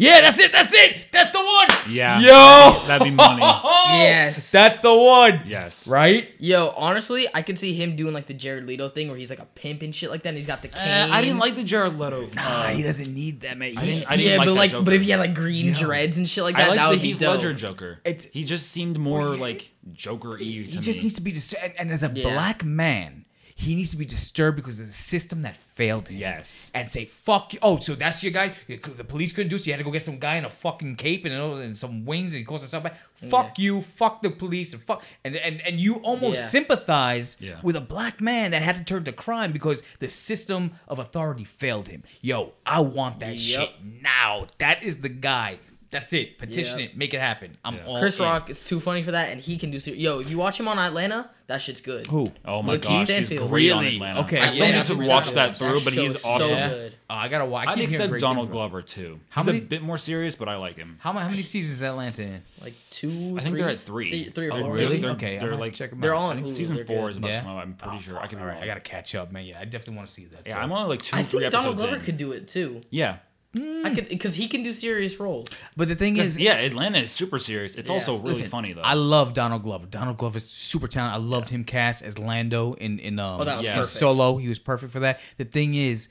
[0.00, 0.52] Yeah, that's it.
[0.52, 1.06] That's it.
[1.10, 1.66] That's the one.
[1.90, 2.20] Yeah.
[2.20, 3.42] Yo, That'd be money.
[3.90, 4.52] Yes.
[4.52, 5.40] that's the one.
[5.44, 5.88] Yes.
[5.88, 6.28] Right?
[6.38, 9.40] Yo, honestly, I could see him doing like the Jared Leto thing where he's like
[9.40, 10.28] a pimp and shit like that.
[10.28, 10.86] and he's got the cane.
[10.86, 12.28] Uh, I didn't like the Jared Leto.
[12.32, 13.76] Nah, uh, he doesn't need that, man.
[13.76, 14.84] I He- didn't- I didn't yeah, like but that like, Joker.
[14.84, 15.74] but if he had like green Yo.
[15.74, 17.36] dreads and shit like that, I that liked would the be Heath dope.
[17.38, 18.00] Ledger Joker.
[18.04, 21.04] It's- he just seemed more like Joker-y he to just me.
[21.04, 21.64] needs to be disturbed.
[21.64, 22.22] And, and as a Yeah.
[22.34, 23.24] black man,
[23.60, 26.16] he needs to be disturbed because of the system that failed him.
[26.16, 26.70] Yes.
[26.76, 27.58] And say, fuck you.
[27.60, 28.52] Oh, so that's your guy?
[28.68, 30.48] The police couldn't do it, so you had to go get some guy in a
[30.48, 32.94] fucking cape and, oh, and some wings and he calls himself back.
[33.14, 33.82] Fuck you.
[33.82, 34.72] Fuck the police.
[34.74, 35.02] And fuck.
[35.24, 36.46] And, and, and you almost Yeah.
[36.46, 37.58] sympathize Yeah.
[37.64, 41.42] with a black man that had to turn to crime because the system of authority
[41.42, 42.04] failed him.
[42.20, 43.60] Yo, I want that Yep.
[43.60, 43.70] shit
[44.02, 44.46] now.
[44.58, 45.58] That is the guy.
[45.90, 46.36] That's it.
[46.38, 46.90] Petition Yep.
[46.90, 46.96] it.
[46.98, 47.52] Make it happen.
[47.64, 47.86] I'm Yeah.
[47.86, 48.24] all Chris in.
[48.24, 49.80] Rock is too funny for that, and he can do.
[49.80, 52.06] Ser- Yo, if you watch him on Atlanta, that shit's good.
[52.08, 52.26] Who?
[52.44, 53.48] Oh my Lakeith gosh, he's Stanfield.
[53.48, 53.94] great on Really?
[53.96, 54.20] Atlanta.
[54.20, 55.84] Okay, I still yeah, need to watch that through, about.
[55.84, 56.68] but he's show is so awesome.
[56.68, 56.92] Good.
[57.08, 57.68] Uh, I gotta watch.
[57.68, 58.68] I I'd keep hearing accept Donald things about it.
[58.70, 59.20] Glover too.
[59.30, 60.98] How he's many- a bit more serious, but I like him.
[61.00, 62.42] How, mu- how many seasons is Atlanta in?
[62.60, 63.36] Like two.
[63.38, 64.10] I think they're at three.
[64.10, 64.74] Three, three or Oh, four.
[64.74, 65.00] really?
[65.00, 66.18] They're, Okay, I they're might like check 'em They're out.
[66.20, 67.36] on I think season four is about Yeah?
[67.38, 67.62] to come out.
[67.62, 68.18] I'm pretty Oh, sure.
[68.20, 68.62] I can all right.
[68.62, 69.46] I gotta catch up, man.
[69.46, 70.42] Yeah, I definitely want to see that.
[70.46, 70.58] Yeah.
[70.58, 72.82] I'm only like two, I three think Donald Glover could do it too.
[72.90, 73.16] Yeah,
[73.56, 75.48] I could because he can do serious roles.
[75.76, 76.54] But the thing is, yeah.
[76.58, 77.74] Atlanta is super serious.
[77.76, 77.94] It's Yeah.
[77.94, 78.82] also really listen, funny though.
[78.82, 79.86] I love Donald Glover.
[79.86, 81.22] Donald Glover is super talented.
[81.22, 83.84] I loved him cast as Lando in in um Oh, that was in.
[83.86, 84.36] Solo.
[84.36, 85.20] He was perfect for that.
[85.38, 86.08] The thing is,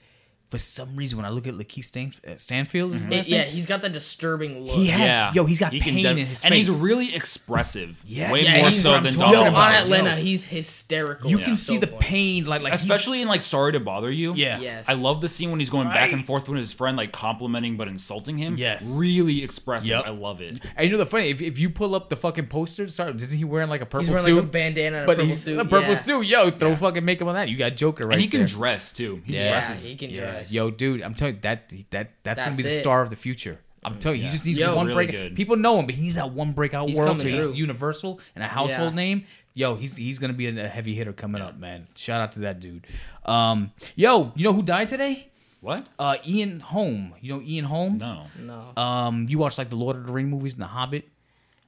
[0.50, 3.44] for some reason, when I look at Lakeith Stan, uh, Stanfield, is his It- yeah,
[3.44, 4.78] he's got that disturbing look.
[4.78, 7.14] He has- yeah, yo, he's got He pain def- in his face, and he's really
[7.14, 8.02] expressive.
[8.06, 9.56] Yeah, way yeah, more he's so what I'm than talking Yo, about.
[9.56, 9.84] on Glover.
[9.96, 10.24] Atlanta, Yo.
[10.24, 11.30] he's hysterical.
[11.30, 12.00] You He's can so see the funny.
[12.00, 14.34] pain, like like Especially in like Sorry to Bother You.
[14.36, 14.60] Yeah.
[14.60, 14.86] Yes.
[14.88, 17.76] I love the scene when he's going back and forth with his friend, like complimenting
[17.78, 18.56] but insulting him.
[18.58, 18.96] Yes.
[18.98, 19.90] Really expressive.
[19.90, 20.04] Yep.
[20.08, 20.60] I love it.
[20.76, 23.38] And you know the funny, if, if you pull up the fucking poster, sorry, isn't
[23.38, 24.12] he wearing like a purple suit?
[24.12, 24.36] He's wearing suit?
[24.36, 25.60] like a bandana and a but purple he's suit.
[25.60, 26.26] a purple suit.
[26.28, 26.76] Yo, throw Yeah.
[26.76, 27.50] fucking makeup on that.
[27.50, 29.22] You got Joker right and he can dress too.
[29.26, 29.50] He Yeah.
[29.52, 29.86] dresses.
[29.86, 30.37] he can Yeah.
[30.40, 30.52] Dress.
[30.52, 32.80] Yo, dude, I'm telling you that that that's, gonna be the it.
[32.80, 33.60] star of the future.
[33.84, 34.30] I'm telling you, Yeah.
[34.30, 34.76] he just needs Yo.
[34.76, 35.12] one Really break.
[35.12, 35.36] good.
[35.36, 37.54] People know him, but he needs that one breakout He's world, so coming he's through.
[37.54, 38.96] universal and a household Yeah.
[38.96, 39.24] name.
[39.54, 41.88] Yo, he's he's gonna be a heavy hitter coming up, man.
[41.96, 42.86] Shout out to that dude.
[43.26, 45.28] Um, yo, you know who died today?
[45.62, 45.88] What?
[45.98, 47.14] Uh, Ian Holm.
[47.22, 47.98] You know Ian Holm?
[47.98, 48.26] No.
[48.40, 48.82] No.
[48.82, 51.08] Um, you watched like the Lord of the Ring movies and The Hobbit.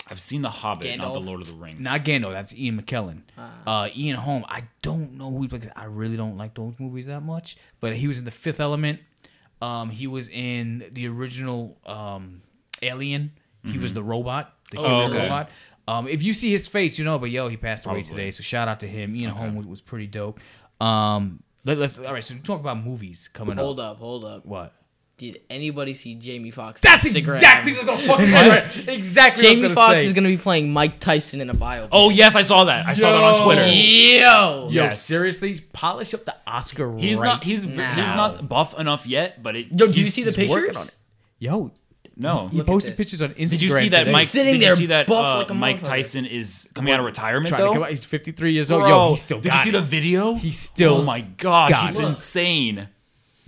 [0.09, 1.79] I've seen The Hobbit, not The Lord of the Rings.
[1.79, 2.31] Not Gandalf.
[2.31, 3.21] That's Ian McKellen.
[3.37, 3.83] Ah.
[3.83, 4.43] Uh, Ian Holm.
[4.47, 5.67] I don't know who he plays.
[5.75, 7.57] I really don't like those movies that much.
[7.79, 8.99] But he was in The Fifth Element.
[9.61, 12.41] Um, he was in the original um,
[12.81, 13.31] Alien.
[13.63, 14.53] He was the robot.
[14.71, 15.23] The Oh, human okay.
[15.23, 15.49] robot.
[15.87, 17.19] Um, if you see his face, you know.
[17.19, 18.09] But yo, he passed away Probably.
[18.15, 18.31] today.
[18.31, 19.15] So shout out to him.
[19.15, 20.39] Ian Holm was, was pretty dope.
[20.79, 22.23] Um, let, us all right.
[22.23, 23.97] So talk about movies coming hold up.
[23.97, 24.45] Hold up, hold up.
[24.45, 24.73] What?
[25.19, 26.81] Did anybody see Jamie Foxx?
[26.81, 27.35] That's Instagram?
[27.35, 28.49] exactly what I was gonna fucking say.
[28.49, 28.87] Right?
[28.97, 29.43] Exactly.
[29.43, 31.89] Jamie what Foxx is gonna be playing Mike Tyson in a biopic.
[31.91, 32.87] Oh yes, I saw that.
[32.87, 33.67] I saw that on Twitter.
[33.67, 35.01] yo, Yo, Yes.
[35.03, 36.97] seriously, polish up the Oscar.
[36.97, 37.43] He's right not.
[37.43, 39.67] He's he's not buff enough yet, but it.
[39.71, 40.77] yo, did you see the he's working pictures?
[40.81, 40.95] on it.
[41.39, 41.71] Yo,
[42.17, 42.47] No.
[42.49, 43.49] he Look posted pictures on Instagram.
[43.49, 44.11] Did you see that today.
[44.11, 44.27] Mike?
[44.29, 45.83] Sitting did there you see that buff uh, like a Mike.
[45.83, 47.73] Tyson is coming out of retirement Trying to though?
[47.73, 48.81] come out- He's 53 years old.
[48.81, 49.81] Bro, Yo, he's still did got you see it.
[49.81, 50.33] the video?
[50.35, 52.05] He's still Oh my gosh, he's it.
[52.05, 52.87] insane.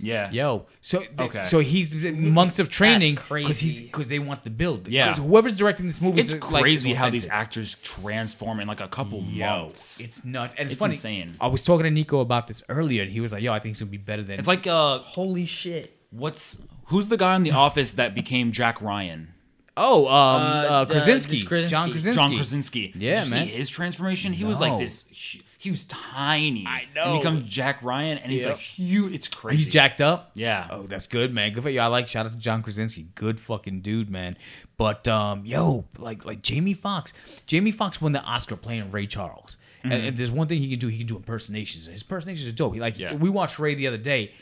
[0.02, 0.30] Yeah.
[0.32, 1.44] Yo, so th- Okay.
[1.44, 3.84] so he's months of training because he's crazy.
[3.86, 4.88] because they want the build.
[4.88, 5.06] Yeah.
[5.14, 8.66] 'Cause whoever's directing this movie, It's is, like, crazy is how these actors transform in
[8.66, 10.00] like a couple Yo, months.
[10.00, 10.94] it's nuts and it's, It's funny.
[10.94, 11.36] insane.
[11.40, 13.72] I was talking to Nico about this earlier, and he was like, "Yo, I think
[13.74, 15.96] it's gonna be better than." It's like uh, Holy shit.
[16.10, 19.28] what's who's the guy in The Office that became Jack Ryan?
[19.76, 21.70] oh, um, uh, the- Krasinski, this Krasinski.
[21.70, 22.20] John Krasinski.
[22.22, 22.88] John Krasinski.
[22.88, 23.46] Did Yeah, you man.
[23.46, 24.32] See his transformation.
[24.34, 25.06] He was like this.
[25.08, 26.66] hu- He was tiny.
[26.66, 27.12] I And know.
[27.12, 28.50] he becomes Jack Ryan, and he's Yep.
[28.50, 29.12] like huge.
[29.12, 29.58] It's crazy.
[29.58, 30.32] He's jacked up.
[30.34, 30.66] Yeah.
[30.70, 31.52] Oh, that's good, man.
[31.52, 31.78] Good for you.
[31.78, 32.08] I like.
[32.08, 33.06] Shout out to John Krasinski.
[33.14, 34.34] Good fucking dude, man.
[34.76, 37.12] But um, yo, like like Jamie Foxx.
[37.46, 39.56] Jamie Foxx won the Oscar playing Ray Charles.
[39.84, 40.88] And, and there's one thing he can do.
[40.88, 41.86] He can do impersonations.
[41.86, 42.74] His impersonations are dope.
[42.74, 43.14] He, like Yeah.
[43.14, 44.32] we watched Ray the other day.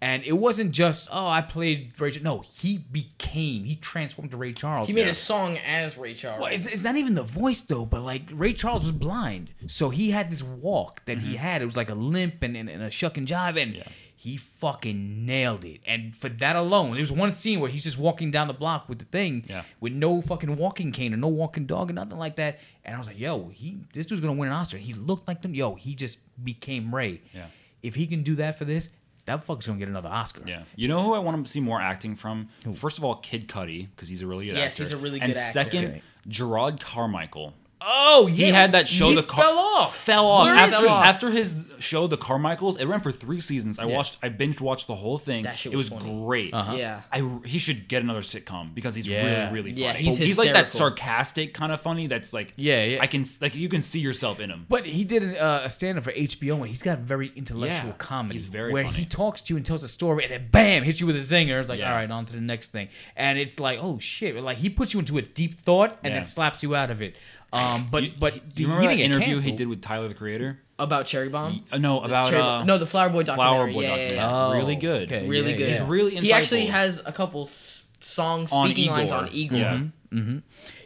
[0.00, 2.10] And it wasn't just oh I played Ray.
[2.12, 2.22] Charles.
[2.24, 4.86] No, he became he transformed to Ray Charles.
[4.88, 5.10] He made Yeah.
[5.10, 6.40] a song as Ray Charles.
[6.40, 9.90] Well, it's, it's not even the voice though, but like Ray Charles was blind, so
[9.90, 11.36] he had this walk that he mm-hmm.
[11.38, 11.62] had.
[11.62, 13.82] It was like a limp and, and, and a shuck and jive, and
[14.14, 15.80] he fucking nailed it.
[15.86, 18.88] And for that alone, there was one scene where he's just walking down the block
[18.88, 19.62] with the thing, Yeah.
[19.80, 22.58] with no fucking walking cane or no walking dog or nothing like that.
[22.84, 24.76] And I was like, yo, he this dude's gonna win an Oscar.
[24.78, 25.54] He looked like them.
[25.54, 27.20] Yo, he just became Ray.
[27.34, 27.46] Yeah.
[27.82, 28.90] if he can do that for this,
[29.28, 30.42] that fucker's gonna get another Oscar.
[30.46, 30.62] Yeah.
[30.76, 32.48] You know who I want to see more acting from?
[32.74, 34.82] First of all, Kid Cudi, because he's a really good Yes, actor.
[34.84, 35.52] he's a really and good actor.
[35.52, 36.02] second, Okay.
[36.28, 37.54] Jerrod Carmichael.
[37.80, 39.10] Oh yeah, He had that show.
[39.10, 39.96] He the Car- fell off.
[39.96, 40.92] Fell off Where is after, he?
[40.92, 42.76] after his show, The Carmichaels.
[42.76, 43.78] It ran for three seasons.
[43.78, 44.18] I watched.
[44.22, 45.44] I binge watched the whole thing.
[45.44, 46.24] That shit it was was funny.
[46.24, 46.52] great.
[46.52, 46.74] Uh-huh.
[46.74, 47.02] Yeah.
[47.12, 49.50] I he should get another sitcom because he's Yeah.
[49.52, 50.04] really really Yeah, funny.
[50.06, 52.08] he's he's like that sarcastic kind of funny.
[52.08, 52.98] That's like Yeah, yeah.
[53.00, 54.66] I can like you can see yourself in him.
[54.68, 57.90] But he did an, uh, a stand up for HBO and he's got very intellectual
[57.90, 58.34] Yeah, comedy.
[58.34, 58.96] he's very Where funny.
[58.96, 61.20] he talks to you and tells a story and then bam, hits you with a
[61.20, 61.60] zinger.
[61.60, 61.90] It's like, Yeah.
[61.90, 62.88] all right, on to the next thing.
[63.16, 64.34] And it's like, oh shit.
[64.42, 66.20] Like he puts you into a deep thought and Yeah.
[66.20, 67.16] then slaps you out of it.
[67.52, 70.08] Um, but You- but do you remember that didn't get interview he did with Tyler
[70.08, 70.60] the Creator?
[70.78, 71.64] About Cherry Bomb.
[71.72, 72.66] Uh, no, about Cherry uh, Bomb.
[72.66, 73.72] no, the Flower Boy documentary.
[73.72, 74.16] Flower Boy yeah, documentary.
[74.16, 74.46] Yeah, yeah.
[74.46, 75.12] Oh, really good.
[75.12, 75.26] okay.
[75.26, 75.68] Really Yeah, good.
[75.70, 75.78] yeah.
[75.80, 79.58] He's really He actually has a couple s- songs On speaking lines on Igor.
[79.58, 79.82] Yeah.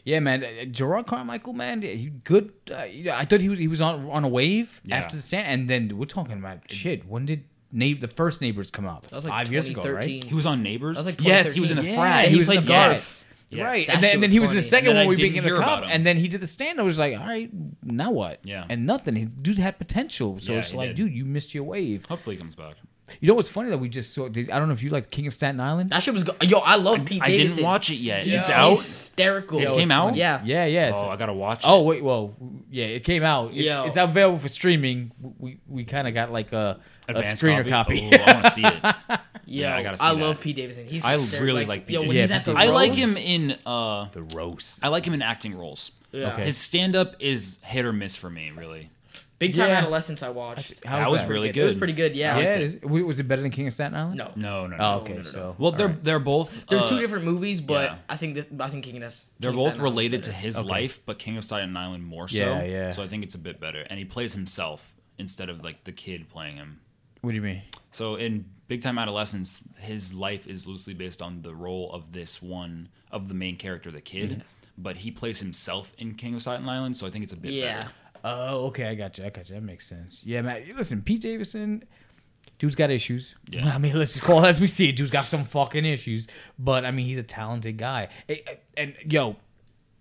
[0.04, 0.42] Yeah, man.
[0.42, 2.52] uh, Jerrod Carmichael, man, he good.
[2.70, 4.96] Uh, I thought he was he was on on a wave Yeah.
[4.96, 7.06] after the stand, and then we're talking about shit.
[7.06, 9.04] When did Na- the first Neighbors come out?
[9.04, 10.24] That was like Five years ago, right?
[10.24, 10.96] He was on Neighbors.
[10.96, 11.96] That was like yes, he was in the 2013.
[11.96, 12.24] frat.
[12.24, 12.90] Yeah, he was in played the Garth.
[12.92, 13.31] Yes.
[13.52, 14.68] Right, and then, and then he was in the funny.
[14.68, 15.88] second And then one I we didn't became the hear cop, him.
[15.92, 16.80] and then he did the stand.
[16.80, 17.50] I was like, all right,
[17.82, 18.40] now what?
[18.44, 18.64] Yeah.
[18.68, 19.14] and nothing.
[19.16, 20.96] He dude had potential, so Yeah, it's he like, did.
[20.96, 22.06] dude, you missed your wave.
[22.06, 22.76] Hopefully, he comes back.
[23.20, 24.28] You know what's funny that we just saw?
[24.28, 25.90] Did, I don't know if you like King of Staten Island.
[25.90, 26.58] That shit was go- yo.
[26.60, 27.56] I love Pete I Davidson.
[27.56, 28.22] didn't watch it yet.
[28.22, 28.70] He's It's out.
[28.70, 29.58] Hysterical.
[29.60, 30.16] It came out?
[30.16, 30.40] Yeah.
[30.44, 30.88] yeah, yeah.
[30.90, 32.34] It's, Oh, I gotta watch oh wait, well,
[32.70, 33.48] yeah, it came out.
[33.54, 33.84] It's, Yo.
[33.84, 35.12] it's available for streaming.
[35.38, 38.00] We we kind of got like a, a Advanced screener copy.
[38.06, 39.20] Ooh, I want to see it.
[39.46, 40.20] Yo, Yeah, I gotta see I that.
[40.20, 40.86] love Pete Davidson.
[40.86, 41.46] He's I hysterical.
[41.46, 42.22] really like Pete yo, when Davidson.
[42.22, 43.56] he's Yeah, at the Pete I like roast, him in.
[43.66, 44.84] uh the roast.
[44.84, 45.90] I like him in acting roles.
[46.12, 46.34] Yeah.
[46.34, 46.44] Okay.
[46.44, 48.90] His stand up is hit or miss for me, really.
[49.38, 49.78] Big Time Yeah.
[49.78, 50.22] Adolescence.
[50.22, 50.84] I watched.
[50.84, 51.62] How That was really good.
[51.62, 51.78] It was good.
[51.80, 52.14] pretty good.
[52.14, 52.38] Yeah.
[52.38, 52.62] Yeah, it it.
[52.62, 52.74] is.
[52.76, 54.16] W- was it better than King of Staten Island?
[54.18, 54.30] No.
[54.36, 54.84] No, no, no.
[54.84, 55.22] Oh, okay, no, no.
[55.24, 56.04] so Well, they're alright.
[56.04, 56.64] they're both.
[56.66, 57.96] They're uh, two different movies, but yeah.
[58.08, 59.26] I think that I think King of S.
[59.40, 62.36] They're both Staten related to his life, but King of Staten Island more so.
[62.38, 62.90] Yeah, yeah.
[62.92, 65.92] So I think it's a bit better, and he plays himself instead of like the
[65.92, 66.78] kid playing him.
[67.22, 67.62] What do you mean?
[67.90, 72.40] So in Big Time Adolescence, his life is loosely based on the role of this
[72.40, 74.40] one of the main character, the kid, Mm-hmm.
[74.78, 77.52] but he plays himself in King of Staten Island, so I think it's a bit
[77.52, 77.80] Yeah.
[77.80, 77.90] better.
[78.24, 79.26] Oh, okay, I got you.
[79.26, 79.56] I got you.
[79.56, 80.22] That makes sense.
[80.24, 80.62] Yeah, man.
[80.74, 81.84] Listen, Pete Davidson,
[82.58, 83.34] dude's got issues.
[83.50, 83.70] Yeah.
[83.74, 84.96] I mean, let's just call it as we see it.
[84.96, 86.26] Dude's got some fucking issues,
[86.58, 88.08] but I mean, he's a talented guy.
[88.26, 89.36] Eh, eh, And, yo,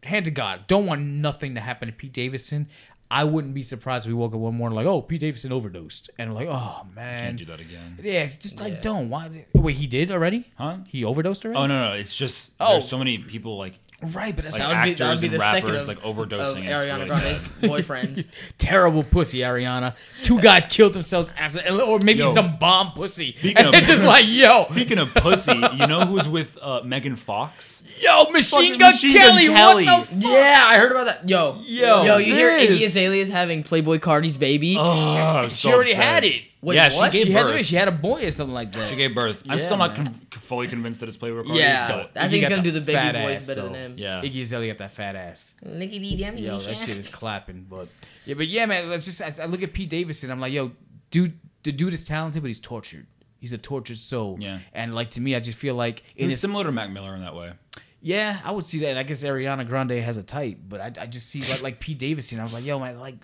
[0.04, 2.70] hand to God, don't want nothing to happen to Pete Davidson.
[3.14, 6.10] I wouldn't be surprised if we woke up one morning like, oh, Pete Davidson overdosed,
[6.18, 8.00] and we're like, oh man, Can't do that again.
[8.02, 8.80] Yeah, just like Yeah.
[8.82, 9.10] don't.
[9.10, 9.46] Why?
[9.54, 10.46] Wait, he did already?
[10.58, 10.78] Huh?
[10.88, 11.60] He overdosed already?
[11.60, 12.72] Oh no, no, it's just Oh.
[12.72, 15.22] there's so many people like right, but that's Like, That would be, that would actors
[15.22, 17.50] be and the second of, like, overdosing, of Ariana really Grande's sad.
[17.62, 18.28] boyfriends.
[18.58, 19.96] terrible pussy, Ariana.
[20.24, 23.32] Two guys killed themselves after, or maybe Yo, some bomb pussy.
[23.34, 26.82] Speaking and of it's just like, yo, Speaking of pussy, you know who's with uh,
[26.84, 27.84] Megan Fox?
[28.02, 29.86] yo, Machine Gun Machine Gun Kelly, Kelly.
[29.86, 30.24] what the fuck?
[30.32, 31.30] yeah, I heard about that.
[31.30, 32.84] Yo, Yo, yo, you hear Iggy this?
[32.96, 34.76] Azalea is having Playboi Carti's baby?
[34.80, 36.42] Oh, She already had it.
[36.64, 37.12] Wait, yeah, what?
[37.12, 37.66] she gave She had, birth.
[37.66, 38.88] she had a boy or something like that.
[38.90, 39.42] She gave birth.
[39.50, 41.58] I'm Yeah, still not con- fully convinced that it's Playboi Carti.
[41.58, 43.68] yeah, but I think he's gonna the do the baby fat voice better though.
[43.70, 43.96] than him.
[43.98, 44.22] yeah.
[44.22, 45.56] Iggy Azalea got that fat ass.
[45.64, 46.18] Nicky D.
[46.18, 47.66] Demi Yo, that shit is clapping.
[47.70, 47.88] But
[48.26, 48.90] yeah, but yeah, man.
[48.90, 49.22] Let's just.
[49.40, 50.30] I, I look at Pete Davidson.
[50.30, 50.72] I'm like, yo,
[51.10, 51.38] dude.
[51.64, 53.06] The dude is talented, but he's tortured.
[53.40, 54.38] He's a tortured soul.
[54.40, 54.60] Yeah.
[54.74, 56.90] And like to me, I just feel like He in was his similar to Mac
[56.92, 57.54] Miller in that way.
[58.02, 58.98] Yeah, I would see that.
[58.98, 62.00] I guess Ariana Grande has a type, but I, I just see like like Pete
[62.00, 62.40] Davidson.
[62.40, 63.16] I was like, yo, man, like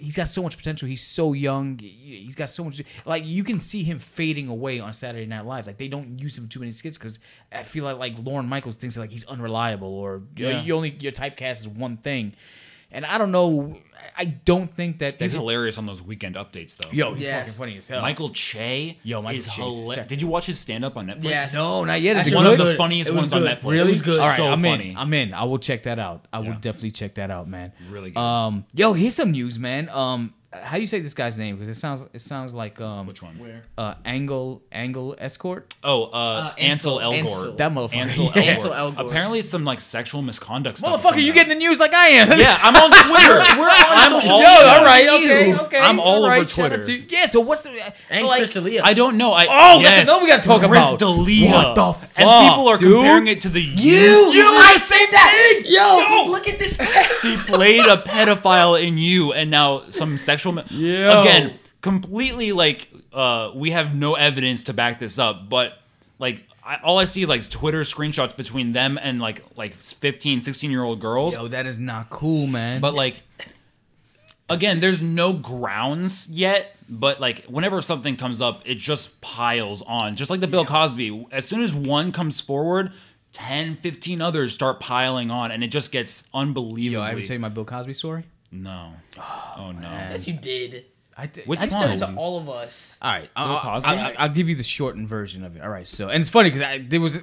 [0.00, 0.88] he's got so much potential.
[0.88, 1.78] He's so young.
[1.78, 2.82] He's got so much.
[3.04, 5.66] Like you can see him fading away on Saturday Night Live.
[5.66, 7.18] Like they don't use him too many skits because
[7.52, 10.96] I feel like like Lorne Michaels thinks like he's unreliable or you, know, you only
[11.00, 12.34] your typecast is one thing.
[12.92, 13.76] And I don't know.
[14.16, 16.90] I don't think that He's that- hilarious on those weekend updates, though.
[16.90, 17.40] Yo, he's Yes.
[17.48, 18.02] fucking funny as hell.
[18.02, 20.06] Michael Che Yo, Michael is Che's hilarious.
[20.08, 21.22] Did you watch his stand up on Netflix?
[21.24, 21.54] Yes.
[21.54, 22.16] no, not yet.
[22.16, 22.60] It's One good?
[22.60, 23.42] of the funniest It was ones on.
[23.42, 23.70] Netflix.
[23.70, 23.98] Really?
[23.98, 24.20] Good.
[24.20, 24.90] All right, so I'm funny.
[24.90, 24.96] in.
[24.96, 25.32] I'm in.
[25.34, 26.26] I will check that out.
[26.32, 27.72] I will definitely check that out, man.
[27.88, 28.18] Really good.
[28.20, 29.88] Um, yo, here's some news, man.
[29.90, 31.56] Um, how do you say this guy's name?
[31.56, 33.38] Because it sounds it sounds like um, Which one?
[33.38, 33.62] Where?
[33.78, 35.72] uh, Angle Angle Escort.
[35.84, 36.06] Oh, uh,
[36.50, 37.14] Uh, Ansel, Ansel- Elgort.
[37.14, 37.52] Ansel.
[37.56, 37.96] That motherfucker.
[37.96, 38.36] Ansel Elgort.
[38.46, 39.06] Ansel Elgort.
[39.10, 40.92] Apparently, it's some like sexual misconduct stuff.
[40.98, 41.34] is Motherfucker, coming you out.
[41.34, 42.36] getting the news like I am?
[42.36, 43.60] Yeah, I'm on Twitter.
[43.60, 45.78] We're on I'm social all- Yo, all right, okay, okay.
[45.78, 47.06] I'm all all over right, shout out Twitter.
[47.06, 47.26] to- Yeah.
[47.26, 48.82] So what's the And like, Chris D'Elia.
[48.84, 49.32] I don't know.
[49.32, 49.98] I, Oh, yes.
[49.98, 50.98] that's another we gotta talk about.
[50.98, 51.50] Chris D'Elia.
[51.52, 52.18] What the fuck?
[52.18, 52.92] And people are dude?
[52.92, 53.92] comparing it to the You,
[54.32, 54.42] you.
[54.44, 55.62] I said that.
[56.26, 56.76] Yo, look at this.
[57.22, 60.39] He played a pedophile in you, and now some sexual.
[60.46, 61.20] ma- Yo.
[61.20, 65.78] Again, completely like uh, we have no evidence to back this up, but
[66.18, 66.44] like.
[66.62, 70.70] I, all I see is like Twitter screenshots between them and like like 15, 16
[70.70, 71.34] year old girls.
[71.34, 72.80] Yo, that is not cool, man.
[72.82, 73.22] But like
[74.48, 80.16] again, there's no grounds yet, but like whenever something comes up, it just piles on.
[80.16, 81.26] Just like the Bill Cosby.
[81.32, 82.92] As soon as one comes forward,
[83.32, 87.02] 10, 15 others start piling on and it just gets unbelievable.
[87.02, 87.08] yo.
[87.08, 88.24] I ever tell you my Bill Cosby story?
[88.52, 88.92] No.
[89.56, 89.88] Oh no.
[89.88, 90.84] Yes, you did.
[91.16, 91.96] I th- Which I I one?
[91.98, 92.96] said to all of us.
[93.02, 95.62] All right, I'll, I'll, I'll- I'll give you the shortened version of it.
[95.62, 97.18] All right, so and it's funny because there was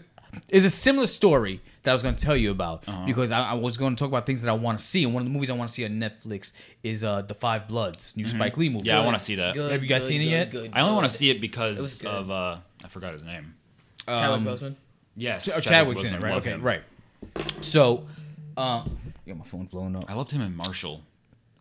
[0.49, 3.05] is a similar story that I was going to tell you about Uh-huh.
[3.05, 5.13] because I, I was going to talk about things that I want to see, and
[5.13, 6.51] one of the movies I want to see on Netflix
[6.83, 8.79] is uh the Five Bloods, new Spike Lee movie.
[8.81, 8.87] Mm-hmm.
[8.87, 9.53] Yeah, I wanna see that.
[9.55, 10.51] good, Have you guys good, seen it yet?
[10.51, 12.07] good, I only want to see it It was because good.
[12.11, 13.55] of uh, I forgot his name.
[14.05, 14.75] Chadwick Boseman.
[15.15, 16.33] Yes, Oh, Chadwick's in it, right?
[16.35, 16.61] Okay, him.
[16.61, 16.83] right.
[17.61, 18.05] So,
[18.55, 20.05] um, yeah, my phone's blowing up.
[20.07, 21.01] I loved him in Marshall.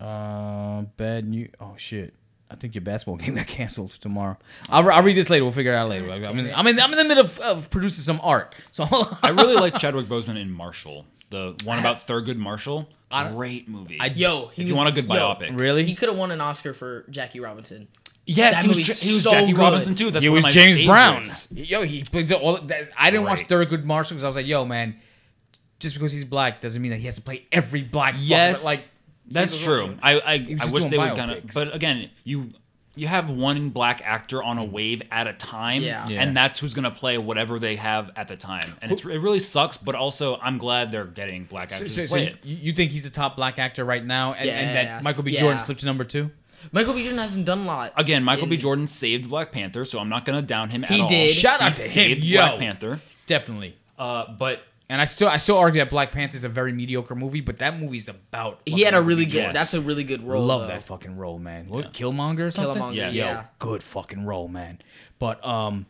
[0.01, 1.51] Uh, bad news.
[1.61, 2.15] Oh shit.
[2.51, 4.37] I think your basketball game got canceled tomorrow.
[4.69, 5.45] I'll, I'll read this later.
[5.45, 6.11] We'll figure it out later.
[6.13, 8.55] I'm in, I'm in, I'm in the middle of, of producing some art.
[8.71, 8.85] So
[9.23, 12.89] I really like Chadwick Boseman in Marshall, the one about Thurgood Marshall.
[13.33, 13.99] Great movie.
[14.01, 16.19] I- Yo, he if you was- want a good yo, biopic, really, He could have
[16.19, 17.89] won an Oscar for Jackie Robinson.
[18.27, 19.61] yes, That he was, movie's Ja- he was so Jackie good.
[19.61, 20.11] Robinson too.
[20.13, 21.47] That's it one was of my James favorites.
[21.49, 21.65] Brown.
[21.67, 22.59] Yo, he plays all.
[22.63, 23.49] That, I didn't watch Right.
[23.49, 25.01] Thurgood Marshall because I was like, yo, man,
[25.81, 28.15] just because he's black doesn't mean that he has to play every black.
[28.15, 28.87] fucking- Yes, like
[29.29, 29.99] That's Caesar true.
[30.03, 31.45] I I, I wish they would kind of.
[31.55, 32.51] But again, you
[32.99, 36.09] you have one black actor on a wave at a time, Yeah.
[36.09, 36.23] Yeah.
[36.23, 39.39] and that's who's gonna play whatever they have at the time, and it's, it really
[39.39, 39.77] sucks.
[39.77, 42.45] But also, I'm glad they're getting black So, actors so, to so play you, it.
[42.45, 45.33] you think he's the top black actor right now, and, and that Yes, Michael B.
[45.33, 45.41] yeah.
[45.41, 46.31] Jordan slipped to number two?
[46.73, 47.03] Michael B.
[47.03, 47.93] Jordan hasn't done a lot.
[47.97, 48.55] Again, Michael B.
[48.55, 51.09] in- Jordan saved Black Panther, so I'm not gonna down him He at all.
[51.09, 51.35] did.
[51.35, 52.41] Shout out He to him, saved yo.
[52.41, 53.01] Black Panther.
[53.27, 53.77] Definitely.
[53.99, 57.17] Uh, but And I still, I still argue that Black Panther is a very mediocre
[57.17, 58.61] movie, but that movie's about.
[58.67, 59.35] He had a really good.
[59.35, 59.53] Yes.
[59.55, 60.45] That's a really good role.
[60.45, 60.67] Love though.
[60.69, 61.67] that fucking role, man.
[61.69, 62.81] What Killmonger or something?
[62.81, 63.17] Killmonger, Yes.
[63.17, 63.45] yeah.
[63.59, 64.79] Good fucking role, man.
[65.19, 65.87] But um,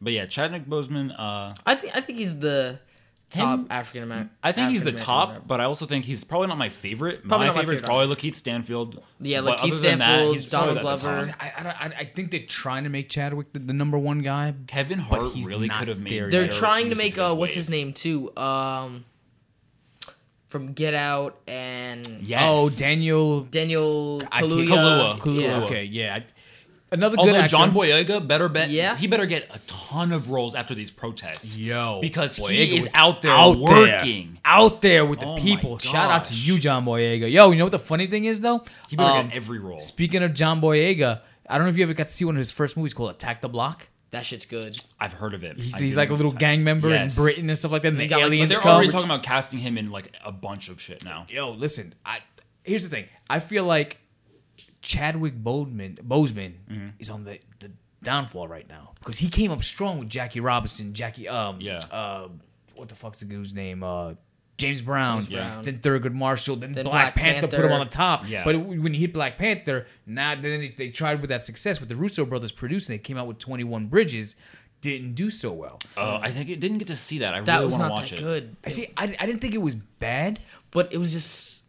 [0.00, 1.12] but yeah, Chadwick Boseman.
[1.16, 2.80] Uh, I think I think he's the
[3.32, 4.30] top African American.
[4.42, 7.26] I think he's the top, but I also think he's probably not my favorite.
[7.26, 9.02] Probably my not my favorite is probably Lakeith Stanfield.
[9.20, 11.02] Yeah, But Lakeith other than that, Stanfield, he's probably Donald at.
[11.02, 11.34] Glover.
[11.40, 14.54] I, I, I- I think they're trying to make Chadwick the, the number one guy.
[14.66, 16.12] Kevin but Hart he's really could have made.
[16.12, 18.34] there They're trying to make uh, what's his name too.
[18.36, 19.04] Um,
[20.48, 22.42] from Get Out and Yes.
[22.44, 24.68] Oh, Daniel Daniel I can't- Kaluuya.
[24.68, 25.18] Kaluuya.
[25.18, 25.40] Kaluuya.
[25.42, 25.64] Yeah.
[25.64, 26.20] Okay, yeah.
[26.92, 27.48] I- Another good Although actor.
[27.48, 28.96] John Boyega better bet, Yeah.
[28.96, 31.58] he better get a ton of roles after these protests.
[31.58, 34.32] Yo, because Boyega he is was out there out working.
[34.34, 35.78] there, out there with the Oh my people.
[35.78, 36.38] Shout out to gosh.
[36.46, 37.30] you, John Boyega.
[37.30, 38.62] Yo, you know what the funny thing is though?
[38.88, 39.78] He better Um, get every role.
[39.78, 42.38] Speaking of John Boyega, I don't know if you ever got to see one of
[42.40, 43.88] his first movies called Attack the Block.
[44.10, 44.70] That shit's good.
[45.00, 45.56] I've heard of it.
[45.56, 47.16] He's, I he's didn't- like a little gang member Yes.
[47.16, 47.88] in Britain and stuff like that.
[47.88, 48.70] And He the got, like, aliens They're come.
[48.74, 51.26] already talking about casting him in like a bunch of shit now.
[51.30, 51.94] Yo, listen.
[52.04, 52.18] I
[52.62, 53.06] here's the thing.
[53.30, 53.98] I feel like
[54.82, 56.88] Chadwick Boseman Boseman Mm-hmm.
[56.98, 57.70] is on the, the
[58.02, 61.78] downfall right now because he came up strong with Jackie Robinson, Jackie um Yeah.
[61.90, 62.28] uh
[62.74, 64.14] what the fuck's the dude's name uh
[64.58, 65.62] James Brown, James Brown.
[65.64, 68.28] then Thurgood Marshall, then, Then Black, Black Panther, put him on the top.
[68.28, 68.44] Yeah.
[68.44, 71.88] But when he hit Black Panther, now then they, they tried with that success with
[71.88, 72.92] the Russo brothers producing.
[72.94, 74.36] They came out with Twenty One Bridges,
[74.80, 75.80] didn't do so well.
[75.96, 77.34] Uh, I think it didn't get to see that.
[77.34, 78.22] I That really was want to not watch that it.
[78.22, 78.56] good.
[78.64, 78.88] I see.
[78.96, 80.40] I, I didn't think it was bad.
[80.70, 81.61] But it was just.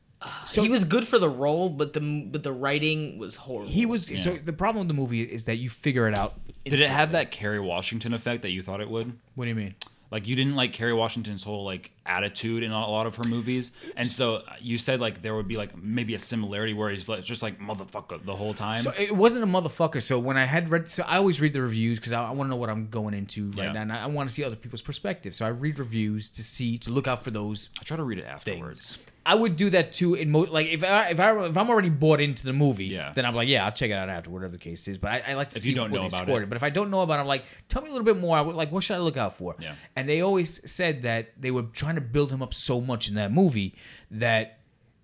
[0.45, 3.71] So- he was good for the role, but the but the writing was horrible.
[3.71, 4.37] He was so.
[4.43, 6.33] The problem with the movie is that you figure it out.
[6.65, 9.17] Did it have that Kerry Washington effect that you thought it would?
[9.35, 9.75] What do you mean?
[10.11, 13.71] Like you didn't like Kerry Washington's whole like attitude in a lot of her movies,
[13.95, 17.23] and so you said like there would be like maybe a similarity where he's like
[17.23, 18.77] just like motherfucker the whole time.
[18.79, 20.03] So it wasn't a motherfucker.
[20.03, 22.47] So when I had read, so I always read the reviews because I, I want
[22.47, 23.71] to know what I'm going into right Yeah.
[23.71, 25.33] now, and I, I want to see other people's perspective.
[25.33, 27.69] So I read reviews to see to look out for those.
[27.79, 28.99] I try to read it afterwards.
[29.25, 30.15] I would do that too.
[30.15, 33.13] In mo- like if I if I if I'm already bought into the movie, Yeah.
[33.15, 34.97] then I'm like, yeah, I'll check it out after whatever the case is.
[34.97, 36.49] But I, I like to If see you don't what know they about scored it.
[36.49, 38.37] But if I don't know about, it, I'm like, tell me a little bit more.
[38.37, 39.55] I would like, what should I look out for?
[39.59, 39.75] Yeah.
[39.95, 43.15] And they always said that they were trying to build him up so much in
[43.15, 43.75] that movie
[44.11, 44.59] that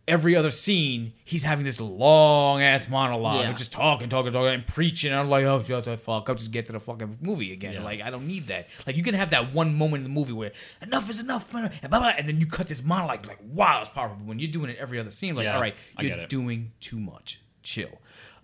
[0.09, 3.53] every other scene he's having this long ass monologue, Yeah.
[3.53, 5.11] just talking, talking, talking, and preaching.
[5.11, 7.73] And I'm like, oh, shut the fuck up, just get to the fucking movie again.
[7.73, 7.83] Yeah.
[7.83, 8.67] Like I don't need that.
[8.85, 10.51] Like you can have that one moment in the movie where
[10.81, 13.89] enough is enough, and blah, blah, and then you cut this monologue like, wow, it's
[13.89, 14.17] powerful.
[14.17, 16.99] But when you're doing it every other scene, like, Yeah, all right, you're doing too
[16.99, 17.41] much.
[17.63, 17.89] Chill.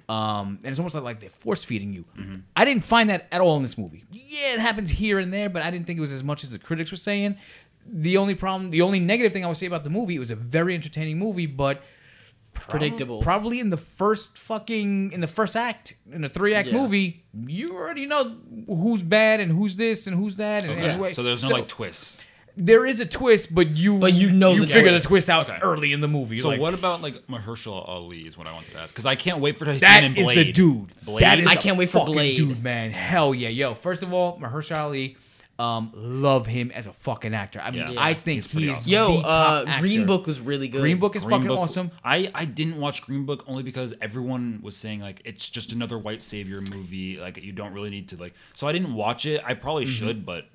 [0.08, 2.06] Um, and it's almost like, like they're force feeding you.
[2.16, 2.36] Mm-hmm.
[2.56, 4.04] I didn't find that at all in this movie.
[4.12, 6.52] Yeah, it happens here and there, but I didn't think it was as much as
[6.52, 7.38] the critics were saying.
[7.88, 10.32] The only problem, the only negative thing I would say about the movie, it was
[10.32, 11.84] a very entertaining movie, but
[12.54, 13.22] Predictable.
[13.22, 16.76] Probably in the first fucking in the first act in a three act Yeah.
[16.82, 20.64] movie, you already know who's bad and who's this and who's that.
[20.64, 22.18] And, Okay, and who- so there's no like twists.
[22.56, 25.04] there is a twist, but you But you know you the figure twist.
[25.04, 25.60] the twist out Okay.
[25.62, 26.38] early in the movie.
[26.38, 29.16] So Like, what about like Mahershala Ali is what I wanted to ask because I
[29.16, 30.48] can't wait for to see That him in is Blade.
[30.48, 30.88] the dude.
[31.04, 31.24] Blade?
[31.24, 32.38] That is I the can't wait for fucking Blade.
[32.38, 32.92] dude, man.
[32.92, 33.74] Hell yeah, yo.
[33.76, 35.18] First of all, Mahershala Ali,
[35.58, 37.62] um, love him as a fucking actor.
[37.62, 38.04] I mean, Yeah.
[38.04, 38.92] I think He's he's awesome.
[38.92, 40.06] Yo, the top uh, Green.
[40.06, 40.82] Book was really good.
[40.82, 41.92] Green Book is Green fucking Book- awesome.
[42.04, 45.98] I, I didn't watch Green Book only because everyone was saying like it's just another
[45.98, 47.18] white savior movie.
[47.18, 48.34] Like you don't really need to like.
[48.54, 49.42] So I didn't watch it.
[49.46, 50.08] I probably Mm-hmm.
[50.08, 50.46] should, but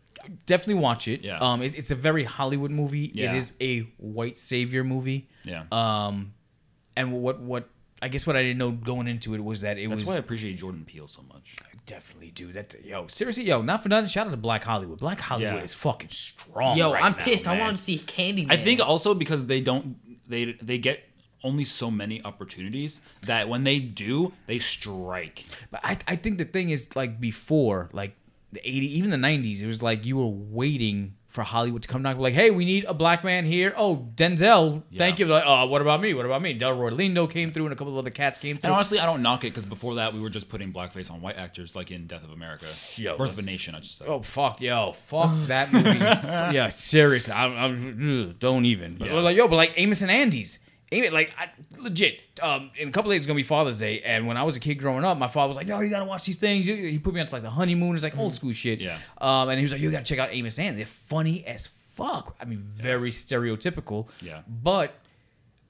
[0.45, 1.23] Definitely watch it.
[1.23, 1.39] Yeah.
[1.39, 3.11] Um, it, it's a very Hollywood movie.
[3.15, 3.33] Yeah.
[3.33, 5.29] It is a white savior movie.
[5.45, 5.65] yeah.
[5.73, 6.35] Um,
[6.95, 7.71] and what what
[8.03, 10.09] I guess what I didn't know going into it was that it That's was That's
[10.11, 11.57] why I appreciate Jordan Peele so much.
[11.87, 14.09] Definitely, do That yo, seriously, yo, not for nothing.
[14.09, 14.99] Shout out to Black Hollywood.
[14.99, 15.63] Black Hollywood Yeah.
[15.63, 16.77] is fucking strong.
[16.77, 17.47] Yo, right I'm now, pissed.
[17.49, 17.61] I man.
[17.61, 18.53] wanted to see Candyman.
[18.53, 19.97] I think also because they don't
[20.29, 21.05] they they get
[21.43, 25.47] only so many opportunities that when they do, they strike.
[25.71, 28.15] But I, I think the thing is like before, like
[28.53, 32.03] the 80, even the 90s, it was like you were waiting for Hollywood to come
[32.03, 32.19] down.
[32.19, 33.73] Like, hey, we need a black man here.
[33.77, 35.27] Oh, Denzel, thank you.
[35.27, 36.13] Like, oh, what about me?
[36.13, 36.59] What about me?
[36.59, 38.67] Delroy Lindo came through, and a couple of other cats came through.
[38.69, 41.21] And honestly, I don't knock it because before that, we were just putting blackface on
[41.23, 42.67] white actors, like in Death of America,
[42.97, 43.77] Yo, Birth of a Nation.
[43.77, 44.05] I should say.
[44.07, 45.99] Oh fuck, yo, fuck that movie.
[45.99, 48.97] yeah, seriously, I'm, I'm, don't even.
[48.97, 49.21] But Yeah.
[49.21, 50.59] like, yo, but like Amos and Andy's,
[50.93, 51.49] Amos, like I,
[51.79, 52.21] legit.
[52.43, 54.61] Um, in a couple days, it's gonna be Father's Day, and when I was a
[54.61, 57.15] kid growing up, my father was like, "Yo, you gotta watch these things." He put
[57.15, 57.95] me onto like the honeymoon.
[57.95, 58.81] It's like old school shit.
[58.81, 58.99] Yeah.
[59.19, 60.77] Um, and he was like, "You gotta check out Amos and.
[60.79, 62.35] They're funny as fuck.
[62.41, 64.09] I mean, very stereotypical.
[64.21, 64.41] Yeah.
[64.49, 64.95] But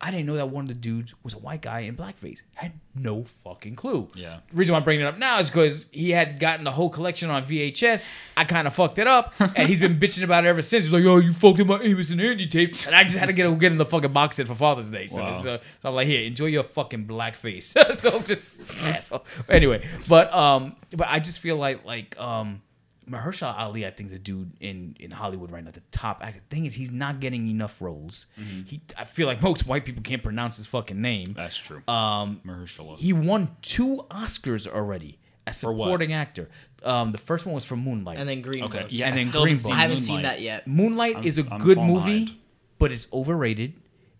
[0.03, 2.41] I didn't know that one of the dudes was a white guy in blackface.
[2.55, 4.09] Had no fucking clue.
[4.15, 4.39] Yeah.
[4.51, 6.89] The reason why I'm bringing it up now is because he had gotten the whole
[6.89, 8.09] collection on VHS.
[8.35, 10.87] I kind of fucked it up, and he's been bitching about it ever since.
[10.87, 13.27] He's like, "Oh, you fucked up my Amos and Andy tape," and I just had
[13.27, 15.07] to get get in the fucking box set for Father's Day.
[15.07, 15.41] So, Wow.
[15.43, 19.27] so, so I'm like, "Here, enjoy your fucking blackface." so I'm just asshole.
[19.51, 22.63] Anyway, but um, but I just feel like like um.
[23.11, 26.41] Mahershala Ali, I think, is a dude in, in Hollywood right now, the top actor.
[26.49, 28.27] Thing is, he's not getting enough roles.
[28.39, 28.63] Mm-hmm.
[28.67, 31.27] He, I feel like most white people can't pronounce his fucking name.
[31.35, 31.83] That's true.
[31.89, 32.99] Um, Mahershala.
[32.99, 35.73] he won two Oscars already as what?
[35.85, 36.49] supporting actor.
[36.85, 38.19] Um, the first one was for Moonlight.
[38.19, 38.87] and then Green okay, Book.
[38.91, 39.73] yeah, and I then still Green haven't Book.
[39.73, 40.67] seen I haven't seen that yet.
[40.67, 42.39] Moonlight I'm- is a I'm good movie, behind.
[42.79, 43.75] but it's overrated.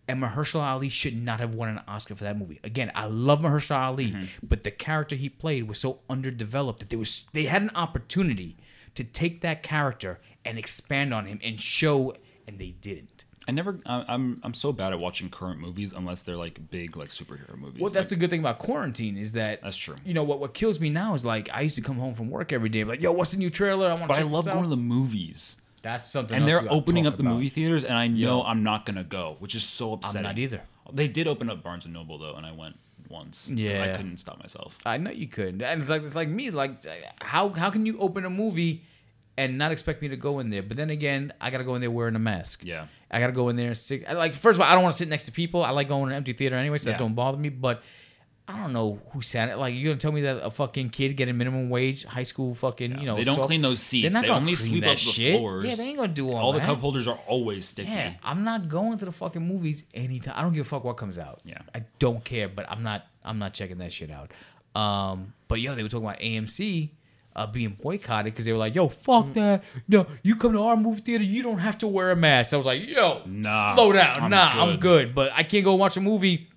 [0.09, 2.59] And Mahershala Ali should not have won an Oscar for that movie.
[2.65, 4.25] Again, I love Mahershala Ali, Mm-hmm.
[4.43, 8.57] but the character he played was so underdeveloped that there was they had an opportunity
[8.95, 12.15] to take that character and expand on him and show,
[12.47, 13.25] and they didn't.
[13.49, 13.81] I never.
[13.87, 17.81] I'm I'm so bad at watching current movies unless they're like big like superhero movies.
[17.81, 19.97] Well, that's Like, the good thing about quarantine is that That's true.
[20.05, 20.41] You know what?
[20.41, 22.85] What kills me now is like I used to come home from work every day,
[22.85, 23.89] like, yo, what's the new trailer?
[23.89, 24.03] I want.
[24.05, 24.23] To watch it.
[24.23, 25.61] But I love going to the movies.
[25.83, 26.37] That's something.
[26.37, 27.35] and they're opening up the about.
[27.35, 28.43] movie theaters, and I know Yo.
[28.43, 30.19] I'm not gonna go, which is so upsetting.
[30.27, 30.63] I'm not either.
[30.93, 32.79] They did open up Barnes and Noble though, and I went
[33.11, 33.51] once.
[33.51, 33.83] Yeah.
[33.83, 34.79] I couldn't stop myself.
[34.87, 36.51] I know you could, and it's like it's like me.
[36.51, 36.85] Like,
[37.21, 38.85] how how can you open a movie
[39.37, 40.63] and not expect me to go in there?
[40.63, 42.63] But then again, I gotta go in there wearing a mask.
[42.65, 42.87] Yeah.
[43.11, 44.11] I gotta go in there and sit.
[44.13, 45.63] Like, first of all, I don't want to sit next to people.
[45.65, 47.49] I like going to an empty theater anyway, so that don't bother me.
[47.49, 47.83] But
[48.53, 49.57] I don't know who sat it.
[49.57, 52.99] Like, you're gonna tell me that a fucking kid getting minimum wage, high school fucking,
[52.99, 54.03] you know, they don't soft- clean those seats.
[54.13, 55.39] They're not They only sweep that up the shit.
[55.39, 55.67] floors.
[55.67, 57.91] Yeah, they ain't gonna do all, All the cup holders are always sticky.
[57.91, 60.35] Yeah, I'm not going to the fucking movies anytime.
[60.37, 61.41] I don't give a fuck what comes out.
[61.45, 61.59] Yeah.
[61.75, 63.07] I don't care, but I'm not.
[63.25, 64.33] I'm not checking that shit out.
[64.75, 66.91] Um, but yo, they were talking about AMC
[67.37, 69.35] uh, being boycotted because they were like, "Yo, fuck Mm.
[69.35, 69.65] that!
[69.89, 72.57] No, you come to our movie theater, you don't have to wear a mask." I
[72.57, 75.75] was like, "Yo, Nah, slow down, I'm nah, I'm good." good." But I can't go
[75.75, 76.49] watch a movie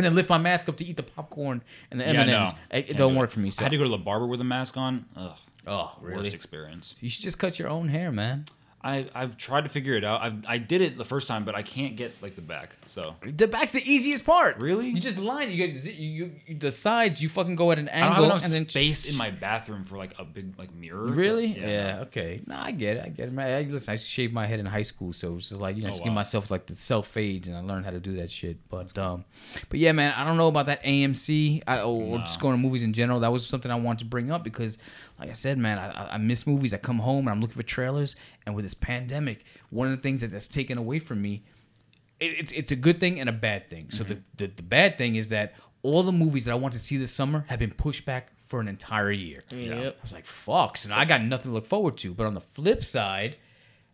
[0.00, 2.30] and then lift my mask up to eat the popcorn and the M Yeah, and
[2.30, 2.40] no.
[2.40, 2.52] M's.
[2.70, 3.50] It, don't do work for me.
[3.50, 5.04] So I had to go to the barber with a mask on.
[5.16, 5.36] Ugh,
[5.66, 6.16] oh, really?
[6.16, 6.96] worst experience.
[7.00, 8.46] You should just cut your own hair, man.
[8.82, 10.22] I I've tried to figure it out.
[10.22, 12.70] I've I did it the first time, but I can't get like the back.
[12.86, 14.56] So The back's the easiest part.
[14.58, 14.88] Really?
[14.88, 15.50] You just line.
[15.50, 17.22] You get you, you the sides.
[17.22, 19.30] You fucking go at an I don't have angle enough and then space in my
[19.30, 21.06] bathroom for like a big like mirror.
[21.08, 21.46] to- Really?
[21.46, 21.98] yeah.
[22.02, 22.40] Okay.
[22.46, 23.04] No, I get it.
[23.04, 23.32] I get it.
[23.32, 25.60] Man, I, listen, I used to shave my head in high school, so it's just
[25.60, 26.14] like you know, Oh, just give wow.
[26.14, 28.56] myself like the self fades, and I learned how to do that shit.
[28.70, 29.24] But um,
[29.68, 32.58] but yeah, man, I don't know about that AMC I, or, or just going to
[32.62, 33.20] movies in general.
[33.20, 34.78] That was something I wanted to bring up because,
[35.20, 36.74] like I said, man, I, I- miss movies.
[36.74, 38.16] I come home and I'm looking for trailers,
[38.46, 41.44] and with this pandemic, one of the things that that's taken away from me
[42.20, 43.90] it, it's it's a good thing and a bad thing.
[43.90, 44.22] So the, mm-hmm.
[44.36, 47.12] the the bad thing is that all the movies that I want to see this
[47.12, 49.42] summer have been pushed back for an entire year.
[49.50, 49.96] Yep.
[49.98, 50.76] I was like, fuck.
[50.76, 52.12] So now I got nothing to look forward to.
[52.12, 53.36] But on the flip side,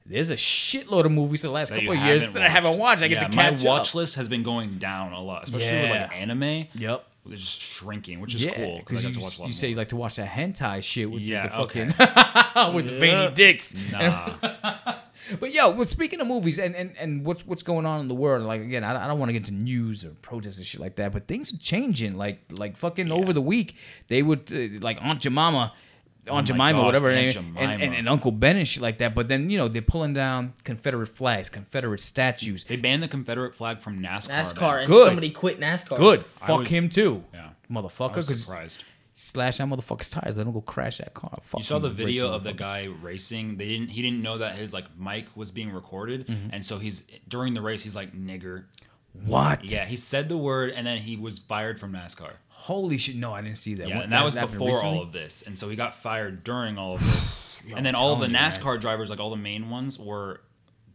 [0.04, 3.02] there's a shitload of movies the last couple of years haven't that I haven't watched.
[3.02, 3.94] I get to catch my watch up.
[3.94, 6.66] list has been going down a lot, especially with like anime.
[6.74, 7.06] Yep.
[7.30, 9.88] It's just shrinking, which is Yeah, cool because you, to watch you say you like
[9.88, 11.86] to watch that hentai shit with the- Yeah, the, fucking
[12.74, 13.00] with the Yeah.
[13.00, 13.74] veiny dicks.
[13.92, 14.96] Nah.
[15.40, 18.14] But yo, well, speaking of movies and, and, and what's what's going on in the
[18.14, 20.80] world, like again, I, I don't want to get into news or protests and shit
[20.80, 22.16] like that, but things are changing.
[22.16, 23.74] Like like fucking over the week,
[24.06, 25.72] they would uh, like Aunt Jemima,
[26.28, 28.82] Aunt Oh Jemima, gosh, whatever, her Aunt name, and, and, and Uncle Ben and shit
[28.82, 29.14] like that.
[29.14, 32.64] But then you know they're pulling down Confederate flags, Confederate statues.
[32.64, 34.28] they banned the Confederate flag from NASCAR.
[34.30, 34.32] NASCAR.
[34.32, 34.84] events.
[34.86, 35.06] And Good.
[35.06, 35.96] somebody quit NASCAR.
[35.96, 37.50] Good, fuck was- him too, Yeah.
[37.70, 38.12] motherfucker.
[38.14, 38.84] I was Because surprised.
[39.14, 41.38] slash that motherfucker's tires, let him go crash that car.
[41.42, 43.56] Fuck You saw the video of the guy racing.
[43.56, 43.88] They didn't.
[43.88, 46.48] He didn't know that his like mic was being recorded, Mm-hmm.
[46.52, 47.82] and so he's during the race.
[47.84, 48.64] He's like nigger.
[49.24, 49.72] What?
[49.72, 52.34] Yeah, he said the word, and then he was fired from NASCAR.
[52.60, 53.16] Holy shit!
[53.16, 53.88] No, I didn't see that.
[53.88, 54.96] Yeah, What- and that was happened before recently?
[54.96, 57.38] all of this, and so he got fired during all of this.
[57.66, 58.34] Yo, and then all the you.
[58.34, 60.40] NASCAR drivers, like all the main ones, were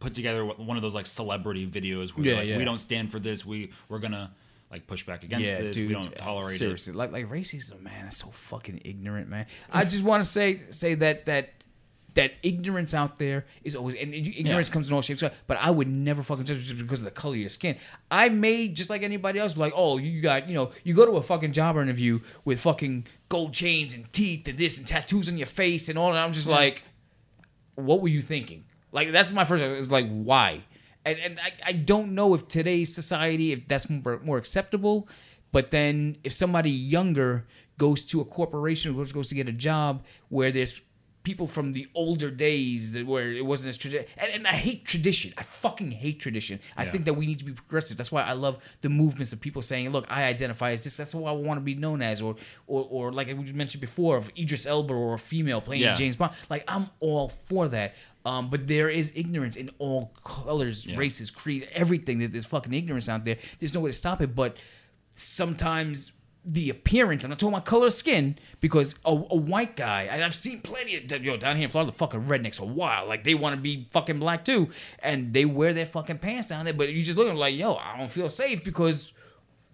[0.00, 2.56] put together one of those like celebrity videos where Yeah, like, yeah.
[2.58, 3.46] we don't stand for this.
[3.46, 4.32] We we're gonna
[4.70, 5.76] like push back against this.
[5.76, 6.92] we don't tolerate seriously.
[6.92, 8.06] Like like racism, man.
[8.06, 9.46] It's so fucking ignorant, man.
[9.72, 11.50] I just want to say say that that
[12.14, 14.72] that ignorance out there is always and ignorance Yeah.
[14.72, 15.22] comes in all shapes.
[15.46, 17.76] But I would never fucking judge just because of the color of your skin.
[18.10, 21.06] I may just like anybody else, be like, oh, you got you know, you go
[21.06, 25.28] to a fucking job interview with fucking gold chains and teeth and this and tattoos
[25.28, 26.22] on your face and all that.
[26.22, 26.82] I'm just like,
[27.76, 28.64] what were you thinking?
[28.92, 29.62] Like that's my first.
[29.62, 30.60] It's like why,
[31.06, 35.08] and and I, I don't know if today's society if that's more, more acceptable,
[35.50, 37.46] but then if somebody younger
[37.78, 40.78] goes to a corporation or goes to get a job where there's
[41.22, 44.84] people from the older days that where it wasn't as tradition and, and I hate
[44.84, 45.32] tradition.
[45.38, 46.58] I fucking hate tradition.
[46.76, 46.90] I Yeah.
[46.92, 47.96] think that we need to be progressive.
[47.96, 50.96] That's why I love the movements of people saying, "Look, I identify as this.
[50.96, 52.36] That's what I want to be known as," or
[52.66, 55.94] or or like we mentioned before of Idris Elba or a female playing Yeah.
[55.94, 56.32] James Bond.
[56.50, 57.94] Like I'm all for that.
[58.24, 60.96] Um, but there is ignorance in all colors, Yeah.
[60.96, 62.18] races, creeds, everything.
[62.30, 63.36] There's fucking ignorance out there.
[63.58, 64.34] There's no way to stop it.
[64.34, 64.58] But
[65.16, 66.12] sometimes
[66.44, 70.04] the appearance, and I'm not talking about color of skin, because a, a white guy,
[70.04, 73.08] and I've seen plenty of yo down here in Florida, fucking rednecks are wild.
[73.08, 76.64] Like they want to be fucking black too, and they wear their fucking pants down
[76.64, 76.74] there.
[76.74, 79.12] But you just look at them like, yo, I don't feel safe because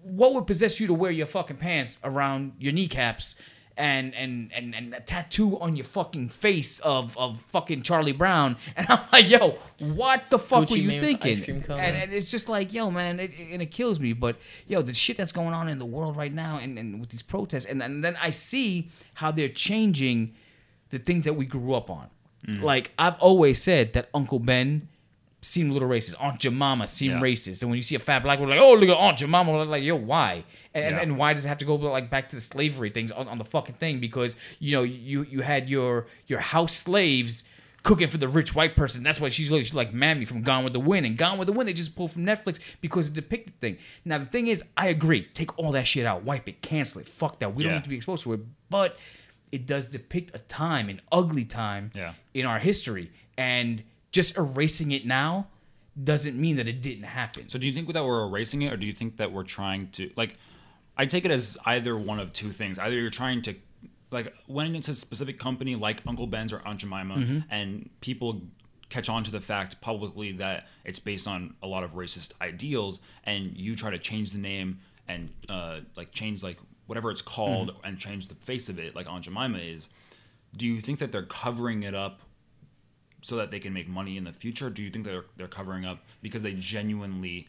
[0.02, 3.34] what would possess you to wear your fucking pants around your kneecaps
[3.78, 8.56] and and and, and a tattoo on your fucking face of of fucking Charlie Brown?
[8.76, 11.32] And I'm like, yo, what the fuck Gucci were you thinking?
[11.38, 11.80] ice cream cone.
[11.80, 14.12] And, and it's just like, yo, man, it, it, and it kills me.
[14.12, 14.36] But
[14.66, 17.22] yo, the shit that's going on in the world right now, and, and with these
[17.22, 20.34] protests, and, and then I see how they're changing
[20.90, 22.08] the things that we grew up on.
[22.46, 22.62] Mm.
[22.62, 24.88] Like I've always said that Uncle Ben
[25.48, 26.14] seemed a little racist.
[26.20, 27.20] Aunt Jemima seemed Yeah.
[27.20, 27.62] racist.
[27.62, 29.64] And when you see a fat black woman, like, oh, look at Aunt Jemima, we're
[29.64, 30.44] like, yo, why?
[30.74, 31.02] And, and, Yeah.
[31.02, 33.38] and why does it have to go like back to the slavery things on, on
[33.38, 33.98] the fucking thing?
[34.00, 37.44] Because you know you you had your your house slaves
[37.84, 39.02] cooking for the rich white person.
[39.02, 41.06] That's why she's like, she's like Mammy from Gone with the Wind.
[41.06, 43.78] And Gone with the Wind they just pulled from Netflix because it depicted thing.
[44.04, 45.22] Now the thing is, I agree.
[45.32, 47.08] Take all that shit out, wipe it, cancel it.
[47.08, 47.54] Fuck that.
[47.54, 47.78] We don't Yeah.
[47.78, 48.40] need to be exposed to it.
[48.68, 48.98] But
[49.52, 52.12] it does depict a time, an ugly time Yeah.
[52.34, 53.10] in our history.
[53.38, 53.84] And
[54.20, 55.46] just erasing it now
[56.12, 57.48] doesn't mean that it didn't happen.
[57.48, 59.82] So do you think that we're erasing it, or do you think that we're trying
[59.92, 60.36] to like?
[61.00, 62.78] I take it as either one of two things.
[62.78, 63.54] Either you're trying to,
[64.10, 67.38] like, when it's a specific company like Uncle Ben's or Aunt Jemima, Mm-hmm.
[67.50, 68.30] and people
[68.88, 72.98] catch on to the fact publicly that it's based on a lot of racist ideals,
[73.24, 77.68] and you try to change the name and uh, like change like whatever it's called
[77.68, 77.86] Mm-hmm.
[77.86, 79.88] and change the face of it, like Aunt Jemima is.
[80.56, 82.20] Do you think that they're covering it up
[83.22, 84.70] so that they can make money in the future?
[84.70, 87.48] Do you think they're they're covering up because they genuinely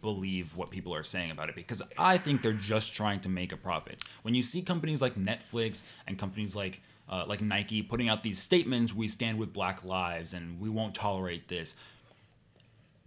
[0.00, 1.54] believe what people are saying about it?
[1.54, 4.02] Because I think they're just trying to make a profit.
[4.22, 8.38] When you see companies like Netflix and companies like uh, like Nike putting out these
[8.38, 11.74] statements, we stand with Black Lives and we won't tolerate this.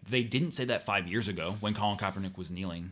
[0.08, 2.92] They didn't say that five years ago when Colin Kaepernick was kneeling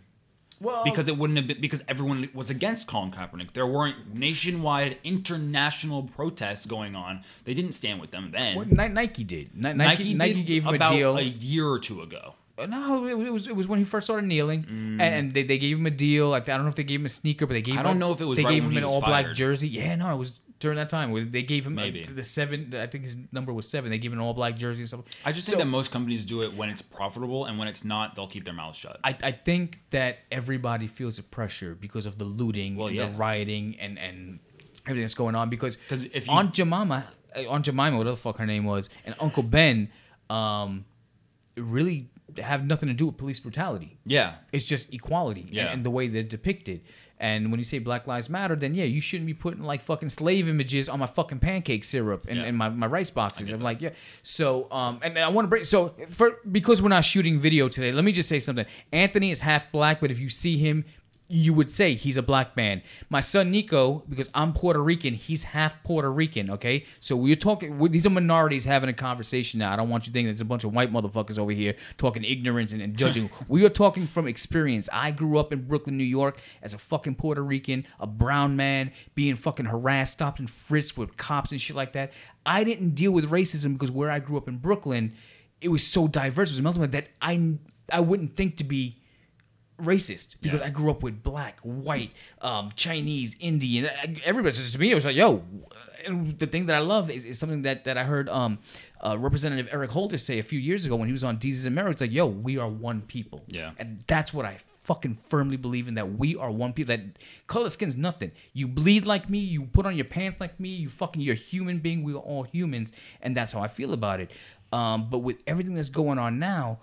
[0.61, 3.53] well, because it wouldn't have been because everyone was against Colin Kaepernick.
[3.53, 7.23] There weren't nationwide international protests going on.
[7.45, 8.55] They didn't stand with them then.
[8.55, 9.55] What Nike did.
[9.55, 11.17] Nike, Nike, Nike, did gave him about a deal.
[11.17, 12.35] a year or two ago.
[12.57, 14.69] Uh, no, it was it was when he first started kneeling, mm.
[14.69, 16.29] and, and they, they gave him a deal.
[16.29, 17.75] Like I don't know if they gave him a sneaker, but they gave.
[17.75, 19.33] I him don't a- know if it was They right gave him an all black
[19.33, 19.69] jersey.
[19.69, 21.11] Yeah, no, it was during that time.
[21.11, 22.03] where They gave him Maybe.
[22.03, 22.73] the seven.
[22.75, 23.89] I think his number was seven.
[23.89, 25.01] They gave him an all black jersey and stuff.
[25.25, 27.83] I just So- think that most companies do it when it's profitable, and when it's
[27.85, 28.99] not, they'll keep their mouths shut.
[29.03, 33.05] I, I think that everybody feels the pressure because of the looting Well, and yeah.
[33.07, 34.39] the rioting and, and
[34.85, 35.49] everything that's going on.
[35.49, 37.05] Because 'Cause if you- Aunt Jemima,
[37.35, 39.89] uh, Aunt Jemima, whatever the fuck her name was, and Uncle Ben,
[40.29, 40.85] um,
[41.55, 43.97] really have nothing to do with police brutality.
[44.05, 45.71] yeah, It's just equality and- Yeah.
[45.71, 46.81] and, the way they're depicted.
[47.21, 50.07] And when you say Black Lives Matter, then yeah, you shouldn't be putting like fucking
[50.09, 52.45] slave images on my fucking pancake syrup and, Yeah.
[52.45, 53.49] and my, my rice boxes.
[53.49, 53.63] I'm that.
[53.65, 53.89] like, yeah.
[54.23, 55.65] So, um, and I want to break.
[55.65, 58.65] So, for because we're not shooting video today, let me just say something.
[58.93, 60.85] Anthony is half black, but if you see him,
[61.31, 62.81] you would say he's a black man.
[63.07, 66.49] My son Nico, because I'm Puerto Rican, he's half Puerto Rican.
[66.49, 67.77] Okay, so we're talking.
[67.91, 69.71] these are minorities having a conversation now.
[69.71, 72.73] I don't want you thinking there's a bunch of white motherfuckers over here talking ignorance
[72.73, 73.29] and, and judging.
[73.47, 74.89] we are talking from experience.
[74.91, 78.91] I grew up in Brooklyn, New York, as a fucking Puerto Rican, a brown man,
[79.13, 82.11] being fucking harassed, stopped and frisked with cops and shit like that.
[82.43, 85.13] I didn't deal with racism because where I grew up in Brooklyn,
[85.61, 86.49] it was so diverse.
[86.49, 87.59] It was melting that I
[87.91, 88.98] I wouldn't think to be
[89.81, 90.67] racist because Yeah.
[90.67, 92.11] I grew up with black, white,
[92.41, 93.89] um, Chinese, Indian.
[94.23, 95.43] Everybody to me, it was like, yo.
[96.05, 98.59] And the thing that I love is, is something that, that I heard um,
[99.01, 101.91] uh, Representative Eric Holder say a few years ago when he was on and Mary.
[101.91, 103.43] It's like, yo, we are one people.
[103.47, 103.71] Yeah.
[103.77, 106.95] And that's what I fucking firmly believe in that we are one people.
[106.95, 108.31] That color skin's nothing.
[108.53, 109.39] You bleed like me.
[109.39, 110.69] You put on your pants like me.
[110.69, 112.01] You fucking, you're a human being.
[112.03, 112.91] We are all humans.
[113.21, 114.31] And that's how I feel about it.
[114.71, 116.79] Um, but with everything that's going on now,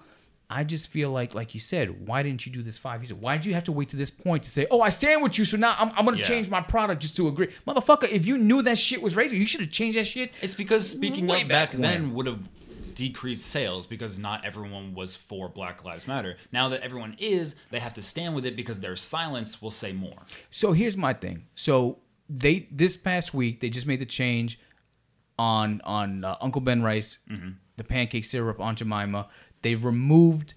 [0.49, 3.11] I just feel like, like you said, why didn't you do this five years?
[3.11, 3.19] ago?
[3.21, 5.39] Why did you have to wait to this point to say, "Oh, I stand with
[5.39, 6.23] you, so now I'm, I'm gonna Yeah.
[6.25, 7.49] change my product just to agree"?
[7.67, 10.33] Motherfucker, if you knew that shit was racist, you should have changed that shit.
[10.41, 12.49] It's because speaking up back back, then would have
[12.95, 16.37] decreased sales because not everyone was for Black Lives Matter.
[16.53, 19.93] Now that everyone is, they have to stand with it because their silence will say
[19.93, 20.23] more.
[20.51, 21.47] So here's my thing.
[21.57, 21.99] So
[22.31, 24.59] they this past week they just made the change
[25.39, 27.51] on on uh, Uncle Ben rice, Mm-hmm.
[27.77, 29.29] the pancake syrup on Jemima.
[29.63, 30.55] They've removed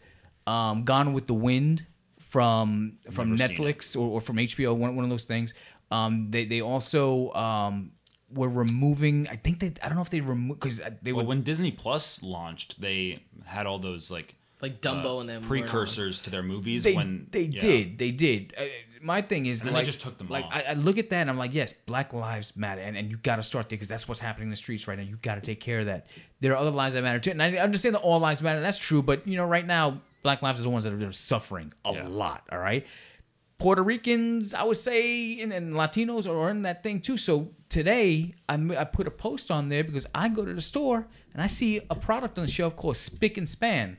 [0.48, 1.86] um, Gone with the Wind
[2.20, 5.54] from from Never Netflix or, or from HBO, one, one of those things.
[5.92, 7.92] Um, they they also um,
[8.32, 9.28] were removing.
[9.28, 9.74] I think they.
[9.84, 11.30] I don't know if they removed because they Well, were.
[11.30, 15.44] when Disney Plus launched, they had all those like Like Dumbo uh, and them.
[15.44, 16.84] precursors to their movies.
[16.84, 17.60] They, when they yeah.
[17.60, 18.64] did they did uh,
[19.02, 20.54] my thing is And like just took them like off.
[20.54, 23.18] I, I look at that and I'm like yes Black Lives Matter and, and you
[23.18, 25.36] got to start there because that's what's happening in the streets right now you got
[25.36, 26.08] to take care of that
[26.40, 28.66] there are other lives that matter too and I understand that all lives matter And
[28.66, 31.74] that's true but you know right now Black lives are the ones that are suffering
[31.86, 32.08] a Yeah.
[32.08, 32.86] lot all right
[33.58, 37.18] Puerto Ricans, I would say, and, and Latinos are in that thing too.
[37.18, 38.56] So today, I
[38.86, 41.96] put a post on there because I go to the store and I see a
[41.96, 43.98] product on the shelf called Spick and Span.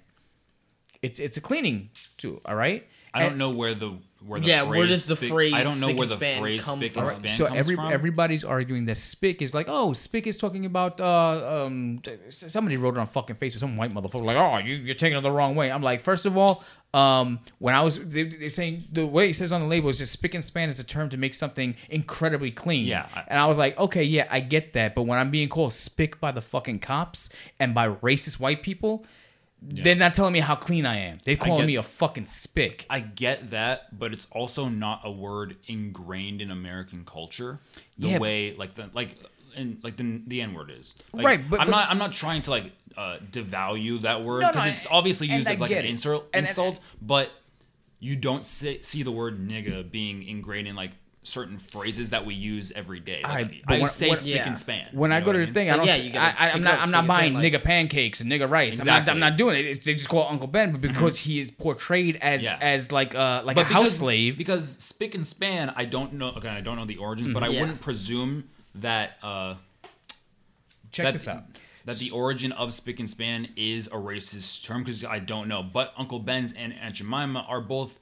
[1.02, 2.86] It's it's a cleaning tool, all right.
[3.12, 5.62] I don't know where the where the Yeah, phrase where does the spick- phrase I
[5.62, 7.02] don't know spick where and the span phrase come spick from?
[7.05, 7.92] and span so comes every from.
[7.92, 12.97] everybody's arguing that Spick is like, oh, Spick is talking about uh um somebody wrote
[12.97, 15.55] it on fucking Facebook, some white motherfucker like, oh, you, you're taking it the wrong
[15.55, 15.70] way.
[15.72, 19.34] I'm like, first of all, um, when I was they, they're saying the way it
[19.36, 21.74] says on the label is just Spick and Span is a term to make something
[21.88, 22.84] incredibly clean.
[22.86, 25.48] Yeah, I- and I was like, okay, yeah, I get that, but when I'm being
[25.48, 29.06] called Spick by the fucking cops and by racist white people.
[29.62, 31.18] They're not telling me how clean I am.
[31.24, 32.86] They're calling me a fucking spick.
[32.88, 37.58] I get that, but it's also not a word ingrained in American culture
[37.98, 38.18] the Yeah.
[38.18, 39.16] way like the like
[39.56, 40.94] and like the the N word is.
[41.12, 44.40] Like, Right, but- I'm but- not I'm not trying to like uh, devalue that word
[44.40, 47.30] No, no, because it's obviously used I as like an insult And- and- insult, but
[47.98, 50.92] you don't see, see the word nigga being ingrained in like
[51.22, 53.20] certain phrases that we use every day.
[53.22, 54.47] Like, Alright, I when- say when- spick yeah.
[54.48, 54.86] and span.
[54.92, 55.55] When I go to the mean?
[55.55, 55.86] thing, So, I don't.
[55.86, 56.80] yeah, you gotta I, I, pick am it not.
[56.80, 58.80] I'm not buying like- nigga pancakes and nigga rice.
[58.80, 59.09] I'm not.
[59.09, 59.66] I'm not doing it.
[59.66, 62.56] It's, they just call it Uncle Ben, but because he is portrayed as Yeah.
[62.60, 64.38] as like uh like but a house slave.
[64.38, 66.30] Because spick and span, I don't know.
[66.32, 67.60] Again, I don't know the origins, but I Yeah.
[67.60, 69.18] wouldn't presume that.
[69.22, 69.56] uh
[70.92, 71.44] Check that, this out.
[71.84, 75.62] That the origin of spick and span is a racist term because I don't know.
[75.62, 77.98] But Uncle Ben's and Aunt Jemima are both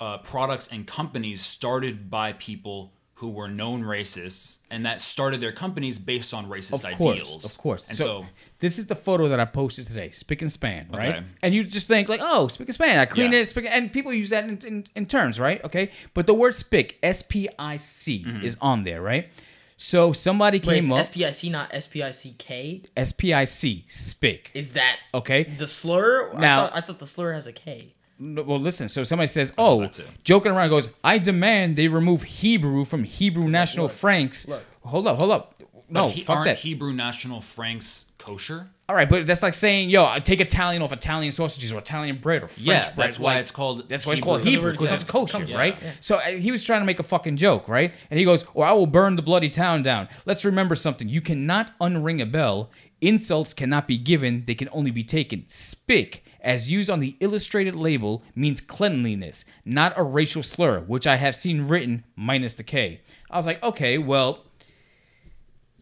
[0.00, 5.52] uh, products and companies started by people who were known racists and that started their
[5.52, 7.44] companies based on racist Of course, ideals.
[7.44, 7.84] of course.
[7.86, 8.26] And so, so,
[8.60, 10.08] this is the photo that I posted today.
[10.08, 11.16] Spick and span, right?
[11.16, 11.24] Okay.
[11.42, 12.98] And you just think like, oh, spick and span.
[12.98, 13.40] I clean Yeah.
[13.40, 15.62] it, spick, and people use that in, in, in terms, right?
[15.64, 18.42] Okay, but the word spick, S P I C, Mm-hmm.
[18.46, 19.30] is on there, right?
[19.76, 21.14] So somebody Wait, came it's up.
[21.14, 22.86] SPIC, not SPICK.
[22.96, 24.50] S P I C, spick.
[24.54, 25.44] Is that Okay.
[25.44, 26.32] the slur?
[26.34, 27.92] Now- I thought, I thought the slur has a K.
[28.22, 28.88] No, Well, listen.
[28.90, 29.88] So somebody says, "Oh,
[30.24, 34.62] joking around." Goes, "I demand they remove Hebrew from Hebrew National look, Franks." look.
[34.82, 35.54] Hold up, hold up.
[35.88, 36.58] No, but he, fuck aren't that.
[36.58, 38.68] Hebrew National Franks kosher?
[38.88, 42.18] All right, but that's like saying, "Yo, I take Italian off Italian sausages or Italian
[42.18, 44.72] bread or French Yeah, bread." that's why Like, it's called That's why it's called Hebrew
[44.72, 45.76] Because because it it's kosher, comes- right?
[45.82, 45.92] yeah.
[46.00, 47.94] So uh, he was trying to make a fucking joke, right?
[48.10, 51.20] And he goes, "Or I will burn the bloody town down." Let's remember something: you
[51.20, 52.70] cannot unring a bell.
[53.00, 55.44] Insults cannot be given; they can only be taken.
[55.48, 61.16] Spick, as used on the illustrated label, means cleanliness, not a racial slur, which I
[61.16, 63.00] have seen written minus the K.
[63.30, 64.44] I was like, okay, well,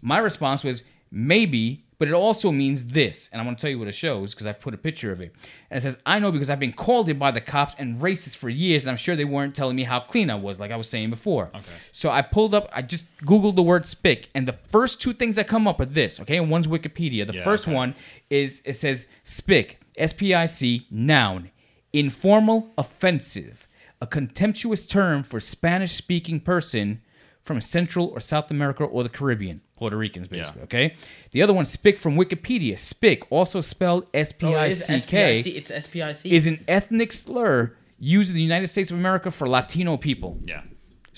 [0.01, 3.29] my response was maybe, but it also means this.
[3.33, 5.21] And I'm going to tell you what it shows because I put a picture of
[5.21, 5.35] it.
[5.71, 8.37] And it says, I know because I've been called it by the cops and racist
[8.37, 10.77] for years, and I'm sure they weren't telling me how clean I was, like I
[10.77, 11.45] was saying before.
[11.55, 11.77] Okay.
[11.93, 15.37] So I pulled up, I just Googled the word spick, and the first two things
[15.37, 16.37] that come up are this, okay?
[16.37, 17.27] And one's Wikipedia.
[17.27, 17.75] The Yeah, first okay.
[17.75, 17.95] one
[18.31, 21.51] is, it says spick, S P I C, noun,
[21.93, 23.67] informal, offensive,
[24.01, 27.03] a contemptuous term for Spanish speaking person
[27.43, 30.61] from Central or South America or the Caribbean, Puerto Ricans, basically.
[30.61, 30.65] Yeah.
[30.65, 30.95] Okay.
[31.31, 32.77] The other one, spick from Wikipedia.
[32.77, 35.57] Spick, also spelled S P Oh, I it is C K, SPIC.
[35.57, 36.33] It's SPIC.
[36.33, 40.39] is an ethnic slur used in the United States of America for Latino people.
[40.45, 40.63] Yeah.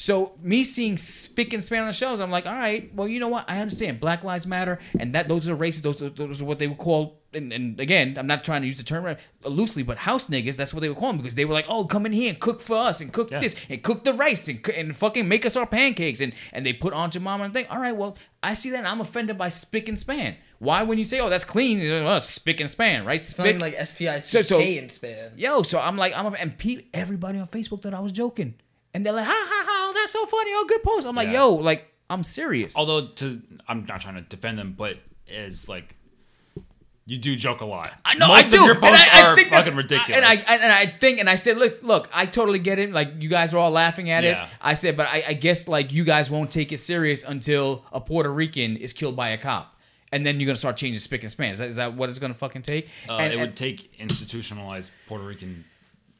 [0.01, 3.21] So me seeing spick and span on the shelves, I'm like, all right, well, you
[3.21, 3.45] know what?
[3.51, 4.01] I understand.
[4.01, 5.83] Black lives matter, and that those are races.
[5.83, 7.19] Those those are what they would call.
[7.35, 9.15] And, and again, I'm not trying to use the term
[9.45, 10.57] loosely, but house niggas.
[10.57, 12.41] That's what they would call them because they were like, oh, come in here and
[12.41, 13.41] cook for us and cook Yeah.
[13.41, 16.73] this and cook the rice and, and fucking make us our pancakes and and they
[16.73, 17.67] put on Jemima and thing.
[17.69, 20.37] All right, well, I see that and I'm offended by spick and span.
[20.61, 23.23] Why when you say, oh, that's clean, uh, spick and span, right?
[23.23, 25.33] Spick, like SPICK So- so- and span.
[25.37, 28.55] Yo, so I'm like, I'm a, and pe- everybody on Facebook thought I was joking,
[28.93, 31.07] and they're like, ha ha ha, that's so funny, oh good post.
[31.07, 31.35] I'm like, Yeah.
[31.45, 32.77] yo, like I'm serious.
[32.77, 34.99] Although to I'm not trying to defend them, but
[35.33, 35.97] as like
[37.07, 37.91] You do joke a lot.
[38.05, 38.57] I know Most I do.
[38.61, 40.17] Of your and posts I, I are think that's- fucking ridiculous.
[40.17, 42.93] And I and I think and I said, look, look, I totally get it.
[42.93, 44.45] Like you guys are all laughing at Yeah.
[44.45, 44.49] it.
[44.61, 48.01] I said, but I, I guess like you guys won't take it serious until a
[48.01, 49.77] Puerto Rican is killed by a cop,
[50.13, 51.51] and then you're gonna start changing spick and span.
[51.51, 52.89] Is that, is that what it's gonna fucking take?
[53.09, 55.65] uh, and, it and- would take institutionalized Puerto Rican and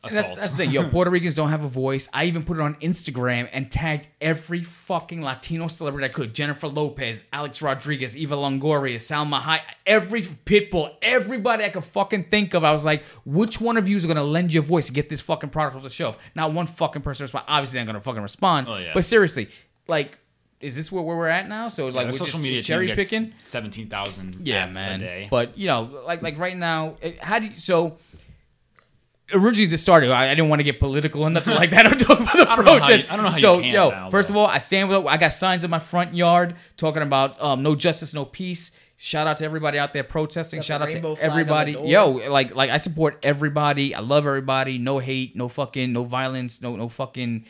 [0.03, 0.25] assault.
[0.27, 0.89] that's, that's the thing, yo.
[0.89, 2.09] Puerto Ricans don't have a voice.
[2.15, 6.69] I even put it on Instagram and tagged every fucking Latino celebrity I could: Jennifer
[6.69, 12.65] Lopez, Alex Rodriguez, Eva Longoria, Salma Hayek, every Pitbull, everybody I could fucking think of.
[12.65, 15.21] I was like, which one of you is gonna lend your voice to get this
[15.21, 16.17] fucking product off the shelf?
[16.35, 17.45] Not one fucking person respond.
[17.49, 18.67] Obviously, they're gonna fucking respond.
[18.69, 18.93] Oh, yeah.
[18.95, 19.49] But seriously,
[19.87, 20.17] like,
[20.61, 21.69] is this where, where we're at now?
[21.69, 23.33] So it's like Their we're social just media cherry picking.
[23.39, 25.01] seventeen thousand Yeah, man.
[25.01, 25.27] day.
[25.31, 27.97] But you know, like like right now, it- how do you so?
[29.33, 30.11] Originally, this started.
[30.11, 31.87] I, I didn't want to get political and nothing like that.
[31.91, 33.13] I'm talking about the I don't know how you- protest.
[33.13, 34.35] I don't know how you so, can yo, now, first though.
[34.35, 35.07] of all, I stand with.
[35.07, 38.73] I got signs in my front yard talking about um, no justice, no peace.
[39.03, 40.59] Shout out to everybody out there protesting.
[40.59, 41.73] Got the Shout out to flag on the everybody.
[41.73, 43.95] Yo, like like I support everybody.
[43.95, 44.77] I love everybody.
[44.77, 47.47] No hate, no fucking, no violence, no no fucking,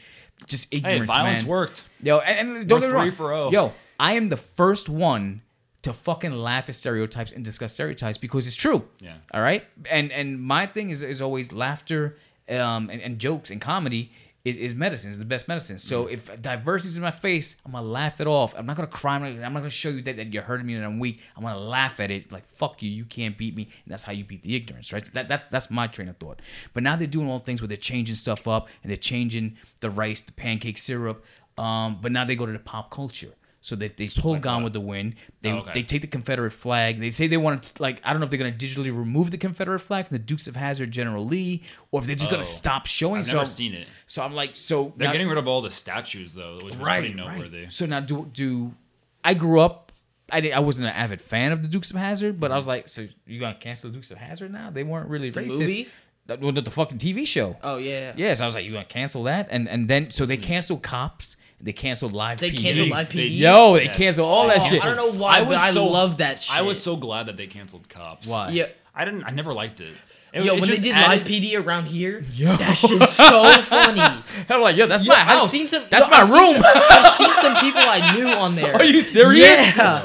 [0.46, 1.06] just hey, ignorance.
[1.06, 1.50] violence man.
[1.50, 1.82] worked.
[2.02, 3.04] Yo, and, and don't We're get me wrong.
[3.06, 3.50] three for oh.
[3.50, 5.42] Yo, I am the first one
[5.82, 8.86] to fucking laugh at stereotypes and discuss stereotypes because it's true.
[9.00, 9.16] Yeah.
[9.32, 9.64] All right.
[9.90, 14.12] And and my thing is is always laughter, um, and, and jokes and comedy.
[14.42, 15.78] Is, is medicine is the best medicine.
[15.78, 16.12] So Mm.
[16.14, 18.54] if diversity is in my face, I'm gonna laugh it off.
[18.56, 19.16] I'm not gonna cry.
[19.16, 21.20] I'm not, I'm not gonna show you that, that you're hurting me and I'm weak.
[21.36, 22.88] I'm gonna laugh at it like fuck you.
[22.90, 23.64] You can't beat me.
[23.64, 25.04] And that's how you beat the ignorance, right?
[25.12, 26.40] That, that that's my train of thought.
[26.72, 29.90] But now they're doing all things where they're changing stuff up and they're changing the
[29.90, 31.22] rice, the pancake syrup.
[31.58, 33.34] Um, but now they go to the pop culture.
[33.62, 35.16] So they, they pull Gone with the Wind.
[35.42, 35.72] They, Oh, okay.
[35.74, 36.98] they take the Confederate flag.
[36.98, 39.36] They say they want to like I don't know if they're gonna digitally remove the
[39.38, 42.32] Confederate flag from the Dukes of Hazzard General Lee, or if they're just Oh.
[42.32, 43.20] gonna stop showing.
[43.20, 43.86] I've so never seen it.
[44.06, 46.76] So I'm like, so They're now- getting rid of all the statues though, which was
[46.78, 47.60] right, pretty noteworthy.
[47.64, 47.72] right.
[47.72, 48.74] So now do do
[49.22, 49.92] I grew up.
[50.32, 52.64] I, did, I wasn't an avid fan of the Dukes of Hazzard, but I was
[52.66, 54.70] like, so you gonna cancel the Dukes of Hazzard now?
[54.70, 55.58] They weren't really The racist.
[55.58, 55.88] movie?
[56.26, 57.56] The, well, the, the fucking TV show.
[57.62, 58.12] Oh yeah.
[58.16, 59.48] Yeah, so I was like, you gonna cancel that?
[59.50, 61.36] And and then so they canceled cops.
[61.62, 62.40] They canceled live.
[62.40, 62.58] They PD.
[62.62, 63.36] canceled live PD.
[63.38, 63.96] Yo, they Yes.
[63.96, 64.82] canceled all that Oh, shit.
[64.84, 66.56] I don't know why, I but was I so- love that shit.
[66.56, 68.28] I was so glad that they canceled cops.
[68.28, 68.48] Why?
[68.50, 68.66] yeah.
[68.94, 69.24] I didn't.
[69.24, 69.92] I never liked it.
[70.32, 72.54] It- Yo, it when they did added- live PD around here, Yo.
[72.56, 74.00] that shit's so funny.
[74.48, 75.44] I'm like, yo, that's Yo, my house.
[75.44, 75.82] I've seen some.
[75.90, 76.62] that's yo, my I've seen room.
[76.62, 78.74] some- I've seen some people I knew on there.
[78.76, 79.44] Are you serious?
[79.76, 80.02] Yeah.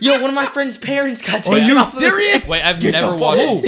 [0.00, 2.46] Yo, one of my friend's parents got Are you serious?
[2.46, 3.66] Wait, I've Get never watched.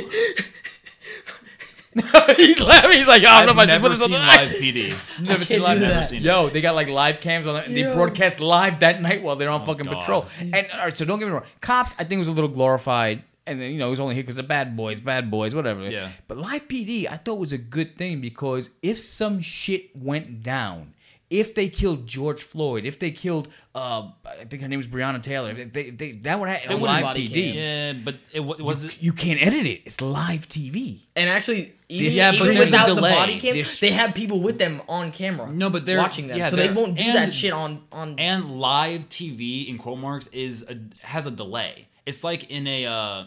[2.37, 2.93] He's laughing.
[2.99, 4.49] He's like, yo, I don't know I've if I should put this on the live
[4.51, 5.21] PD.
[5.23, 5.79] Never I seen live.
[5.79, 6.25] do Never seen it.
[6.25, 7.67] Yo, they got like live cams on it.
[7.67, 7.95] and They Yo.
[7.95, 10.01] broadcast live that night while they're on fucking God.
[10.01, 10.27] patrol.
[10.41, 11.45] And all right, so don't get me wrong.
[11.61, 13.25] Cops, I think was a little glorified.
[13.47, 15.89] And then, you know, it was only here because of bad boys, bad boys, whatever.
[15.89, 16.11] Yeah.
[16.29, 20.95] But live PD, I thought was a good thing because if some shit went down,
[21.31, 25.23] if they killed George Floyd, if they killed, uh, I think her name was Breonna
[25.23, 27.33] Taylor, if they, they, that would happen They on wouldn't live body PD.
[27.53, 27.55] cam.
[27.55, 28.95] Yeah, but it wa- was it.
[29.01, 29.83] You can't edit it.
[29.85, 30.99] It's live TV.
[31.15, 35.13] And actually, even, Yeah, even without the body cam, they have people with them on
[35.13, 35.49] camera.
[35.51, 38.19] No, but they're- watching them, yeah, so they won't do and- that shit on on.
[38.19, 40.77] And live TV in quote marks is a,
[41.07, 41.87] has a delay.
[42.07, 43.25] It's like in a uh,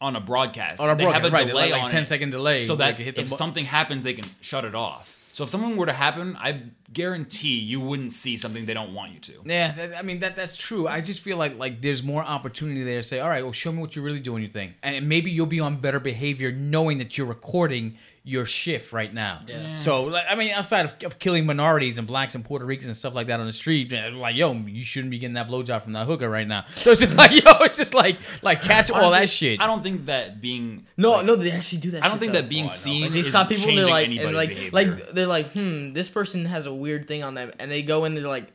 [0.00, 0.78] on a broadcast.
[0.78, 2.76] On a they have a broadcast, right, delay like on 10 it second delay, so
[2.76, 5.16] that can hit the if bu- something happens, they can shut it off.
[5.38, 6.62] So if something were to happen, I
[6.92, 9.34] guarantee you wouldn't see something they don't want you to.
[9.44, 10.88] Yeah, that, I mean that that's true.
[10.88, 13.70] I just feel like like there's more opportunity there to say, all right, well, show
[13.70, 14.42] me what you're really doing.
[14.42, 17.98] You think, and maybe you'll be on better behavior knowing that you're recording
[18.28, 19.40] your shift right now.
[19.46, 19.74] Yeah.
[19.74, 22.96] So, like, I mean, outside of, of killing minorities and blacks and Puerto Ricans and
[22.96, 25.94] stuff like that on the street, like, yo, you shouldn't be getting that blowjob from
[25.94, 26.64] that hooker right now.
[26.76, 29.60] So it's just like, yo, it's just like like catch all that shit.
[29.60, 32.04] I don't think that being no, like, no, they actually do that.
[32.04, 32.40] I don't shit, think though.
[32.42, 34.48] that being Oh, seen Like they is stop people and they're like, anybody's and like,
[34.50, 34.70] behavior.
[34.72, 38.04] like they're like, hmm, this person has a weird thing on them, and they go
[38.04, 38.52] in, they're like,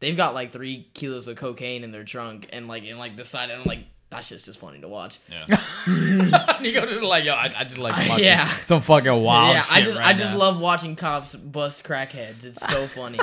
[0.00, 3.50] they've got like three kilos of cocaine in their trunk, and like, and like decide,
[3.50, 3.84] and I'm like,
[4.14, 5.18] that's just just funny to watch.
[5.30, 5.46] yeah.
[6.62, 8.48] you go just like, yo, I, I just like watching Yeah.
[8.64, 9.56] some fucking wild.
[9.56, 10.38] yeah, I just, right I just now.
[10.38, 12.44] love watching cops bust crackheads.
[12.44, 13.18] It's so funny.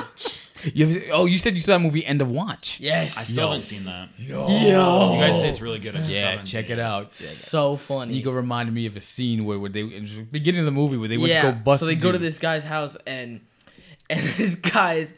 [0.74, 2.78] You ever- oh, you said you saw that movie End of Watch.
[2.78, 3.48] yes, I still Yo.
[3.48, 4.10] haven't seen that.
[4.16, 5.14] Yo, Yo.
[5.14, 5.96] You guys say it's really good.
[5.96, 7.14] I just yeah, haven't check seen it out.
[7.16, 8.14] so funny.
[8.14, 10.70] Nico reminded me of a scene where, where they it was the beginning of the
[10.72, 11.80] movie where they went yeah, to go bust.
[11.80, 12.26] so they a go to dude.
[12.26, 13.40] this guy's house and
[14.08, 15.14] and this guy's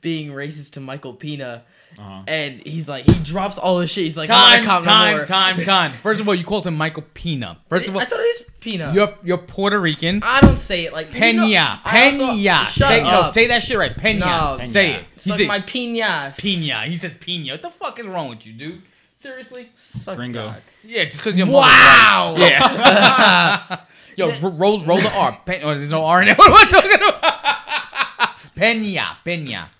[0.00, 1.62] being racist to Michael Pena,
[1.98, 2.22] Uh-huh.
[2.28, 4.04] and he's like he drops all his shit.
[4.04, 5.92] He's like Time, I'm not a cop no time, time, time.
[6.02, 7.58] First of all, you called him Michael Pena.
[7.68, 8.92] First of all, I thought it was Pena.
[8.94, 10.20] you're you're Puerto Rican.
[10.24, 12.66] I don't say it like you know- Pena, also- Pena.
[12.66, 13.96] Say, no, say that shit right.
[13.96, 14.26] Pena.
[14.26, 14.58] No.
[14.66, 15.04] Say it.
[15.14, 16.32] He Suck said my pina.
[16.36, 16.80] Pena.
[16.82, 17.52] He says Pena.
[17.52, 18.82] What the fuck is wrong with you, dude?
[19.14, 19.68] Seriously?
[19.74, 20.46] Suck Gringo.
[20.46, 20.62] cock.
[20.84, 22.34] Yeah, just because you're Wow.
[22.38, 23.80] Yeah.
[24.16, 25.40] Yo, ro- roll roll the R.
[25.44, 26.38] Pen- oh, there's no R in it.
[26.38, 28.54] What am I talking about?
[28.54, 29.70] Pena, Pena.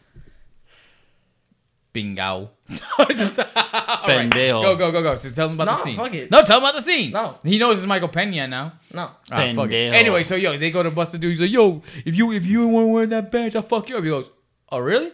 [1.99, 2.51] Bingo.
[2.69, 4.63] Pendejo.
[4.63, 5.15] Go, go, go, go.
[5.17, 5.97] So tell them about the No, scene.
[5.97, 6.31] fuck it.
[6.31, 7.11] No, tell him about the scene.
[7.11, 7.37] No.
[7.43, 8.75] He knows it's Michael Pena now.
[8.93, 9.11] No.
[9.33, 9.95] Ah, fuck it.
[9.95, 11.33] Anyway, so yo, they go to bust the dude.
[11.33, 13.97] He's like, yo, if you if you want to wear that badge, I'll fuck you
[13.97, 14.05] up.
[14.05, 14.31] He goes,
[14.71, 15.11] oh really?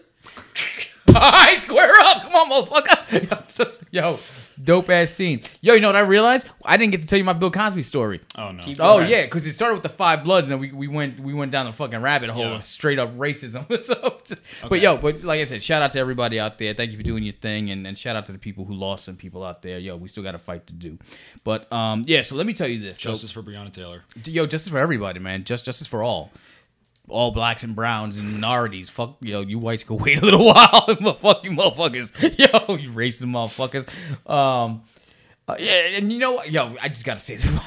[1.09, 2.14] All right, square up.
[2.55, 3.31] Come on, motherfucker.
[3.31, 4.17] Yo, just- Yo,
[4.63, 5.41] dope ass scene.
[5.61, 6.49] Yo, you know what I realized?
[6.65, 8.21] I didn't get to tell you my Bill Cosby story.
[8.37, 8.63] Oh no.
[8.63, 9.11] Keep Oh Okay.
[9.11, 11.53] yeah, because it started with the five bloods, and then we, we went we went
[11.53, 12.55] down the fucking rabbit hole Yeah.
[12.57, 13.67] of straight up racism.
[13.83, 14.83] so, just- but Okay.
[14.83, 16.75] yo, but like I said, shout out to everybody out there.
[16.75, 19.05] Thank you for doing your thing, and, and shout out to the people who lost
[19.05, 19.79] some people out there.
[19.79, 20.99] Yo, we still got a fight to do.
[21.45, 22.23] But um, yeah.
[22.23, 23.01] So let me tell you this.
[23.01, 24.03] So- Justice for Breonna Taylor.
[24.25, 25.45] yo, justice for everybody, man.
[25.45, 26.31] Just justice for all.
[27.09, 28.89] All blacks and browns and minorities.
[28.89, 30.85] Fuck, yo, you whites can wait a little while.
[30.89, 32.13] you motherfuckers.
[32.39, 33.87] Yo, you racist motherfuckers.
[34.31, 34.83] Um,
[35.47, 36.51] uh, yeah, and you know what?
[36.51, 37.47] Yo, I just gotta say this.
[37.47, 37.61] one.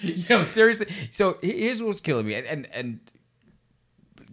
[0.00, 0.86] yo, seriously.
[1.10, 3.00] So here's what's killing me, and, and and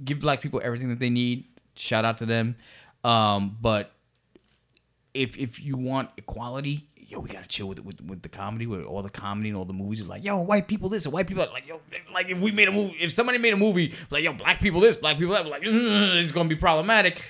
[0.03, 1.45] give black people everything that they need.
[1.76, 2.56] Shout out to them.
[3.03, 3.91] Um, but
[5.14, 6.89] if if you want equality,
[7.20, 9.66] yo, we gotta chill with with, with the comedy, with all the comedy and all
[9.66, 10.00] the movies.
[10.00, 11.52] It's like, yo, white people this, and white people that.
[11.52, 11.82] like, yo,
[12.14, 14.80] like if we made a movie, if somebody made a movie, like, yo, black people
[14.82, 17.22] this, black people that, like, it's gonna be problematic.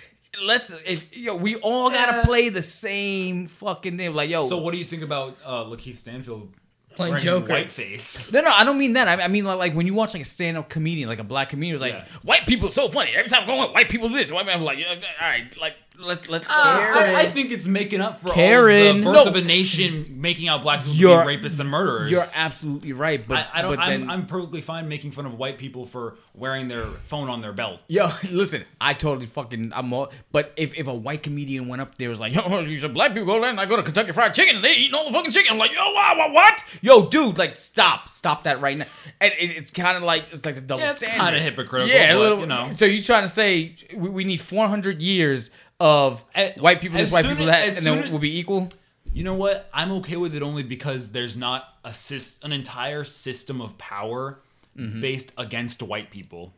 [0.44, 2.24] Let's, if, yo, we all gotta Yeah.
[2.26, 4.14] play the same fucking thing.
[4.14, 6.54] Like, yo, So what do you think about uh, Lakeith Stanfield
[6.96, 7.54] Playing wearing Joker.
[7.54, 8.32] whiteface?
[8.34, 9.08] No, no, I don't mean that.
[9.08, 11.50] I, I mean like, like when you watch like a stand-up comedian, like a black
[11.50, 12.06] comedian, who's like, Yeah.
[12.24, 14.32] "White people are so funny." Every time I go on, white people do this.
[14.32, 17.66] White man, I'm like, "Yeah, "All right, like let's let's." Ah, I, I think it's
[17.66, 19.40] making up for Karen, all the birth no.
[19.40, 22.10] of a nation, making out black people You're- to be rapists and murderers.
[22.12, 23.76] You're absolutely right, but I, I don't.
[23.76, 27.42] But I'm, I'm perfectly fine making fun of white people for wearing their phone on
[27.42, 27.82] their belt.
[27.88, 31.96] Yo, listen, I totally fucking I'm all but if, if a white comedian went up
[31.96, 34.12] there was like, yo, you said black people go there and I go to Kentucky
[34.14, 35.52] Fried Chicken and they eating all the fucking chicken.
[35.52, 36.64] I'm like, yo, wow, wow, what?
[36.82, 38.86] Yo, dude, like stop, stop that right now.
[39.20, 41.24] And it, it's kind of like it's like a double Yeah, it's standard.
[41.24, 42.40] kinda hypocritical, Yeah, a but, little.
[42.40, 42.72] you know.
[42.76, 47.12] So you trying to say we, we need 400 years of As- white people this,
[47.12, 48.70] white people as- that, and then soon we'll be equal?
[49.14, 49.70] You know what?
[49.74, 54.40] I'm okay with it only because there's not a sys- an entire system of power
[54.78, 55.00] mm-hmm.
[55.02, 56.54] based against white people.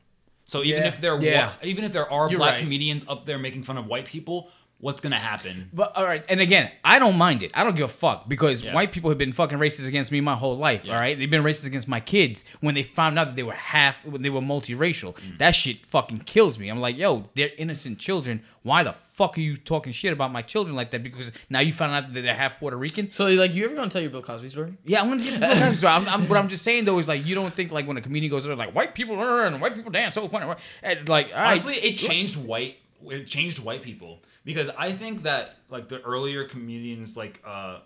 [0.46, 0.88] So even Yeah.
[0.90, 1.48] if there Yeah.
[1.48, 2.60] wa- even if there are You're black right.
[2.62, 4.50] comedians up there making fun of white people,
[4.82, 5.70] what's gonna happen?
[5.72, 7.52] But all right, and again, I don't mind it.
[7.54, 8.74] I don't give a fuck because Yeah.
[8.74, 10.88] white people have been fucking racist against me my whole life.
[10.90, 13.54] All right, they've been racist against my kids when they found out that they were
[13.54, 15.14] half, when they were multiracial.
[15.16, 15.38] Mm.
[15.38, 16.70] That shit fucking kills me.
[16.70, 18.42] I'm like, yo, they're innocent children.
[18.64, 21.04] Why the fuck are you talking shit about my children like that?
[21.04, 23.12] Because now you found out that they're half Puerto Rican.
[23.12, 24.74] So like, you ever gonna tell your Bill Cosby story?
[24.86, 27.26] Yeah, I'm gonna get to so I'm, I'm, what I'm just saying though is like
[27.26, 29.76] you don't think like when a comedian goes there like white people are and white
[29.76, 30.52] people dance so funny.
[30.82, 32.78] And like all right, Honestly, it changed white.
[33.08, 37.80] It changed white people because I think that like the earlier comedians, like uh,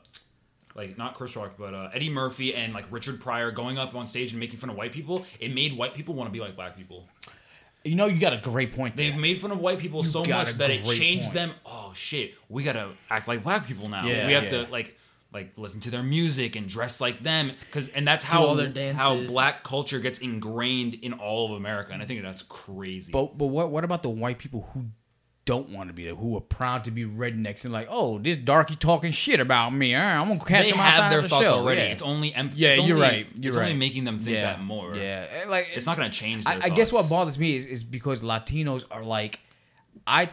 [0.75, 4.07] like not Chris Rock, but uh, Eddie Murphy and like Richard Pryor going up on
[4.07, 6.55] stage and making fun of white people, it made white people want to be like
[6.55, 7.07] black people.
[7.83, 8.95] you know you got a great point.
[8.95, 9.21] They've There.
[9.21, 11.33] made fun of white people so much that it changed point.
[11.35, 11.51] them.
[11.65, 14.05] Oh shit, we gotta act like black people now.
[14.05, 14.63] Yeah, we have yeah.
[14.65, 14.97] to like
[15.33, 18.93] like listen to their music and dress like them because and that's how all their
[18.93, 21.91] how black culture gets ingrained in all of America.
[21.91, 23.11] And I think that's crazy.
[23.11, 24.85] But but what what about the white people who
[25.45, 28.35] don't want to be there, who are proud to be rednecks and like, oh, this
[28.35, 29.93] darky talking shit about me.
[29.93, 31.59] Right, I'm gonna catch they him have outside their the thoughts show.
[31.59, 31.81] already.
[31.81, 31.87] Yeah.
[31.87, 33.27] It's only em- Yeah, it's you're only- right.
[33.35, 33.65] You're it's right.
[33.65, 34.41] only making them think yeah.
[34.53, 34.95] that more.
[34.95, 36.45] Yeah, like It's not gonna change.
[36.45, 39.39] Their I, I guess what bothers me is, is because Latinos are like,
[40.07, 40.29] I.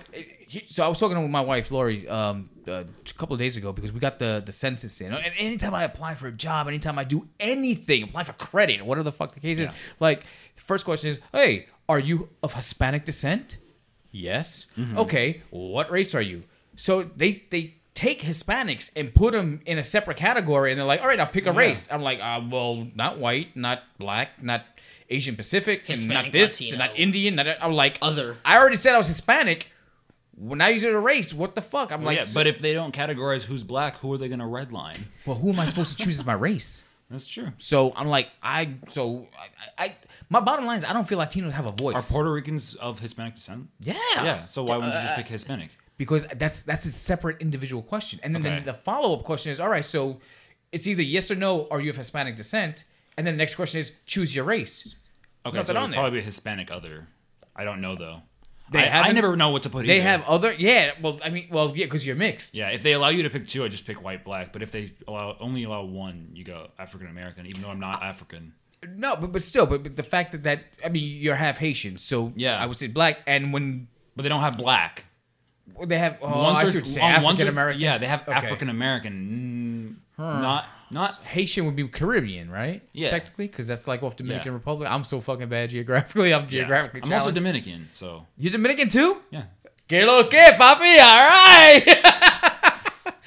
[0.66, 3.72] So I was talking with my wife Lori um, uh, a couple of days ago
[3.72, 6.98] because we got the the census in, and anytime I apply for a job, anytime
[6.98, 10.24] I do anything, apply for credit, whatever the fuck the case is, like
[10.56, 13.56] the first question is, "Hey, are you of Hispanic descent?"
[14.12, 14.66] Yes.
[14.78, 14.98] Mm-hmm.
[14.98, 15.42] Okay.
[15.50, 16.44] What race are you?
[16.76, 21.00] So they they take Hispanics and put them in a separate category, and they're like,
[21.00, 24.64] "All right, I'll pick a race." I'm like, uh, "Well, not white, not black, not
[25.10, 28.36] Asian Pacific, and not this, and not Indian." Not, I'm like, Other.
[28.44, 29.68] I already said I was Hispanic.
[30.36, 31.32] Well, now you said a race.
[31.34, 31.92] What the fuck?
[31.92, 34.46] I'm Well, like, yeah, but if they don't categorize who's black, who are they gonna
[34.46, 34.98] redline?
[35.26, 36.82] well, who am I supposed to choose as my race?
[37.12, 37.52] That's true.
[37.58, 39.28] So I'm like, I so
[39.78, 39.96] I, I
[40.30, 42.10] my bottom line is I don't feel Latinos have a voice.
[42.10, 43.68] Are Puerto Ricans of Hispanic descent?
[43.80, 44.44] yeah, Yeah.
[44.46, 45.70] So why wouldn't you just uh, pick Hispanic?
[45.98, 48.18] because that's that's a separate individual question.
[48.24, 48.58] And then Okay.
[48.60, 50.18] the, the follow up question is, all right, so
[50.72, 52.84] it's either yes or no, are you of Hispanic descent?
[53.16, 54.96] And then the next question is, choose your race.
[55.44, 56.00] Okay, Nothing so on it'd there.
[56.00, 57.08] probably be a Hispanic other.
[57.54, 58.22] I don't know though.
[58.72, 59.86] They I, I never know what to put.
[59.86, 60.08] They either.
[60.08, 60.92] have other, yeah.
[61.00, 62.56] Well, I mean, well, yeah, because you're mixed.
[62.56, 64.52] Yeah, if they allow you to pick two, I just pick white, black.
[64.52, 68.02] But if they allow only allow one, you go African American, even though I'm not
[68.02, 68.54] African.
[68.96, 71.98] No, but but still, but, but the fact that that I mean, you're half Haitian,
[71.98, 72.60] so Yeah.
[72.60, 73.20] I would say black.
[73.26, 73.86] And when
[74.16, 75.04] But they don't have black.
[75.86, 77.80] they have, oh, Ones I are- see what you're saying, African American.
[77.80, 78.32] Yeah, they have Okay.
[78.32, 80.00] African American.
[80.18, 81.16] Not not.
[81.24, 82.82] Haitian would be Caribbean, right?
[82.92, 83.10] Yeah.
[83.10, 84.58] technically, because that's like off Dominican Yeah.
[84.58, 84.88] Republic.
[84.90, 86.32] I'm so fucking bad geographically.
[86.34, 86.48] I'm yeah.
[86.48, 87.02] geographically.
[87.04, 87.30] I'm also.
[87.32, 89.16] Dominican, so You're Dominican too?
[89.30, 89.44] yeah.
[89.88, 90.98] Que lo que, papi?
[91.00, 91.98] All right.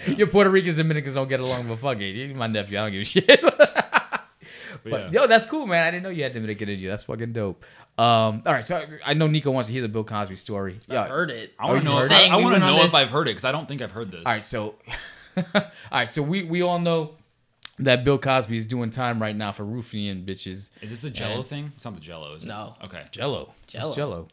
[0.18, 2.12] Your Puerto Ricans and Dominicans don't get along, but fuck it.
[2.12, 2.78] You're my nephew.
[2.78, 3.42] I don't give a shit.
[4.84, 5.22] But yeah.
[5.22, 5.84] yo, that's cool, man.
[5.84, 6.90] I didn't know you had Dominican in you.
[6.90, 7.66] That's fucking dope.
[7.98, 10.80] Um, all right, so I know Nico wants to hear the Bill Cosby story.
[10.90, 11.08] I Yeah.
[11.08, 11.54] heard it.
[11.58, 11.98] I want to know.
[11.98, 12.86] If, saying I want to know this?
[12.88, 14.22] if I've heard it because I don't think I've heard this.
[14.26, 14.76] All right, so
[15.56, 15.62] all
[15.92, 17.16] right, so we we all know
[17.80, 20.70] that Bill Cosby is doing time right now for roofing bitches.
[20.82, 21.72] Is this the Jello And- thing?
[21.76, 22.48] It's not the Jello, is it?
[22.48, 22.76] No.
[22.84, 23.04] Okay.
[23.12, 23.54] Jello.
[23.68, 23.86] Jello.
[23.88, 24.28] What's Jello.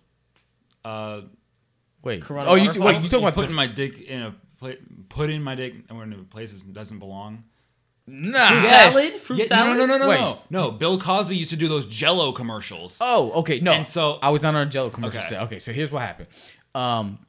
[0.84, 1.20] Uh,
[2.02, 2.22] Wait.
[2.22, 2.86] Corona Oh, you waterfall?
[2.86, 3.02] wait.
[3.02, 4.72] You talking about putting the, my dick in a pla-
[5.08, 7.44] put in my dick in a place that doesn't belong.
[8.08, 8.38] nah?
[8.62, 9.12] Salad?
[9.14, 9.76] Fruit Yeah, salad?
[9.78, 10.18] no, no, no, no, Wait.
[10.20, 10.70] no, no.
[10.72, 12.98] Bill Cosby used to do those Jello commercials.
[13.00, 13.60] Oh, okay.
[13.60, 13.72] No.
[13.72, 15.20] And so- I was not on a Jello commercial.
[15.20, 15.28] Okay.
[15.28, 15.42] set.
[15.42, 15.58] Okay.
[15.60, 16.28] So here's what happened.
[16.74, 17.20] Um,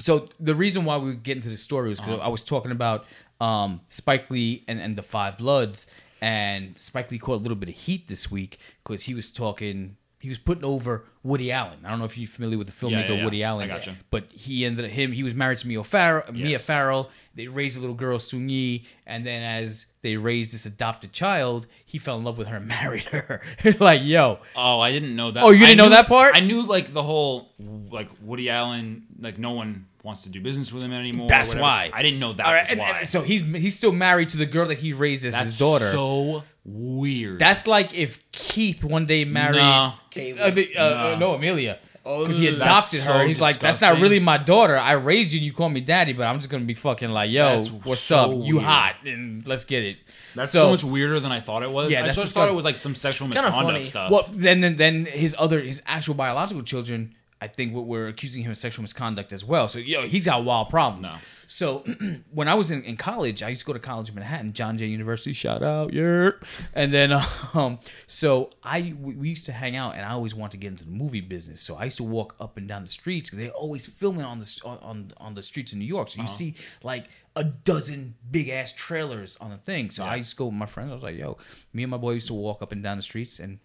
[0.00, 3.04] so the reason why we get into the story was because I was talking about
[3.42, 5.86] um Spike Lee and and the Five Bloods,
[6.20, 9.96] and Spike Lee caught a little bit of heat this week because he was talking.
[10.20, 11.80] He was putting over Woody Allen.
[11.84, 13.24] I don't know if you're familiar with the filmmaker yeah, yeah.
[13.24, 13.68] Woody Allen.
[13.68, 13.96] I gotcha.
[14.08, 15.10] But he ended him.
[15.10, 16.22] He was married to Mia Farrow.
[16.32, 16.64] Mia Yes.
[16.64, 17.08] Farrow.
[17.34, 21.98] They raised a little girl, Soon-Yi, and then as they raised this adopted child, he
[21.98, 23.40] fell in love with her and married her.
[23.80, 25.42] like, yo, Oh, I didn't know that.
[25.42, 26.36] Oh, you didn't I know knew- that part?
[26.36, 27.48] I knew like the whole
[27.90, 31.28] like Woody Allen, like no one wants to do business with him anymore.
[31.28, 31.90] That's why.
[31.92, 32.98] I didn't know that All right, was and- why.
[33.00, 35.58] and so he's he's still married to the girl that he raised as That's his
[35.58, 35.90] daughter.
[35.90, 37.38] So weird.
[37.38, 39.94] That's like if Keith one day married Nah.
[40.10, 40.40] Kaylee.
[40.40, 41.12] uh, the, uh, Nah.
[41.12, 43.06] uh, no Amelia Oh, because he that's adopted her.
[43.06, 44.76] so and he's like, that's not really my daughter.
[44.76, 45.38] I raised you.
[45.38, 48.00] and You call me daddy, but I'm just gonna be fucking like, yo, That's what's
[48.00, 48.46] so up?
[48.46, 49.98] You hot and let's get it.
[50.34, 51.90] That's so, much weirder than I thought it was.
[51.92, 52.52] Yeah, I just thought disgusting.
[52.54, 54.10] it was like some sexual misconduct stuff.
[54.10, 58.44] Well, then, then then his other his actual biological children, I think what we're accusing
[58.44, 59.66] him of sexual misconduct as well.
[59.68, 61.08] So yo, he's got wild problems.
[61.08, 61.16] No.
[61.48, 61.80] So
[62.30, 64.78] when I was in, in college, I used to go to college in Manhattan, John
[64.78, 66.30] Jay University, shout out, yeah.
[66.72, 67.12] And then
[67.54, 70.84] um, so I we used to hang out, and I always wanted to get into
[70.84, 71.60] the movie business.
[71.60, 74.38] So I used to walk up and down the streets because they're always filming on
[74.38, 76.10] the on on, the streets in New York.
[76.10, 76.30] So Uh-huh.
[76.30, 76.54] you see
[76.84, 79.90] like a dozen big ass trailers on the thing.
[79.90, 80.90] So I used to go with my friends.
[80.92, 81.38] I was like, yo,
[81.72, 83.58] me and my boy used to walk up and down the streets and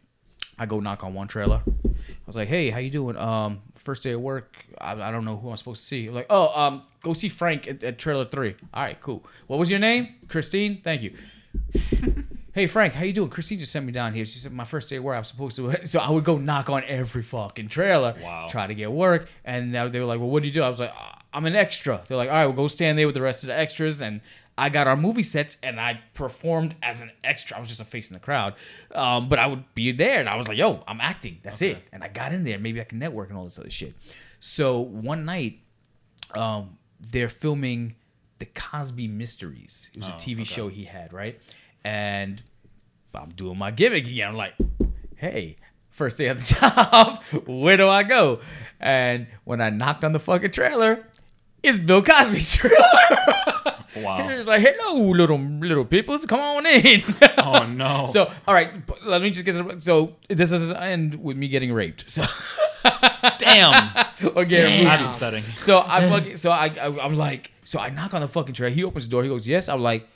[0.57, 1.61] I go knock on one trailer.
[2.27, 3.15] I was like, "Hey, how you doing?
[3.15, 4.65] Um, first day of work.
[4.81, 7.67] I, I don't know who I'm supposed to see." Like, "Oh, um, go see Frank
[7.69, 8.55] at, at trailer three.
[8.73, 9.25] All right, cool.
[9.47, 10.09] What was your name?
[10.27, 10.81] Christine.
[10.83, 11.13] Thank you.
[12.53, 13.29] hey, Frank, how you doing?
[13.29, 14.25] Christine just sent me down here.
[14.25, 15.15] She said my first day of work.
[15.15, 15.79] I'm supposed to.
[15.87, 18.13] So I would go knock on every fucking trailer.
[18.21, 18.47] Wow.
[18.49, 20.69] Try to get work, and now they were like, "Well, what do you do?" I
[20.69, 23.15] was like, "Uh, "I'm an extra." They're like, "All right, well, go stand there with
[23.15, 24.19] the rest of the extras." And
[24.57, 27.57] I got our movie sets, and I performed as an extra.
[27.57, 28.55] I was just a face in the crowd,
[28.95, 31.37] um, but I would be there, and I was like, "Yo, I'm acting.
[31.43, 32.57] That's it." And I got in there.
[32.57, 33.93] Maybe I can network and all this other shit.
[34.39, 35.59] So one night,
[36.35, 37.95] um, they're filming
[38.39, 39.91] the Cosby Mysteries.
[39.93, 40.43] It was a Oh, TV okay.
[40.45, 41.39] show he had, right?
[41.83, 42.41] And
[43.13, 44.29] I'm doing my gimmick again.
[44.29, 44.53] I'm like,
[45.15, 45.57] hey,
[45.89, 48.39] first day of the job, where do I go?
[48.79, 51.07] And when I knocked on the fucking trailer,
[51.63, 52.77] it's Bill Cosby's trailer.
[54.03, 54.27] Wow.
[54.27, 57.01] He's like, hello, little little peoples, come on in.
[57.37, 58.05] Oh no.
[58.11, 58.73] So, all right,
[59.05, 62.09] let me just get to, so this is end with me getting raped.
[62.09, 62.23] So,
[63.37, 64.05] damn.
[64.35, 64.85] or getting Damn.
[64.85, 65.43] That's upsetting.
[65.43, 68.73] So I fucking so I, I I'm like so I knock on the fucking trailer.
[68.73, 69.23] He opens the door.
[69.23, 70.07] He goes, "Yes." I'm like,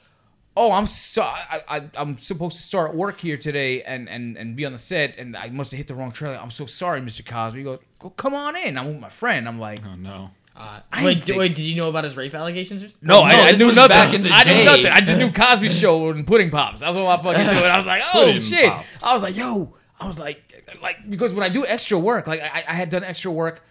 [0.55, 4.55] "Oh, I'm so I, I I'm supposed to start work here today and and and
[4.55, 6.37] be on the set, and I must have hit the wrong trailer.
[6.37, 7.25] I'm so sorry, Mr.
[7.25, 9.47] Cosby." He goes, "Go come on in." I'm with my friend.
[9.47, 10.31] I'm like, Oh no.
[10.61, 12.83] Uh, I wait, didn't think- wait, did you know about his rape allegations?
[13.01, 13.89] "No, no, I, I this knew was nothing.
[13.89, 14.65] back in the I knew day.
[14.65, 14.85] nothing.
[14.87, 16.81] I just knew Cosby Show and Pudding Pops.
[16.81, 17.63] That's what I fucking knew.
[17.63, 19.03] And I was like, "Oh Pudding shit!" Pops.
[19.05, 20.41] I was like, "Yo," I was like,
[20.81, 23.63] like because when I do extra work, like I, I had done extra work.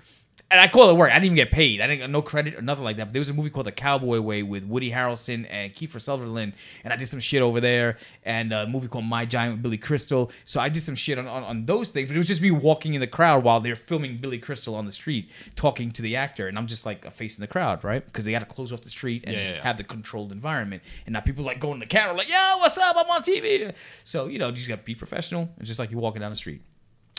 [0.51, 1.11] And I call it work.
[1.11, 1.81] I didn't even get paid.
[1.81, 3.07] I didn't get no credit or nothing like that.
[3.07, 6.55] But there was a movie called The Cowboy Way with Woody Harrelson and Kiefer Sutherland,
[6.83, 7.99] and I did some shit over there.
[8.25, 10.31] And a movie called My Giant with Billy Crystal.
[10.45, 12.09] So I did some shit on, on, on those things.
[12.09, 14.87] But it was just me walking in the crowd while they're filming Billy Crystal on
[14.87, 17.85] the street, talking to the actor, and I'm just like a face in the crowd,
[17.85, 18.05] right?
[18.05, 20.83] Because they got to close off the street and Yeah, yeah, have the controlled environment,
[21.07, 22.97] and now people like going to the camera like, "Yo, what's up?
[22.99, 23.73] I'm on TV."
[24.05, 25.49] So you know, you just got to be professional.
[25.59, 26.63] It's just like you're walking down the street.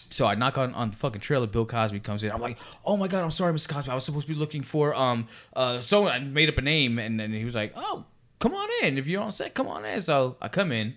[0.10, 1.48] So I knock on, on the fucking trailer.
[1.48, 2.32] Bill Cosby comes in.
[2.32, 3.69] I'm like, oh my god, I'm sorry, Mr.
[3.69, 3.91] Cosby.
[3.91, 6.11] I was supposed to be looking for um uh someone.
[6.11, 8.06] I made up a name, and then he was like, oh,
[8.40, 8.98] come on in.
[8.98, 10.02] If you're on set, come on in.
[10.02, 10.95] So I come in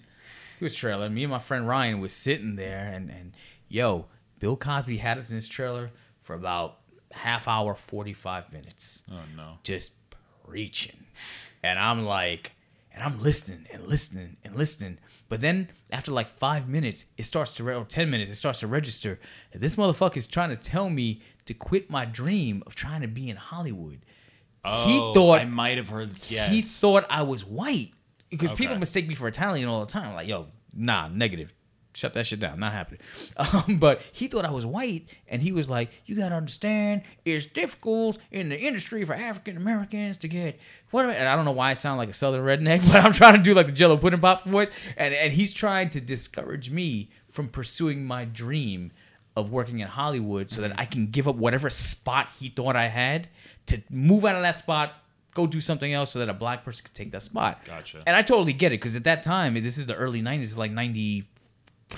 [0.58, 1.08] to his trailer.
[1.10, 3.32] Me and my friend Ryan was sitting there, and and
[3.68, 4.06] yo,
[4.40, 5.90] Bill Cosby had us in his trailer
[6.22, 6.78] for about
[7.12, 9.58] half hour, forty five minutes Oh no.
[9.62, 9.92] just
[10.46, 11.04] preaching.
[11.62, 12.52] And I'm like,
[12.92, 14.98] and I'm listening and listening and listening.
[15.28, 18.60] But then after like five minutes, it starts to, re- or 10 minutes, it starts
[18.60, 19.18] to register.
[19.54, 23.30] This motherfucker is trying to tell me to quit my dream of trying to be
[23.30, 24.00] in Hollywood.
[24.64, 26.30] Oh, he thought, I might have heard this.
[26.30, 26.50] Yes.
[26.52, 27.92] he thought I was white
[28.30, 28.64] because Okay.
[28.64, 30.14] people mistake me for Italian all the time.
[30.14, 31.54] Like, yo, nah, negative.
[31.94, 32.60] Shut that shit down.
[32.60, 33.00] Not happening.
[33.36, 37.46] Um, but he thought I was white, and he was like, "You gotta understand, it's
[37.46, 40.58] difficult in the industry for African Americans to get
[40.90, 43.34] what." And I don't know why I sound like a southern redneck, but I'm trying
[43.34, 47.10] to do like the Jello pudding pop voice, and and he's trying to discourage me
[47.30, 48.92] from pursuing my dream
[49.36, 52.86] of working in Hollywood, so that I can give up whatever spot he thought I
[52.86, 53.28] had
[53.66, 54.92] to move out of that spot.
[55.34, 57.64] Go do something else so that a black person could take that spot.
[57.64, 58.04] Gotcha.
[58.06, 60.70] And I totally get it because at that time, this is the early 90s, like
[60.70, 61.26] 93,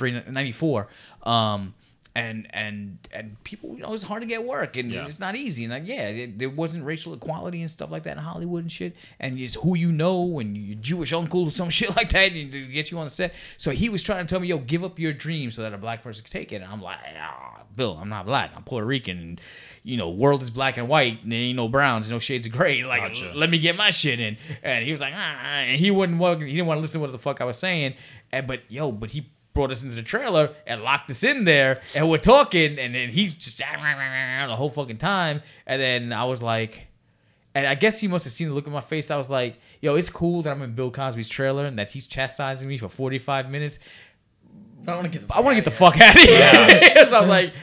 [0.00, 0.88] 94.
[1.22, 1.74] Um,
[2.14, 5.04] and and and people, you know, it's hard to get work, and Yeah.
[5.04, 5.64] it's not easy.
[5.64, 8.72] And like, yeah, it, there wasn't racial equality and stuff like that in Hollywood and
[8.72, 8.96] shit.
[9.20, 12.50] And it's who you know, and your Jewish uncle or some shit like that, and
[12.52, 13.34] to get you on the set.
[13.58, 15.78] So he was trying to tell me, yo, give up your dream so that a
[15.78, 16.62] black person can take it.
[16.62, 18.50] And I'm like, ah, Bill, I'm not black.
[18.56, 19.18] I'm Puerto Rican.
[19.18, 19.40] And,
[19.82, 21.22] you know, world is black and white.
[21.22, 22.82] And there ain't no browns, no shades of gray.
[22.82, 23.32] Like, Gotcha.
[23.34, 24.38] let me get my shit in.
[24.62, 27.02] And he was like, ah, and he wouldn't walk, he didn't want to listen to
[27.06, 27.92] what the fuck I was saying.
[28.32, 31.80] And but yo, but he brought us into the trailer and locked us in there,
[31.96, 35.42] and we're talking, and then he's just the whole fucking time.
[35.66, 36.86] And then I was like,
[37.54, 39.10] and I guess he must have seen the look on my face.
[39.10, 42.06] I was like, yo, it's cool that I'm in Bill Cosby's trailer and that he's
[42.06, 43.78] chastising me for 45 minutes.
[44.86, 45.34] I want to get the.
[45.34, 47.06] I want to get the fuck out of here.
[47.06, 47.54] so I was like,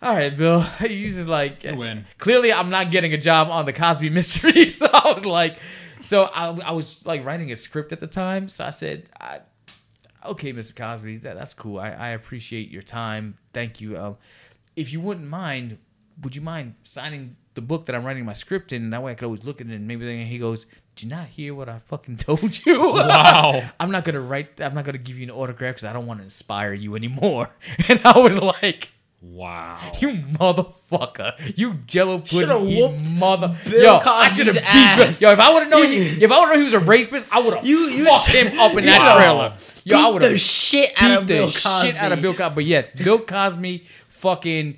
[0.00, 0.60] all right, Bill.
[0.80, 2.06] He's just like, You win.
[2.18, 4.70] Clearly, I'm not getting a job on the Cosby Mystery.
[4.70, 5.58] So I was like,
[6.00, 8.48] so I, I was like writing a script at the time.
[8.48, 9.40] So I said, I,
[10.26, 10.74] okay, Mr.
[10.76, 11.78] Cosby, that, that's cool.
[11.78, 13.38] I, I appreciate your time.
[13.52, 13.98] Thank you.
[13.98, 14.16] Um,
[14.76, 15.78] if you wouldn't mind,
[16.22, 18.90] would you mind signing the book that I'm writing my script in?
[18.90, 21.10] That way I could always look at it and maybe then he goes, did you
[21.10, 22.92] not hear what I fucking told you?
[22.92, 23.62] Wow.
[23.80, 24.60] I'm not gonna write.
[24.60, 27.50] I'm not gonna give you an autograph because I don't want to inspire you anymore.
[27.88, 28.90] And I was like,
[29.24, 29.78] Wow.
[30.00, 31.56] "You motherfucker!
[31.56, 35.06] You Jello Shoulda pudding eating mother." Bill yo, I should have Cosby's beat.
[35.08, 35.20] Ass.
[35.22, 36.80] Yo, if I would have known, he, if I would have known he was a
[36.80, 39.52] rapist, I would have You- you fucked him up in that should've trailer.
[39.84, 41.86] Yo, I Beat would the have shit out of beat Bill Cosby.
[41.88, 42.54] shit out of Bill Cosby.
[42.54, 44.76] But yes, Bill Cosby fucking.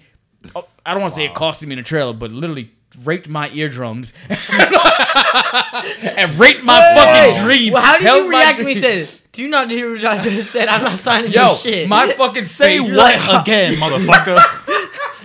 [0.57, 2.71] oh, I don't want to say it costed me in a trailer, but literally
[3.05, 7.73] raped my eardrums and raped my fucking dreams.
[7.75, 9.09] Well, how did held you react when he dreams.
[9.11, 10.69] said, "Do you not hear what I just said?
[10.69, 14.39] I'm not signing Yo, your shit." my fucking Say face, what again, motherfucker?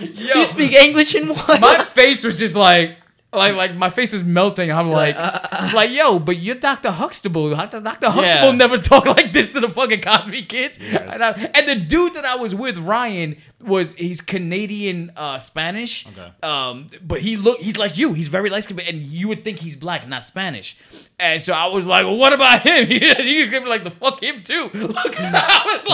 [0.00, 1.60] Yo, you speak English in what?
[1.60, 2.96] my face was just like,
[3.32, 4.72] like, like my face is melting.
[4.72, 5.16] I'm like,
[5.74, 6.90] like, yo, but you're Dr.
[6.90, 7.50] Huxtable.
[7.50, 7.80] Dr.
[7.80, 8.50] Huxtable Yeah.
[8.52, 10.78] never talked like this to the fucking Cosby kids.
[10.80, 11.14] Yes.
[11.14, 16.06] And, I- and the dude that I was with, Ryan, was he's Canadian uh, Spanish.
[16.08, 16.32] Okay.
[16.42, 18.14] Um, but he look, he's like you.
[18.14, 20.76] He's very light skinned, and you would think he's black, not Spanish.
[21.18, 22.90] And so I was like, well, what about him?
[22.90, 24.70] you could give me like the fuck him too.
[24.72, 25.86] Look, I was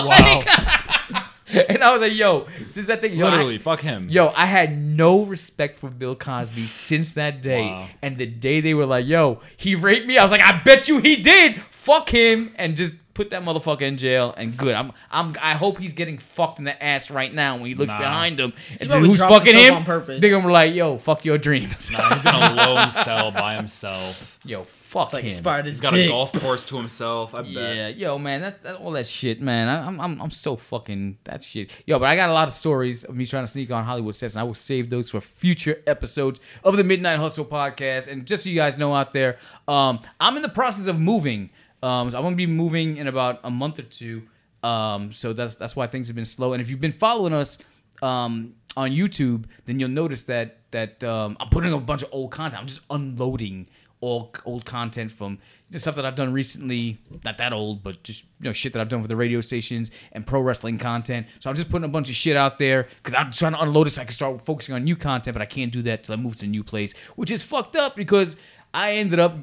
[1.13, 1.23] like,
[1.69, 4.07] and I was like, yo, since that thing, yo, I- Literally, fuck him.
[4.09, 7.65] Yo, I had no respect for Bill Cosby since that day.
[7.67, 7.87] Wow.
[8.01, 10.87] And the day they were like, yo, he raped me, I was like, I bet
[10.87, 11.61] you he did.
[11.61, 14.75] Fuck him and just put that motherfucker in jail and good.
[14.75, 17.91] I'm I'm I hope he's getting fucked in the ass right now when he looks
[17.93, 17.97] Nah.
[17.99, 18.53] behind him.
[18.79, 19.73] And probably who's fucking him?
[19.73, 20.19] on purpose.
[20.21, 21.89] They're gonna be like, yo, fuck your dreams.
[21.89, 24.37] Nah, he's in a lone cell by himself.
[24.45, 25.29] yo, fuck It's like him.
[25.31, 26.07] inspired his He's got dick.
[26.07, 27.35] a golf course to himself.
[27.35, 27.53] I bet.
[27.75, 29.67] Yeah, yo, man, that's, that's all that shit, man.
[29.67, 31.71] I, I'm, I'm, I'm so fucking that shit.
[31.85, 34.15] Yo, but I got a lot of stories of me trying to sneak on Hollywood
[34.15, 38.07] sets, and I will save those for future episodes of the Midnight Hustle podcast.
[38.07, 39.37] And just so you guys know out there,
[39.67, 41.49] um, I'm in the process of moving.
[41.83, 44.23] Um, so I'm gonna be moving in about a month or two.
[44.63, 46.53] Um, so that's that's why things have been slow.
[46.53, 47.57] And if you've been following us,
[48.01, 52.31] um, on YouTube, then you'll notice that that um, I'm putting a bunch of old
[52.31, 52.61] content.
[52.61, 53.67] I'm just unloading
[53.99, 56.97] all old content from the stuff that I've done recently.
[57.25, 59.91] Not that old, but just you know shit that I've done for the radio stations
[60.11, 61.27] and pro wrestling content.
[61.39, 63.87] So I'm just putting a bunch of shit out there because I'm trying to unload
[63.87, 65.33] it so I can start focusing on new content.
[65.33, 67.75] But I can't do that till I move to a new place, which is fucked
[67.75, 68.35] up because
[68.73, 69.37] I ended up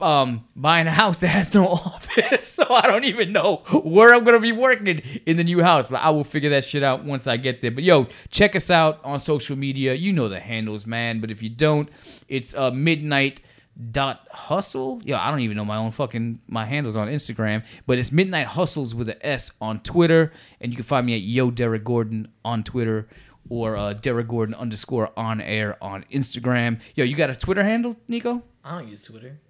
[0.00, 4.22] um buying a house that has no office so i don't even know where i'm
[4.22, 7.26] gonna be working in the new house but i will figure that shit out once
[7.26, 10.86] i get there but yo check us out on social media you know the handles
[10.86, 11.88] man but if you don't
[12.28, 13.40] it's uh midnight
[13.90, 17.98] dot hustle yo i don't even know my own fucking my handles on instagram but
[17.98, 20.30] it's midnight hustles with an s on twitter
[20.60, 23.08] and you can find me at yo derek gordon on twitter
[23.48, 26.80] or uh, Derek Gordon underscore on air on Instagram.
[26.94, 28.42] Yo, you got a Twitter handle, Nico?
[28.64, 29.40] I don't use Twitter.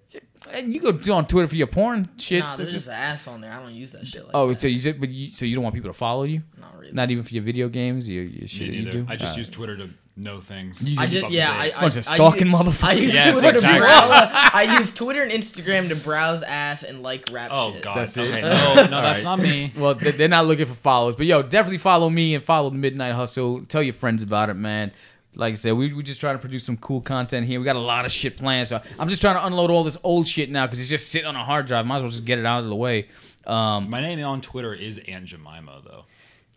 [0.51, 2.43] And you go do on Twitter for your porn shit.
[2.43, 3.51] Nah, so there's just- just an ass on there.
[3.51, 4.59] I don't use that shit like oh, that.
[4.59, 6.43] so you just, but you, so you don't want people to follow you?
[6.59, 6.91] Not really.
[6.93, 9.05] Not even for your video games, your, your shit Me you do.
[9.09, 10.87] I just Uh, use Twitter to know things.
[10.87, 11.49] You I keep just yeah.
[11.51, 12.83] I, I Bunch of stalking motherfuckers.
[12.83, 13.79] I use Yes, Twitter exactly.
[13.79, 14.29] to browse.
[14.53, 17.57] I use Twitter and Instagram to browse ass and like rap shit.
[17.57, 17.81] Oh shit.
[17.81, 17.97] god.
[17.97, 18.41] That's it?
[18.41, 19.23] no, no, that's Alright.
[19.23, 19.71] not me.
[19.77, 22.75] well, they- they're not looking for followers, but yo, definitely follow me and follow the
[22.75, 23.61] Midnight Hustle.
[23.65, 24.91] Tell your friends about it, man.
[25.35, 27.59] Like I said, we we just trying to produce some cool content here.
[27.59, 29.97] We got a lot of shit planned, so I'm just trying to unload all this
[30.03, 31.85] old shit now because it's just sitting on a hard drive.
[31.85, 33.07] Might as well just get it out of the way.
[33.45, 36.05] Um, My name on Twitter is Aunt Jemima though,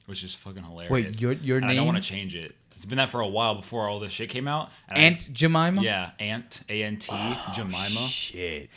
[0.07, 0.91] which is fucking hilarious.
[0.91, 2.55] Wait, your- your And I don't want to change it.
[2.75, 4.71] It's been that for a while before all this shit came out.
[4.89, 5.83] and I- Aunt Jemima.
[5.83, 7.11] yeah, Aunt A N T
[7.55, 8.07] Jemima.
[8.09, 8.69] Shit,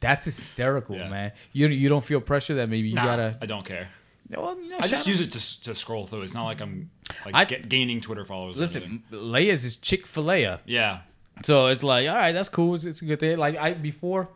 [0.00, 1.08] that's hysterical, Yeah.
[1.08, 1.32] man.
[1.52, 3.38] You you don't feel pressure that maybe you Nah, gotta.
[3.40, 3.88] I don't care.
[4.30, 6.22] Well, you know, I just out- use it to, to scroll through.
[6.22, 6.90] It's not like I'm
[7.24, 8.56] like I- get, gaining Twitter followers.
[8.56, 10.60] Listen, Leia's is Chick Fil A.
[10.66, 11.00] Yeah.
[11.42, 12.74] So it's like, all right, that's cool.
[12.74, 13.38] It's, it's a good thing.
[13.38, 14.28] Like I before,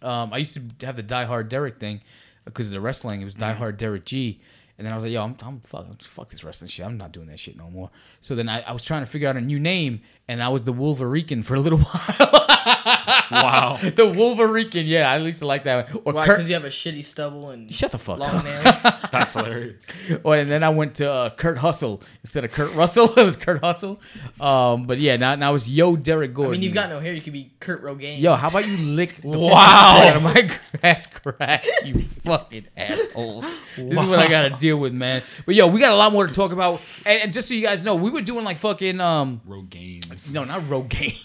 [0.00, 2.00] um, I used to have the Die Hard Derek thing
[2.44, 3.20] because of the wrestling.
[3.20, 4.40] It was Die Hard Derek G.
[4.78, 6.84] And then I was like, yo, I'm, I'm fuck, fuck this wrestling shit.
[6.84, 7.90] I'm not doing that shit no more.
[8.22, 10.62] So then I, I was trying to figure out a new name, and I was
[10.62, 12.46] the Wolverine for a little while.
[12.66, 13.78] Wow.
[13.82, 16.02] the Wolverine, yeah, I used to like that one.
[16.04, 16.26] Or Why?
[16.26, 18.44] Kurt, Because you have a shitty stubble and Shut the fuck long up.
[18.44, 18.82] nails.
[19.12, 19.76] That's hilarious.
[20.24, 23.12] or, and then I went to uh, Kurt Hustle instead of Kurt Russell.
[23.16, 24.00] it was Kurt Hustle.
[24.40, 26.32] Um, but yeah, now now it's Yo Derek Gordon.
[26.32, 26.50] I Gordon.
[26.52, 27.12] mean, you've got no hair.
[27.12, 28.20] You could be Kurt Rogaine.
[28.20, 29.48] Yo, how about you lick the Wow.
[29.50, 30.00] wow.
[30.08, 33.42] out of my grass crack, you fucking asshole.
[33.76, 35.22] This is what I gotta deal with, man.
[35.46, 36.80] But yo, we got a lot more to talk about.
[37.06, 40.34] And, and just so you guys know, we were doing like fucking um Rogaines.
[40.34, 41.18] no, not Rogaine.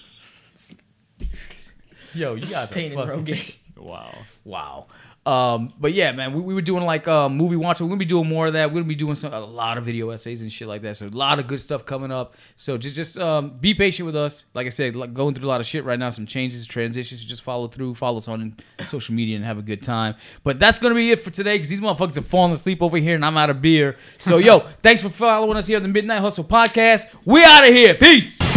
[2.18, 3.56] Yo, you guys are Pain and fucking Rogaine.
[3.78, 4.12] Wow.
[4.44, 4.88] Wow.
[5.28, 7.86] Um, but yeah, man, we, we were doing like uh, movie watching.
[7.86, 8.70] We're gonna be doing more of that.
[8.70, 10.98] We're gonna be doing some a lot of video essays and shit like that.
[10.98, 12.36] So a lot of good stuff coming up.
[12.56, 14.46] So just just um, be patient with us.
[14.56, 16.10] Like I said, like going through a lot of shit right now.
[16.10, 17.24] Some changes, transitions.
[17.24, 17.96] Just follow through.
[17.96, 18.56] Follow us on
[18.88, 20.16] social media and have a good time.
[20.44, 23.14] But that's gonna be it for today because these motherfuckers are falling asleep over here
[23.14, 23.98] and I'm out of beer.
[24.18, 27.14] So yo, thanks for following us here on the Midnight Hustle podcast.
[27.26, 27.94] We out of here.
[27.94, 28.57] Peace.